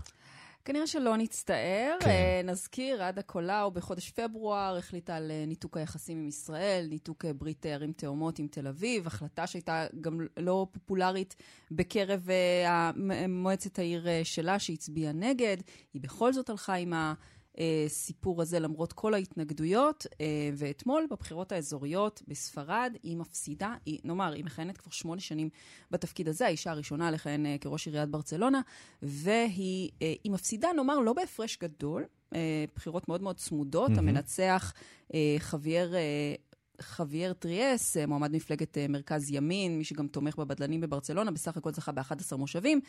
כנראה 0.64 0.86
שלא 0.86 1.16
נצטער. 1.16 1.96
כן. 2.00 2.10
אה, 2.10 2.40
נזכיר, 2.44 3.02
עדה 3.02 3.22
קולאו 3.22 3.70
בחודש 3.70 4.10
פברואר 4.10 4.76
החליטה 4.78 5.16
על 5.16 5.30
אה, 5.30 5.44
ניתוק 5.46 5.76
היחסים 5.76 6.18
עם 6.18 6.28
ישראל, 6.28 6.86
ניתוק 6.90 7.24
אה, 7.24 7.32
ברית 7.32 7.66
ערים 7.66 7.92
תאומות 7.92 8.38
עם 8.38 8.46
תל 8.46 8.66
אביב, 8.66 9.06
החלטה 9.06 9.46
שהייתה 9.46 9.86
גם 10.00 10.20
לא 10.36 10.66
פופולרית 10.72 11.36
בקרב 11.70 12.28
מועצת 13.28 13.78
העיר 13.78 14.06
שלה, 14.24 14.58
שהצביעה 14.58 15.12
נגד. 15.12 15.56
היא 15.94 16.02
בכל 16.02 16.32
זאת 16.32 16.50
הלכה 16.50 16.74
עם 16.74 16.92
ה... 16.92 17.14
הסיפור 17.86 18.42
הזה 18.42 18.60
למרות 18.60 18.92
כל 18.92 19.14
ההתנגדויות, 19.14 20.06
אה, 20.20 20.50
ואתמול 20.54 21.06
בבחירות 21.10 21.52
האזוריות 21.52 22.22
בספרד 22.28 22.96
היא 23.02 23.16
מפסידה, 23.16 23.74
היא, 23.86 23.98
נאמר, 24.04 24.32
היא 24.32 24.44
מכהנת 24.44 24.76
כבר 24.76 24.90
שמונה 24.90 25.20
שנים 25.20 25.48
בתפקיד 25.90 26.28
הזה, 26.28 26.46
האישה 26.46 26.70
הראשונה 26.70 27.10
לכהן 27.10 27.46
אה, 27.46 27.56
כראש 27.60 27.86
עיריית 27.86 28.08
ברצלונה, 28.08 28.60
והיא 29.02 29.90
אה, 30.02 30.14
מפסידה, 30.28 30.68
נאמר, 30.76 30.98
לא 30.98 31.12
בהפרש 31.12 31.58
גדול, 31.62 32.04
בחירות 32.74 33.08
מאוד 33.08 33.22
מאוד 33.22 33.36
צמודות, 33.36 33.90
mm-hmm. 33.90 33.98
המנצח 33.98 34.74
חוויאר 35.38 35.92
חוויאר 36.82 37.32
טריאס, 37.32 37.96
אה, 37.96 38.06
מועמד 38.06 38.36
מפלגת 38.36 38.78
אה, 38.78 38.88
מרכז 38.88 39.30
ימין, 39.30 39.78
מי 39.78 39.84
שגם 39.84 40.08
תומך 40.08 40.36
בבדלנים 40.36 40.80
בברצלונה, 40.80 41.30
בסך 41.30 41.56
הכל 41.56 41.72
זכה 41.72 41.92
ב-11 41.92 42.36
מושבים. 42.36 42.80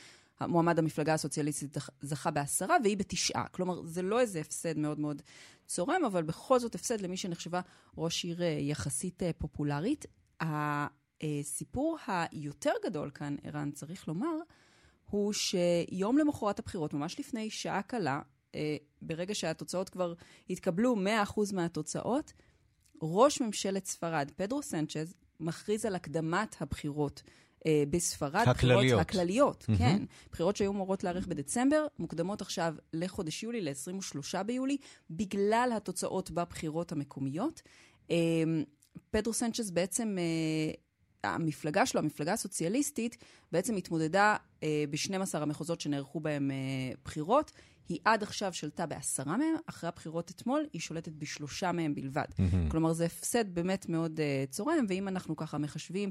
מועמד 0.42 0.80
המפלגה 0.80 1.14
הסוציאליסטית 1.14 1.78
זכה 2.02 2.32
בעשרה, 2.32 2.76
והיא 2.84 2.98
בתשעה. 2.98 3.48
כלומר, 3.48 3.82
זה 3.86 4.02
לא 4.02 4.20
איזה 4.20 4.40
הפסד 4.40 4.78
מאוד 4.78 5.00
מאוד 5.00 5.22
צורם, 5.68 6.06
אבל 6.06 6.24
בכל 6.24 6.60
זאת 6.60 6.76
הפסד 6.76 7.02
למי 7.02 7.18
שנחשבה 7.18 7.62
ראש 7.98 8.24
עיר 8.24 8.44
אה, 8.44 8.48
יחסית 8.48 9.22
פופולרית. 9.38 10.06
הסיפור 10.42 11.98
היותר 12.08 12.74
גדול 12.86 13.12
כאן, 13.14 13.36
ערן, 13.44 13.72
צריך 13.72 14.08
לומר, 14.08 14.36
הוא 15.10 15.34
שיום 15.34 16.18
למחרת 16.18 16.60
הבחירות, 16.60 16.94
ממש 16.94 17.20
לפני 17.20 17.50
שעה 17.50 17.82
קלה, 17.82 18.22
ברגע 19.02 19.36
שהתוצאות 19.36 19.90
כבר 19.90 20.14
התקבלו, 20.50 20.96
100% 21.36 21.54
מהתוצאות, 21.54 22.34
ראש 23.02 23.41
ממשלת 23.41 23.86
ספרד, 23.86 24.32
פדרו 24.36 24.64
סנצ'ז, 24.64 25.14
מכריז 25.39 25.86
על 25.86 25.95
הקדמת 25.95 26.56
הבחירות 26.60 27.24
אה, 27.66 27.84
בספרד. 27.89 28.43
הכלליות. 28.47 28.84
בחירות 28.84 29.02
הכלליות, 29.02 29.66
mm-hmm. 29.70 29.78
כן. 29.78 30.04
בחירות 30.32 30.56
שהיו 30.56 30.72
אמורות 30.72 31.04
להיערך 31.04 31.28
בדצמבר, 31.28 31.88
מוקדמות 32.00 32.41
עכשיו 32.41 32.76
לחודש 32.93 33.43
יולי, 33.43 33.62
ל-23 33.62 34.43
ביולי, 34.43 34.78
בגלל 35.10 35.72
התוצאות 35.76 36.32
בבחירות 36.32 36.91
המקומיות. 36.91 37.62
אה, 38.12 38.16
פדרו 39.12 39.34
סנצ'ז 39.34 39.72
בעצם... 39.72 40.18
אה, 40.20 40.74
המפלגה 41.24 41.86
שלו, 41.86 42.02
המפלגה 42.02 42.34
הסוציאליסטית, 42.34 43.18
בעצם 43.52 43.76
התמודדה 43.76 44.36
אה, 44.64 44.84
ב-12 44.89 45.38
המחוזות 45.38 45.82
שנערכו 45.82 46.20
בהם 46.20 46.52
אה, 46.52 46.58
בחירות. 47.04 47.52
היא 47.90 48.00
עד 48.06 48.24
עכשיו 48.24 48.54
שלטה 48.54 48.86
בעשרה 48.86 49.38
מהם, 49.38 49.56
אחרי 49.66 49.88
הבחירות 49.88 50.32
אתמול 50.32 50.66
היא 50.74 50.82
שולטת 50.82 51.12
בשלושה 51.12 51.72
מהם 51.72 51.96
בלבד. 51.96 52.26
Mm-hmm. 52.32 52.72
כלומר, 52.72 52.94
זה 52.94 53.06
הפסד 53.06 53.56
באמת 53.56 53.90
מאוד 53.90 54.20
uh, 54.20 54.52
צורם, 54.52 54.86
ואם 54.90 55.08
אנחנו 55.08 55.36
ככה 55.36 55.58
מחשבים 55.58 56.10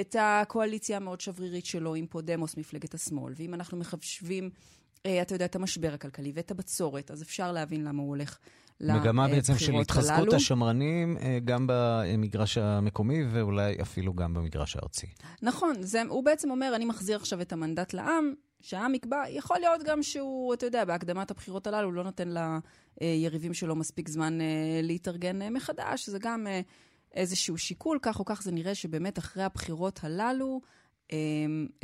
את 0.00 0.16
הקואליציה 0.18 0.96
המאוד 0.96 1.20
שברירית 1.20 1.66
שלו 1.66 1.94
עם 1.94 2.06
פודמוס, 2.06 2.56
מפלגת 2.56 2.94
השמאל, 2.94 3.34
ואם 3.36 3.54
אנחנו 3.54 3.76
מחשבים, 3.76 4.50
uh, 4.96 5.08
אתה 5.22 5.34
יודע, 5.34 5.44
את 5.44 5.56
המשבר 5.56 5.94
הכלכלי 5.94 6.32
ואת 6.34 6.50
הבצורת, 6.50 7.10
אז 7.10 7.22
אפשר 7.22 7.52
להבין 7.52 7.84
למה 7.84 8.02
הוא 8.02 8.08
הולך 8.08 8.28
לבחירות 8.30 8.58
הללו. 8.80 9.00
מגמה 9.00 9.28
בעצם 9.28 9.58
של 9.58 9.74
התחזקות 9.80 10.32
השמרנים 10.32 11.16
אה, 11.16 11.38
גם 11.44 11.66
במגרש 11.68 12.58
המקומי 12.58 13.24
ואולי 13.32 13.76
אפילו 13.82 14.14
גם 14.14 14.34
במגרש 14.34 14.76
הארצי. 14.76 15.06
נכון, 15.42 15.74
זה, 15.80 16.02
הוא 16.08 16.24
בעצם 16.24 16.50
אומר, 16.50 16.72
אני 16.76 16.84
מחזיר 16.84 17.16
עכשיו 17.16 17.40
את 17.40 17.52
המנדט 17.52 17.92
לעם, 17.92 18.32
שהעם 18.60 18.94
יקבע, 18.94 19.24
יכול 19.28 19.58
להיות 19.58 19.82
גם 19.82 20.02
שהוא, 20.02 20.54
אתה 20.54 20.66
יודע, 20.66 20.84
בהקדמת 20.84 21.30
הבחירות 21.30 21.66
הללו 21.66 21.92
לא 21.92 22.04
נותן 22.04 22.28
ליריבים 23.00 23.54
שלו 23.54 23.76
מספיק 23.76 24.08
זמן 24.08 24.40
אה, 24.40 24.80
להתארגן 24.82 25.42
אה, 25.42 25.50
מחדש, 25.50 26.08
זה 26.08 26.18
גם 26.18 26.46
אה, 26.46 26.60
איזשהו 27.14 27.58
שיקול, 27.58 27.98
כך 28.02 28.20
או 28.20 28.24
כך 28.24 28.42
זה 28.42 28.52
נראה 28.52 28.74
שבאמת 28.74 29.18
אחרי 29.18 29.42
הבחירות 29.42 30.00
הללו, 30.02 30.60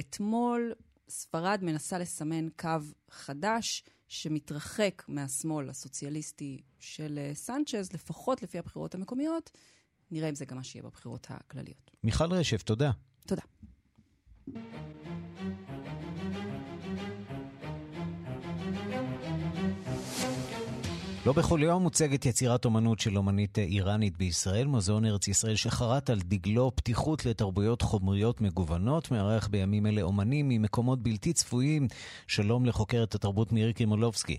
אתמול 0.00 0.72
ספרד 1.08 1.58
מנסה 1.62 1.98
לסמן 1.98 2.48
קו 2.56 2.68
חדש 3.10 3.84
שמתרחק 4.08 5.02
מהשמאל 5.08 5.70
הסוציאליסטי 5.70 6.60
של 6.78 7.18
סנצ'ז, 7.34 7.92
לפחות 7.92 8.42
לפי 8.42 8.58
הבחירות 8.58 8.94
המקומיות. 8.94 9.50
נראה 10.10 10.28
אם 10.28 10.34
זה 10.34 10.44
גם 10.44 10.56
מה 10.56 10.64
שיהיה 10.64 10.82
בבחירות 10.82 11.26
הכלליות. 11.30 11.90
מיכל 12.04 12.32
רשף, 12.32 12.62
תודה. 12.62 12.90
תודה. 13.26 13.42
לא 21.26 21.32
בכל 21.32 21.58
יום 21.62 21.82
מוצגת 21.82 22.26
יצירת 22.26 22.64
אומנות 22.64 22.98
של 22.98 23.16
אומנית 23.16 23.58
איראנית 23.58 24.16
בישראל. 24.16 24.66
מוזיאון 24.66 25.04
ארץ 25.04 25.28
ישראל 25.28 25.54
שחרט 25.54 26.10
על 26.10 26.16
דגלו 26.24 26.70
פתיחות 26.76 27.26
לתרבויות 27.26 27.82
חומריות 27.82 28.40
מגוונות, 28.40 29.10
מארח 29.10 29.48
בימים 29.48 29.86
אלה 29.86 30.02
אומנים 30.02 30.46
ממקומות 30.48 31.02
בלתי 31.02 31.32
צפויים. 31.32 31.82
שלום 32.28 32.66
לחוקרת 32.66 33.14
התרבות 33.14 33.52
מירי 33.52 33.72
קרימולובסקי. 33.72 34.38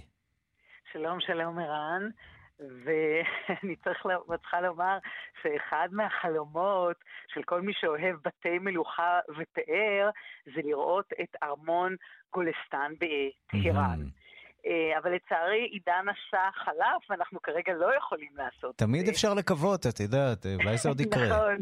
שלום, 0.91 1.19
שלום 1.19 1.59
ערן. 1.59 2.09
ואני 2.59 3.75
צריכה 3.83 4.61
לומר 4.61 4.97
שאחד 5.41 5.87
מהחלומות 5.91 6.97
של 7.33 7.43
כל 7.43 7.61
מי 7.61 7.73
שאוהב 7.79 8.15
בתי 8.25 8.59
מלוכה 8.59 9.19
ופאר 9.29 10.09
זה 10.45 10.61
לראות 10.63 11.13
את 11.21 11.35
ארמון 11.43 11.95
גולסטן 12.33 12.91
בטהרן. 12.99 14.01
Mm-hmm. 14.01 14.24
אה, 14.65 14.97
אבל 14.97 15.15
לצערי 15.15 15.63
עידן 15.71 16.05
עשה 16.09 16.49
חלף, 16.53 17.09
ואנחנו 17.09 17.41
כרגע 17.41 17.73
לא 17.73 17.95
יכולים 17.97 18.31
לעשות 18.37 18.77
תמיד 18.77 19.07
אפשר 19.07 19.33
לקוות, 19.33 19.85
את 19.85 19.99
יודעת, 19.99 20.45
אולי 20.45 20.77
זה 20.77 20.89
עוד 20.89 20.99
יקרה. 21.05 21.27
נכון, 21.27 21.57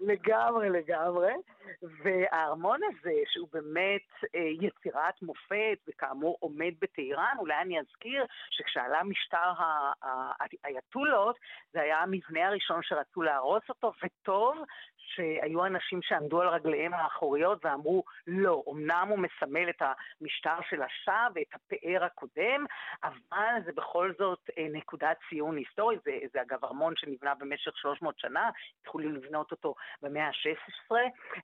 לגמרי, 0.00 0.70
לגמרי. 0.70 1.32
והארמון 1.82 2.80
הזה, 2.84 3.12
שהוא 3.32 3.48
באמת 3.52 4.08
אה, 4.34 4.40
יצירת 4.60 5.22
מופת, 5.22 5.78
וכאמור 5.88 6.36
עומד 6.40 6.72
בטהרן, 6.80 7.36
אולי 7.38 7.54
אני 7.62 7.80
אזכיר 7.80 8.24
שכשעלה 8.50 9.02
משטר 9.02 9.52
האייתולות, 10.64 11.36
זה 11.72 11.80
היה 11.80 11.98
המבנה 11.98 12.46
הראשון 12.46 12.80
שרצו 12.82 13.22
להרוס 13.22 13.62
אותו, 13.68 13.92
וטוב 14.02 14.56
שהיו 15.14 15.66
אנשים 15.66 16.02
שעמדו 16.02 16.42
על 16.42 16.48
רגליהם 16.48 16.94
האחוריות 16.94 17.64
ואמרו, 17.64 18.04
לא, 18.26 18.62
אמנם 18.72 19.06
הוא 19.10 19.18
מסמל 19.18 19.68
את 19.68 19.82
המשטר 19.82 20.56
של 20.70 20.82
השאה 20.82 21.26
ואת 21.34 21.54
הפאר 21.54 22.04
הקודם, 22.04 22.64
אבל 23.04 23.62
זה 23.64 23.72
בכל 23.72 24.12
זאת 24.18 24.50
אה, 24.58 24.66
נקודת 24.72 25.16
ציון 25.28 25.56
היסטורית. 25.56 26.00
זה, 26.04 26.12
זה 26.32 26.42
אגב 26.42 26.64
ארמון 26.64 26.94
שנבנה 26.96 27.34
במשך 27.34 27.76
300 27.76 28.18
שנה, 28.18 28.50
התחילו 28.80 29.10
לבנות 29.10 29.50
אותו 29.50 29.74
במאה 30.02 30.26
ה-16, 30.26 30.94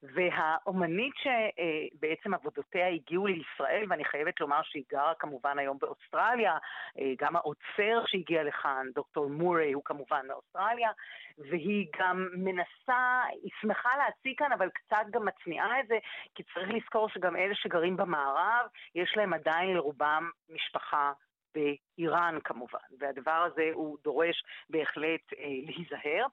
והאומנית 0.03 1.15
שבעצם 1.17 2.35
עבודותיה 2.35 2.89
הגיעו 2.89 3.27
לישראל, 3.27 3.85
ואני 3.89 4.05
חייבת 4.05 4.41
לומר 4.41 4.61
שהיא 4.63 4.85
גרה 4.91 5.13
כמובן 5.19 5.59
היום 5.59 5.79
באוסטרליה, 5.81 6.57
אה, 6.99 7.13
גם 7.19 7.37
האוצר 7.37 8.03
שהגיע 8.07 8.43
לכאן, 8.43 8.87
דוקטור 8.95 9.31
מורי, 9.31 9.73
הוא 9.73 9.83
כמובן 9.85 10.27
מאוסטרליה, 10.29 10.91
והיא 11.39 11.87
גם 11.99 12.29
מנסה, 12.33 13.23
היא 13.43 13.51
שמחה 13.61 13.91
להציג 13.97 14.39
כאן, 14.39 14.53
אבל 14.53 14.69
קצת 14.69 15.05
גם 15.11 15.25
מצניעה 15.25 15.81
את 15.81 15.87
זה, 15.89 15.99
כי 16.35 16.43
צריך 16.43 16.69
לזכור 16.71 17.09
שגם 17.09 17.37
אלה 17.37 17.55
שגרים 17.55 17.97
במערב, 17.97 18.67
יש 18.95 19.13
להם 19.17 19.35
עדיין 19.35 19.75
לרובם 19.75 20.31
משפחה 20.49 21.13
באיראן 21.55 22.39
כמובן, 22.45 22.79
והדבר 22.99 23.47
הזה 23.53 23.71
הוא 23.73 23.99
דורש 24.05 24.43
בהחלט 24.71 25.33
אה, 25.39 25.45
להיזהר. 25.67 26.27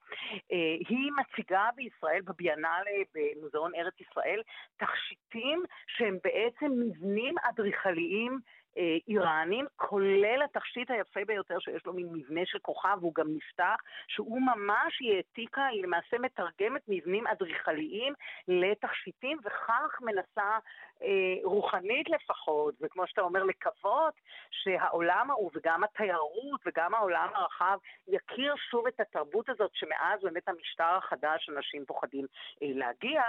אה, 0.51 0.75
היא 0.89 1.11
מציגה 1.17 1.69
בישראל, 1.75 2.21
בביאנלה 2.21 2.97
במוזיאון 3.13 3.75
ארץ 3.75 3.93
ישראל, 3.99 4.41
תכשיטים 4.77 5.63
שהם 5.87 6.17
בעצם 6.23 6.71
מבנים 6.79 7.35
אדריכליים 7.49 8.39
איראנים, 9.07 9.65
כולל 9.75 10.41
התכשיט 10.45 10.91
היפה 10.91 11.19
ביותר 11.27 11.59
שיש 11.59 11.85
לו 11.85 11.93
מין 11.93 12.07
מבנה 12.11 12.41
של 12.45 12.59
כוכב, 12.59 12.97
הוא 13.01 13.13
גם 13.15 13.27
נפתח, 13.35 13.75
שהוא 14.07 14.41
ממש, 14.41 14.97
היא 14.99 15.15
העתיקה, 15.15 15.65
היא 15.65 15.83
למעשה 15.83 16.17
מתרגמת 16.19 16.81
מבנים 16.87 17.27
אדריכליים 17.27 18.13
לתכשיטים, 18.47 19.37
וכך 19.45 20.01
מנסה 20.01 20.57
אה, 21.01 21.35
רוחנית 21.43 22.09
לפחות, 22.09 22.75
וכמו 22.81 23.07
שאתה 23.07 23.21
אומר, 23.21 23.43
לקוות 23.43 24.13
שהעולם 24.51 25.31
ההוא 25.31 25.51
וגם 25.55 25.83
התיירות 25.83 26.61
וגם 26.65 26.95
העולם 26.95 27.29
הרחב 27.33 27.77
יכיר 28.07 28.55
שוב 28.69 28.87
את 28.87 28.99
התרבות 28.99 29.49
הזאת 29.49 29.71
שמאז 29.73 30.21
באמת 30.23 30.47
המשטר 30.47 30.97
החדש 30.97 31.49
אנשים 31.49 31.85
פוחדים 31.85 32.25
אה, 32.61 32.67
להגיע. 32.73 33.21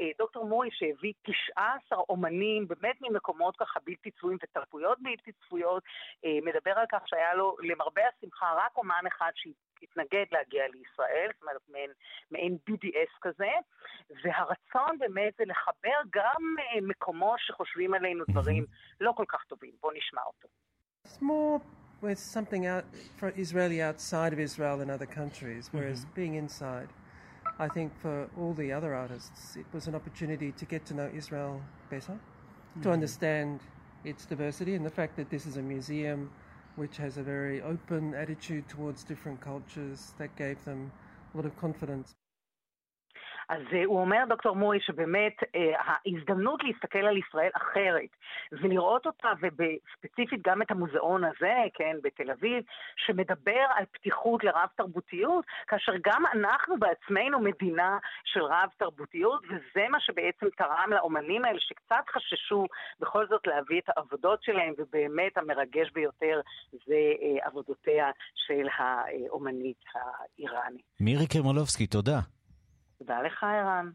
אה, 0.00 0.10
דוקטור 0.18 0.44
מורי 0.44 0.68
שהביא 0.72 1.12
19 1.22 1.98
אומנים 2.08 2.68
באמת 2.68 2.96
ממקומות 3.00 3.56
ככה 3.56 3.80
בלתי 3.86 4.10
צפויים 4.10 4.38
ותרבויות 4.42 4.98
בלתי 5.02 5.32
צפויות, 5.32 5.82
אה, 6.24 6.38
מדבר 6.42 6.70
על 6.70 6.86
כך 6.92 7.08
שהיה 7.08 7.34
לו 7.34 7.56
למרבה 7.62 8.02
השמחה 8.08 8.52
רק 8.56 8.76
אומן 8.76 9.04
אחד 9.08 9.30
שהתנגד 9.34 10.24
להגיע 10.32 10.64
לישראל, 10.68 11.30
זאת 11.34 11.42
אומרת 11.42 11.60
מעין, 11.68 11.90
מעין 12.30 12.58
BDS 12.70 13.18
כזה, 13.20 13.50
והרצון 14.10 14.98
באמת 14.98 15.32
זה 15.38 15.44
לחבר 15.46 15.98
גם 16.12 16.42
אה, 16.58 16.80
מקומות 16.82 17.38
שחושבים 17.38 17.94
עלינו 17.94 18.24
דברים 18.30 18.66
לא 19.00 19.12
כל 19.16 19.24
כך 19.28 19.44
טובים. 19.44 19.72
בואו 19.80 19.92
נשמע 19.96 20.22
אותו. 20.26 20.48
It's 21.06 21.22
more 21.22 21.60
with 22.02 22.18
something 22.18 22.66
out 22.66 22.84
for 23.18 23.28
Israeli 23.44 23.80
outside 23.82 24.32
of 24.32 24.38
Israel 24.38 24.76
than 24.80 24.90
other 24.90 25.10
countries, 25.20 25.64
whereas 25.72 26.00
mm-hmm. 26.04 26.20
being 26.20 26.34
inside 26.34 26.90
I 27.60 27.68
think 27.68 27.92
for 28.00 28.28
all 28.38 28.54
the 28.54 28.72
other 28.72 28.94
artists, 28.94 29.56
it 29.56 29.66
was 29.72 29.88
an 29.88 29.94
opportunity 29.96 30.52
to 30.52 30.64
get 30.64 30.86
to 30.86 30.94
know 30.94 31.10
Israel 31.12 31.60
better, 31.90 32.12
mm-hmm. 32.12 32.82
to 32.82 32.90
understand 32.90 33.60
its 34.04 34.24
diversity, 34.26 34.74
and 34.74 34.86
the 34.86 34.90
fact 34.90 35.16
that 35.16 35.28
this 35.28 35.44
is 35.44 35.56
a 35.56 35.62
museum 35.62 36.30
which 36.76 36.96
has 36.98 37.16
a 37.16 37.22
very 37.22 37.60
open 37.62 38.14
attitude 38.14 38.68
towards 38.68 39.02
different 39.02 39.40
cultures 39.40 40.14
that 40.18 40.34
gave 40.36 40.64
them 40.64 40.92
a 41.34 41.36
lot 41.36 41.46
of 41.46 41.56
confidence. 41.56 42.14
אז 43.48 43.62
אה, 43.72 43.84
הוא 43.84 44.00
אומר, 44.00 44.24
דוקטור 44.28 44.56
מורי, 44.56 44.80
שבאמת 44.80 45.36
אה, 45.54 45.72
ההזדמנות 45.78 46.64
להסתכל 46.64 46.98
על 46.98 47.16
ישראל 47.16 47.50
אחרת 47.54 48.10
ולראות 48.52 49.06
אותה, 49.06 49.28
וספציפית 49.40 50.42
גם 50.42 50.62
את 50.62 50.70
המוזיאון 50.70 51.24
הזה, 51.24 51.54
כן, 51.74 51.96
בתל 52.02 52.30
אביב, 52.30 52.64
שמדבר 52.96 53.64
על 53.76 53.84
פתיחות 53.92 54.44
לרב 54.44 54.68
תרבותיות, 54.76 55.44
כאשר 55.66 55.92
גם 56.04 56.22
אנחנו 56.32 56.78
בעצמנו 56.78 57.40
מדינה 57.40 57.98
של 58.24 58.42
רב 58.42 58.68
תרבותיות, 58.78 59.44
וזה 59.44 59.88
מה 59.90 60.00
שבעצם 60.00 60.46
תרם 60.56 60.90
לאומנים 60.90 61.44
האלה, 61.44 61.60
שקצת 61.60 62.04
חששו 62.08 62.66
בכל 63.00 63.26
זאת 63.26 63.46
להביא 63.46 63.78
את 63.78 63.88
העבודות 63.88 64.42
שלהם, 64.42 64.74
ובאמת 64.78 65.38
המרגש 65.38 65.90
ביותר 65.94 66.40
זה 66.72 66.94
אה, 67.22 67.46
עבודותיה 67.46 68.10
של 68.34 68.66
האומנית 68.78 69.84
האיראנית. 69.94 70.82
מירי 71.00 71.26
קרמולובסקי, 71.26 71.86
תודה. 71.86 72.37
תודה 72.98 73.22
לך, 73.22 73.44
ערן. 73.44 73.90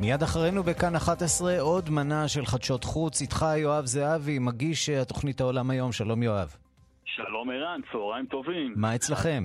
מיד 0.00 0.22
אחרינו 0.22 0.62
בכאן 0.62 0.94
11 0.96 1.60
עוד 1.60 1.90
מנה 1.90 2.28
של 2.28 2.46
חדשות 2.46 2.84
חוץ. 2.84 3.20
איתך 3.20 3.44
יואב 3.56 3.84
זהבי, 3.84 4.38
מגיש 4.38 4.88
התוכנית 4.88 5.40
העולם 5.40 5.70
היום. 5.70 5.92
שלום 5.92 6.22
יואב. 6.22 6.56
שלום 7.04 7.50
ערן, 7.50 7.80
צהריים 7.92 8.26
טובים. 8.26 8.74
מה 8.76 8.94
אצלכם? 8.94 9.44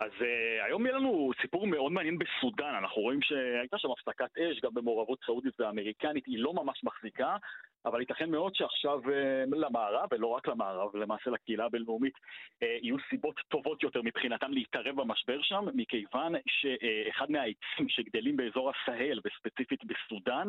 אז 0.00 0.10
uh, 0.10 0.66
היום 0.66 0.86
יהיה 0.86 0.96
לנו 0.96 1.30
סיפור 1.42 1.66
מאוד 1.66 1.92
מעניין 1.92 2.18
בסודאן, 2.18 2.74
אנחנו 2.78 3.02
רואים 3.02 3.22
שהייתה 3.22 3.78
שם 3.78 3.88
הפסקת 3.90 4.38
אש, 4.38 4.60
גם 4.64 4.74
במעורבות 4.74 5.18
סעודית 5.26 5.60
ואמריקנית, 5.60 6.26
היא 6.26 6.38
לא 6.38 6.52
ממש 6.54 6.84
מחזיקה, 6.84 7.36
אבל 7.84 8.00
ייתכן 8.00 8.30
מאוד 8.30 8.54
שעכשיו 8.54 9.00
uh, 9.04 9.56
למערב, 9.56 10.08
ולא 10.10 10.26
רק 10.26 10.48
למערב, 10.48 10.96
למעשה 10.96 11.30
לקהילה 11.30 11.64
הבינלאומית, 11.64 12.14
uh, 12.14 12.66
יהיו 12.82 12.96
סיבות 13.10 13.40
טובות 13.48 13.82
יותר 13.82 14.02
מבחינתם 14.02 14.52
להתערב 14.52 14.96
במשבר 14.96 15.42
שם, 15.42 15.64
מכיוון 15.74 16.32
שאחד 16.48 17.30
מהעצים 17.30 17.88
שגדלים 17.88 18.36
באזור 18.36 18.70
הסהל, 18.70 19.20
וספציפית 19.24 19.80
בסודאן, 19.84 20.46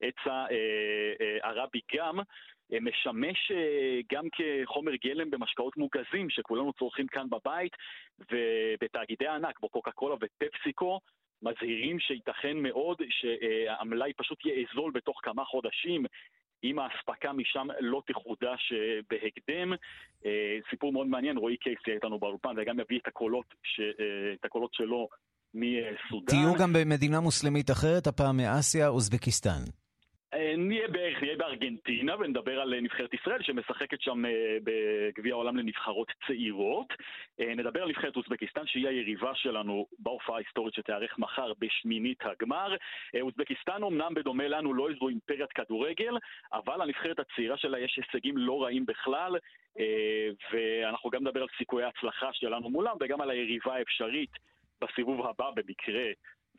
עץ 0.00 0.16
הערבי 1.42 1.80
גם, 1.96 2.18
משמש 2.80 3.50
אה, 3.54 4.00
גם 4.12 4.24
כחומר 4.32 4.92
גלם 5.04 5.30
במשקאות 5.30 5.76
מוגזים 5.76 6.30
שכולנו 6.30 6.72
צורכים 6.72 7.06
כאן 7.06 7.26
בבית, 7.30 7.72
ובתאגידי 8.18 9.26
הענק, 9.26 9.56
כמו 9.56 9.68
קוקה 9.68 9.90
קולה 9.92 10.14
ופפסיקו, 10.20 11.00
מזהירים 11.42 12.00
שייתכן 12.00 12.56
מאוד 12.56 13.02
שהמלאי 13.10 14.12
פשוט 14.16 14.38
יאזול 14.46 14.92
בתוך 14.94 15.20
כמה 15.22 15.44
חודשים. 15.44 16.04
אם 16.64 16.78
האספקה 16.78 17.32
משם 17.32 17.66
לא 17.80 18.02
תחודש 18.06 18.72
אה, 18.72 19.00
בהקדם. 19.10 19.72
אה, 20.26 20.58
סיפור 20.70 20.92
מאוד 20.92 21.06
מעניין, 21.06 21.36
רועי 21.36 21.56
קייסי 21.56 21.90
איתנו 21.94 22.18
באולפן, 22.18 22.54
וגם 22.56 22.80
יביא 22.80 22.98
את 22.98 23.06
הקולות, 23.06 23.54
ש... 23.62 23.80
את 24.40 24.44
הקולות 24.44 24.74
שלו 24.74 25.08
מסודאן. 25.54 26.26
תהיו 26.26 26.54
גם 26.54 26.72
במדינה 26.72 27.20
מוסלמית 27.20 27.70
אחרת, 27.70 28.06
הפעם 28.06 28.36
מאסיה, 28.36 28.88
אוזבקיסטן. 28.88 29.81
אה, 30.34 30.54
נהיה 30.56 30.88
בערך, 30.88 31.22
נהיה 31.22 31.36
בארגנטינה 31.36 32.16
ונדבר 32.18 32.60
על 32.60 32.80
נבחרת 32.80 33.14
ישראל 33.14 33.42
שמשחקת 33.42 34.00
שם 34.00 34.26
אה, 34.26 34.56
בגביע 34.64 35.32
העולם 35.32 35.56
לנבחרות 35.56 36.12
צעירות. 36.26 36.86
אה, 37.40 37.54
נדבר 37.54 37.82
על 37.82 37.88
נבחרת 37.88 38.16
אוזבקיסטן 38.16 38.66
שהיא 38.66 38.88
היריבה 38.88 39.34
שלנו 39.34 39.86
בהופעה 39.98 40.36
ההיסטורית 40.36 40.74
שתיארך 40.74 41.18
מחר 41.18 41.52
בשמינית 41.58 42.18
הגמר. 42.22 42.76
אוזבקיסטן 43.20 43.82
אמנם 43.82 44.14
בדומה 44.14 44.48
לנו 44.48 44.74
לא 44.74 44.90
איזו 44.90 45.08
אימפריית 45.08 45.52
כדורגל, 45.52 46.16
אבל 46.52 46.82
לנבחרת 46.82 47.18
הצעירה 47.18 47.56
שלה 47.56 47.78
יש 47.78 47.96
הישגים 47.96 48.38
לא 48.38 48.62
רעים 48.62 48.86
בכלל, 48.86 49.36
ואנחנו 50.52 51.10
גם 51.10 51.22
נדבר 51.22 51.42
על 51.42 51.48
סיכויי 51.58 51.84
ההצלחה 51.84 52.32
שלנו 52.32 52.70
מולם 52.70 52.96
וגם 53.00 53.20
על 53.20 53.30
היריבה 53.30 53.74
האפשרית 53.74 54.30
בסיבוב 54.80 55.26
הבא 55.26 55.50
במקרה 55.50 56.04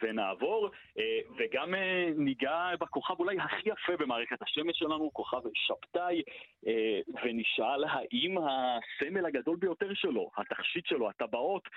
ונעבור, 0.03 0.69
אה, 0.97 1.03
וגם 1.37 1.75
אה, 1.75 2.09
ניגע 2.15 2.69
בכוכב 2.79 3.13
אולי 3.19 3.37
הכי 3.39 3.69
יפה 3.69 3.93
במערכת 3.99 4.41
השמש 4.41 4.77
שלנו, 4.79 5.09
כוכב 5.13 5.41
שבתאי, 5.53 6.21
אה, 6.67 6.99
ונשאל 7.23 7.83
האם 7.83 8.37
הסמל 8.37 9.25
הגדול 9.25 9.57
ביותר 9.59 9.93
שלו, 9.93 10.29
התכשיט 10.37 10.85
שלו, 10.85 11.09
הטבעות, 11.09 11.69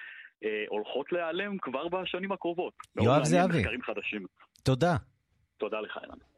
הולכות 0.68 1.12
להיעלם 1.12 1.58
כבר 1.58 1.88
בשנים 1.88 2.32
הקרובות. 2.32 2.74
יואב 3.02 3.24
זהבי. 3.24 3.62
תודה. 4.64 4.96
תודה 5.56 5.80
לך, 5.80 5.98
אילן. 6.02 6.35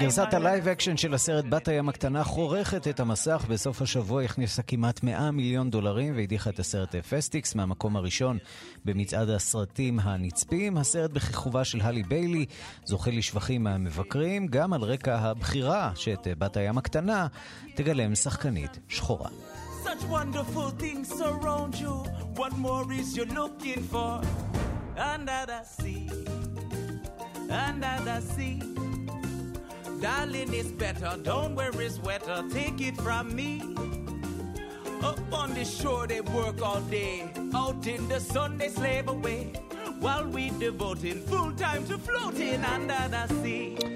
גרסת 0.00 0.34
ה 0.34 0.41
live 0.41 0.68
action 0.68 0.96
של 0.96 1.14
הסרט 1.14 1.44
בת 1.44 1.68
הים 1.68 1.88
הקטנה 1.88 2.24
חורכת 2.24 2.88
את 2.88 3.00
המסך. 3.00 3.44
בסוף 3.48 3.82
השבוע 3.82 4.22
הכניסה 4.22 4.62
כמעט 4.62 5.02
100 5.02 5.30
מיליון 5.30 5.70
דולרים 5.70 6.16
והדיחה 6.16 6.50
את 6.50 6.58
הסרט 6.58 6.94
Fast 6.94 7.42
X 7.42 7.54
מהמקום 7.54 7.96
הראשון 7.96 8.38
במצעד 8.84 9.30
הסרטים 9.30 10.00
הנצפים. 10.00 10.78
הסרט 10.78 11.10
בכיכובה 11.10 11.64
של 11.64 11.80
הלי 11.80 12.02
ביילי 12.02 12.46
זוכה 12.84 13.10
לשבחים 13.10 13.62
מהמבקרים, 13.62 14.46
גם 14.46 14.72
על 14.72 14.82
רקע 14.82 15.18
הבחירה 15.18 15.92
שאת 15.94 16.28
בת 16.38 16.56
הים 16.56 16.78
הקטנה 16.78 17.26
תגלם 17.74 18.14
שחקנית 18.14 18.78
שחורה. 18.88 19.28
Such 19.84 20.04
wonderful 20.10 20.70
things 20.82 21.08
surround 21.20 21.74
you. 21.82 21.94
What 22.40 22.52
more 22.66 22.86
is 23.00 23.16
you 23.16 23.24
looking 23.24 23.82
for? 23.92 24.20
Under 24.96 25.44
the 25.46 25.62
sea, 25.62 26.08
under 27.50 27.96
the 28.04 28.20
sea. 28.20 28.62
Darling, 30.00 30.54
it's 30.54 30.70
better. 30.70 31.18
Don't 31.22 31.54
wear 31.54 31.70
worry, 31.72 31.88
sweater. 31.90 32.44
Take 32.50 32.80
it 32.80 32.96
from 32.98 33.34
me. 33.34 33.62
Up 35.02 35.20
on 35.32 35.54
the 35.54 35.64
shore, 35.64 36.06
they 36.06 36.20
work 36.20 36.62
all 36.62 36.80
day. 36.82 37.30
Out 37.54 37.86
in 37.86 38.08
the 38.08 38.20
sun, 38.20 38.58
they 38.58 38.68
slave 38.68 39.08
away. 39.08 39.52
While 40.00 40.26
we 40.28 40.50
devoting 40.50 41.20
full 41.22 41.52
time 41.52 41.86
to 41.86 41.98
floating 41.98 42.64
under 42.64 43.08
the 43.08 43.26
sea. 43.42 43.95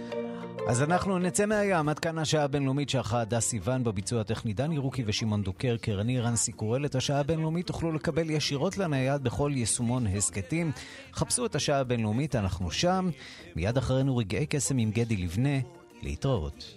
אז 0.70 0.82
אנחנו 0.82 1.18
נצא 1.18 1.46
מהים, 1.46 1.88
עד 1.88 1.98
כאן 1.98 2.18
השעה 2.18 2.44
הבינלאומית 2.44 2.88
שערכה 2.90 3.20
הדס 3.20 3.48
סיוון 3.48 3.84
בביצוע 3.84 4.20
הטכני 4.20 4.52
דני 4.52 4.78
רוקי 4.78 5.02
ושמעון 5.06 5.42
דוקרקר. 5.42 6.00
אני 6.00 6.20
רנסי 6.20 6.52
קורל. 6.52 6.84
את 6.84 6.94
השעה 6.94 7.20
הבינלאומית 7.20 7.66
תוכלו 7.66 7.92
לקבל 7.92 8.30
ישירות 8.30 8.78
לנייד 8.78 9.22
בכל 9.22 9.52
יישומון 9.54 10.06
הסכתים. 10.06 10.72
חפשו 11.12 11.46
את 11.46 11.54
השעה 11.54 11.78
הבינלאומית, 11.78 12.36
אנחנו 12.36 12.70
שם. 12.70 13.10
מיד 13.56 13.76
אחרינו 13.76 14.16
רגעי 14.16 14.46
קסם 14.46 14.78
עם 14.78 14.90
גדי 14.90 15.16
לבנה. 15.16 15.58
להתראות. 16.02 16.76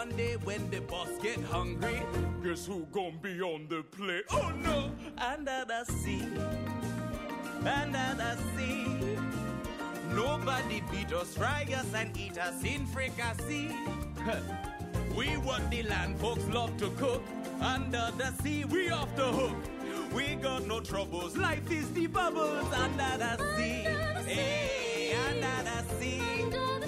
One 0.00 0.10
day 0.22 0.34
when 0.48 0.62
the 0.74 0.80
boss 0.90 1.12
get 1.26 1.40
hungry, 1.56 1.98
guess 2.44 2.62
who 2.68 2.78
gonna 2.96 3.22
be 3.26 3.34
on 3.52 3.60
the 3.72 3.82
plate? 3.96 4.26
Oh 4.38 4.50
no! 4.66 4.78
Under 5.32 5.60
the 5.70 5.82
sea, 6.00 6.26
under 7.78 8.08
the 8.20 8.32
sea. 8.52 9.39
Nobody 10.14 10.82
beat 10.90 11.12
us, 11.12 11.34
fry 11.34 11.66
us 11.80 11.92
and 11.94 12.16
eat 12.16 12.38
us 12.38 12.62
in 12.64 12.86
fricassee. 12.86 13.70
we 15.16 15.26
what 15.46 15.70
the 15.70 15.82
land 15.84 16.18
folks 16.18 16.46
love 16.48 16.76
to 16.78 16.90
cook. 16.90 17.22
Under 17.60 18.10
the 18.18 18.32
sea, 18.42 18.64
we 18.64 18.90
off 18.90 19.14
the 19.16 19.30
hook. 19.38 19.56
We 20.14 20.34
got 20.34 20.66
no 20.66 20.80
troubles. 20.80 21.36
Life 21.36 21.70
is 21.70 21.92
the 21.92 22.06
bubbles 22.06 22.72
under 22.84 23.12
the 23.22 23.32
sea. 23.56 23.84
Hey, 24.26 25.14
under 25.28 25.58
the 25.68 25.78
sea. 25.98 26.20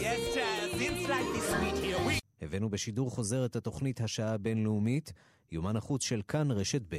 Yes, 0.00 0.34
child, 0.34 0.70
since 0.78 1.08
life 1.08 1.36
is 1.36 1.44
sweet 1.44 1.78
here, 1.84 1.98
we... 2.06 2.18
הבאנו 2.42 2.70
בשידור 2.70 3.10
חוזר 3.10 3.44
את 3.44 3.56
התוכנית 3.56 4.00
השעה 4.00 4.34
הבינלאומית, 4.34 5.12
יומן 5.52 5.76
החוץ 5.76 6.04
של 6.04 6.22
כאן 6.28 6.50
רשת 6.50 6.82
ב'. 6.88 6.96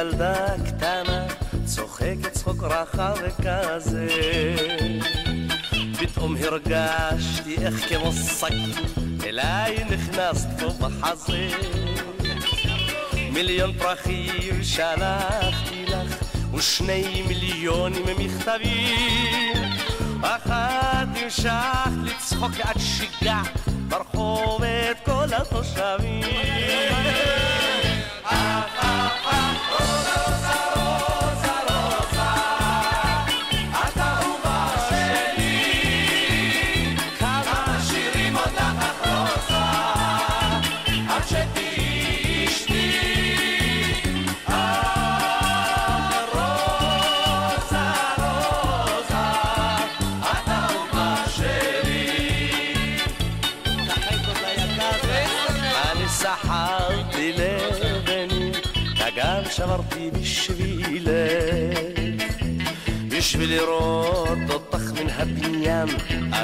ילדה 0.00 0.46
קטנה, 0.66 1.26
צוחקת 1.64 2.32
צחוק 2.32 2.62
רחב 2.62 3.14
וכזה. 3.22 4.08
פתאום 5.98 6.36
הרגשתי 6.36 7.56
איך 7.58 7.88
כמו 7.88 8.12
שק, 8.12 8.80
אליי 9.26 9.84
נכנסת 9.84 10.48
פה 10.58 10.66
בחזה. 10.80 11.48
מיליון 13.32 13.72
פרחים 13.72 14.62
שלחתי 14.62 15.86
לך, 15.86 16.22
ושני 16.54 17.22
מיליונים 17.28 18.04
מכתבים. 18.18 19.62
אחת 20.22 21.08
המשכת 21.22 21.90
לצחוק 22.04 22.52
עד 22.62 22.76
שיגעת 22.78 23.68
ברחוב 23.88 24.62
את 24.62 24.96
כל 25.04 25.34
התושבים. 25.36 26.47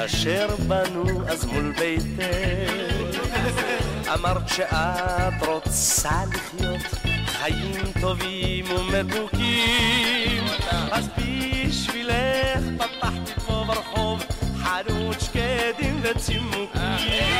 אשר 0.05 0.47
בנו 0.67 1.27
אז 1.27 1.45
מול 1.45 1.73
ביתך. 1.79 2.23
אמרת 4.13 4.49
שאת 4.49 5.47
רוצה 5.47 6.09
לחיות 6.33 6.81
חיים 7.25 7.81
טובים 8.01 8.65
ומתוקים 8.71 10.43
אז 10.91 11.09
בשבילך 11.17 12.63
פתחתי 12.77 13.41
פה 13.45 13.63
ברחוב 13.67 14.23
חנות 14.55 15.21
שקדים 15.21 16.01
וצימוקים 16.03 17.34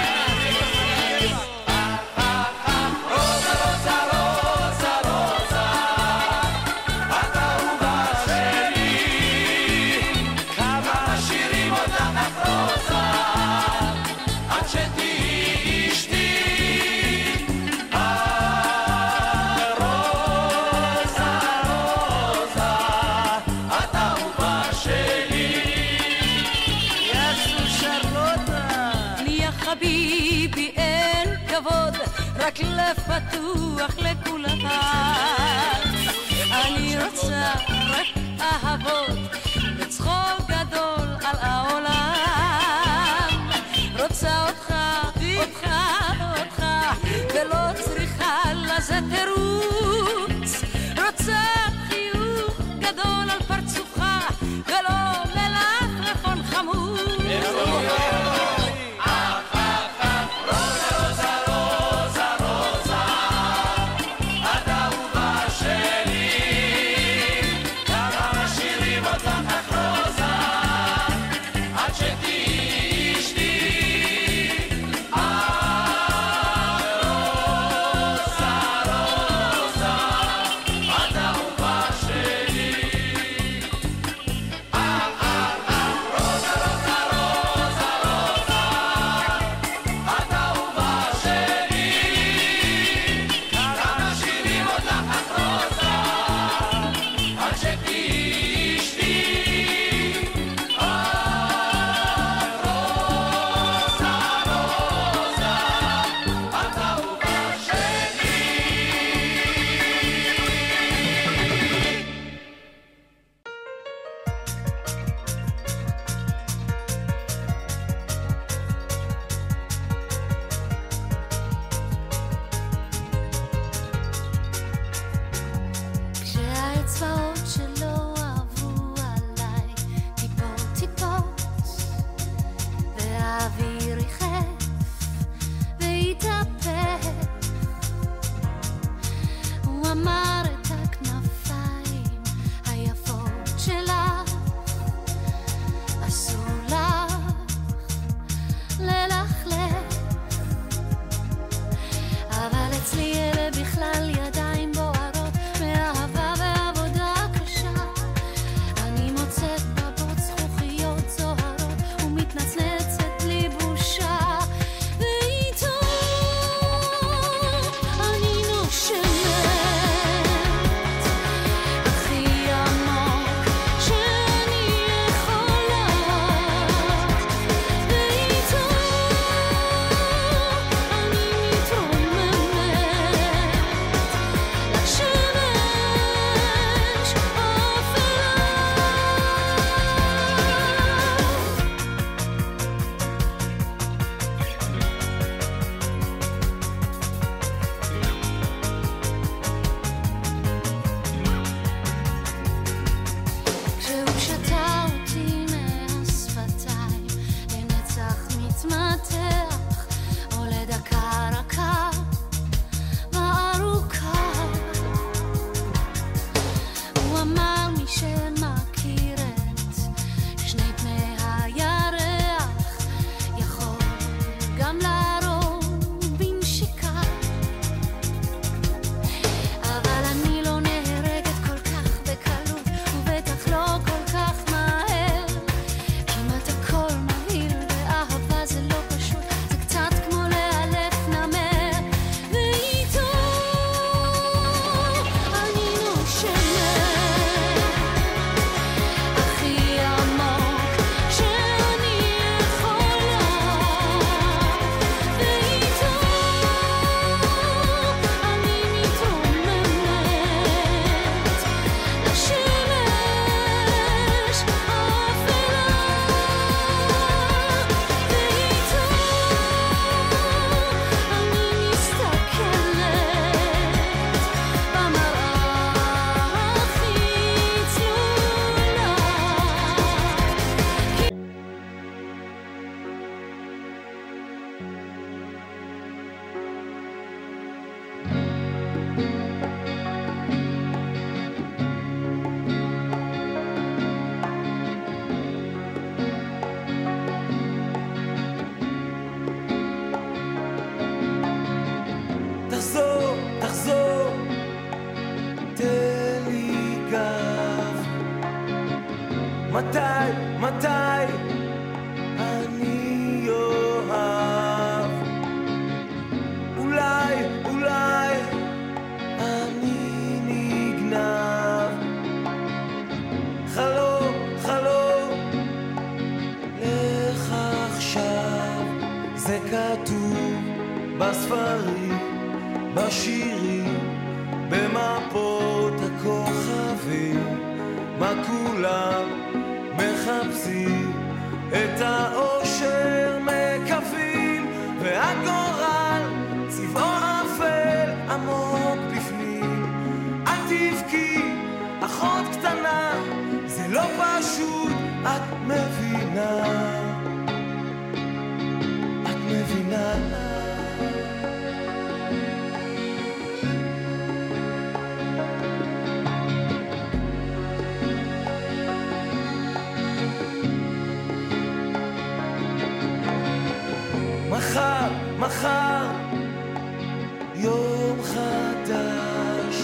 יום 377.46 377.98
חדש. 378.04 379.56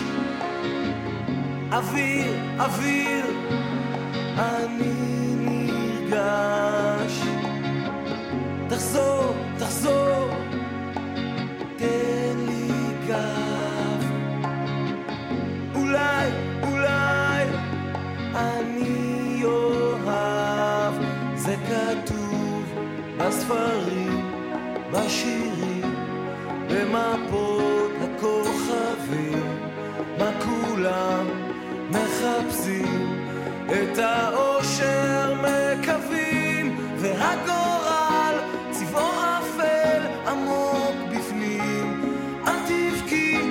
אוויר, 1.72 2.34
אוויר, 2.60 3.26
אני 4.38 4.94
נרגש. 5.38 7.22
תחזור, 8.70 9.34
תחזור, 9.58 10.30
תן 11.78 12.38
לי 12.38 12.68
גב. 13.08 14.04
אולי, 15.76 16.30
אולי, 16.64 17.46
אני 18.36 19.42
אוהב. 19.44 20.94
זה 21.36 21.56
כתוב 21.68 22.64
בספרים. 23.18 24.32
בשירים, 24.92 25.96
במפות 26.70 27.51
מחפשים, 32.22 33.18
את 33.66 33.98
האושר 33.98 35.34
מקווים, 35.36 36.78
והגורל 36.98 38.40
צבעו 38.72 39.10
אפל 39.40 40.02
עמוק 40.28 40.96
בפנים. 41.12 42.02
אל 42.48 42.54
תבכי, 42.68 43.42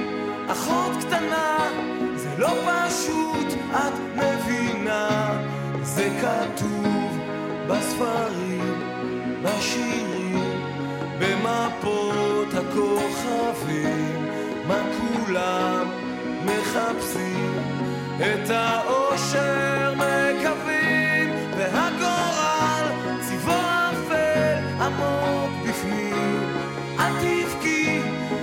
אחות 0.48 0.92
קטנה, 1.00 1.70
זה 2.16 2.28
לא 2.38 2.50
פשוט, 2.66 3.46
את 3.70 3.92
מבינה, 4.16 5.38
זה 5.82 6.08
כתוב 6.20 7.18
בספרים, 7.68 8.74
בשירים. 9.42 10.20
במפות 11.20 12.54
הכוכבים, 12.54 14.26
מה 14.66 14.82
כולם 14.98 15.90
מחפשים? 16.44 17.59
את 18.20 18.50
האושר 18.50 19.94
מקווים, 19.94 21.34
והגורל 21.56 22.86
צבעו 23.20 23.54
אפל 23.92 24.82
עמוק 24.82 25.50
בפנים. 25.68 26.56
אל 26.98 27.12
תבכי, 27.20 28.00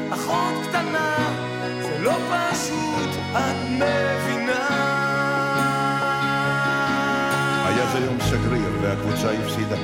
אחות 0.10 0.54
קטנה, 0.70 1.16
זה 1.82 1.98
לא 2.00 2.14
פשוט, 2.30 3.10
את 3.32 3.70
מבינה. 3.70 4.68
היה 7.66 7.86
זה 7.92 8.00
יום 8.00 8.18
סגריר 8.20 8.72
והקבוצה 8.82 9.32
הפסידה. 9.32 9.78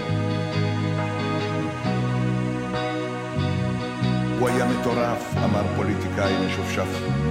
הוא 4.39 4.50
היה 4.50 4.66
מטורף, 4.66 5.36
אמר 5.44 5.64
פוליטיקאי 5.76 6.34
משופשף. 6.48 7.22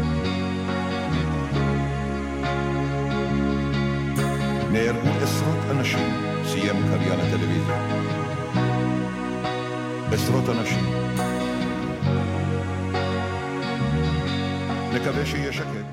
נהרגו 4.73 5.09
עשרות 5.23 5.59
אנשים, 5.71 6.09
סיים 6.45 6.77
קריין 6.89 7.21
הטלוויזיה. 7.21 7.77
עשרות 10.13 10.49
אנשים. 10.49 10.85
נקווה 14.95 15.27
שיהיה 15.27 15.53
שקט. 15.53 15.87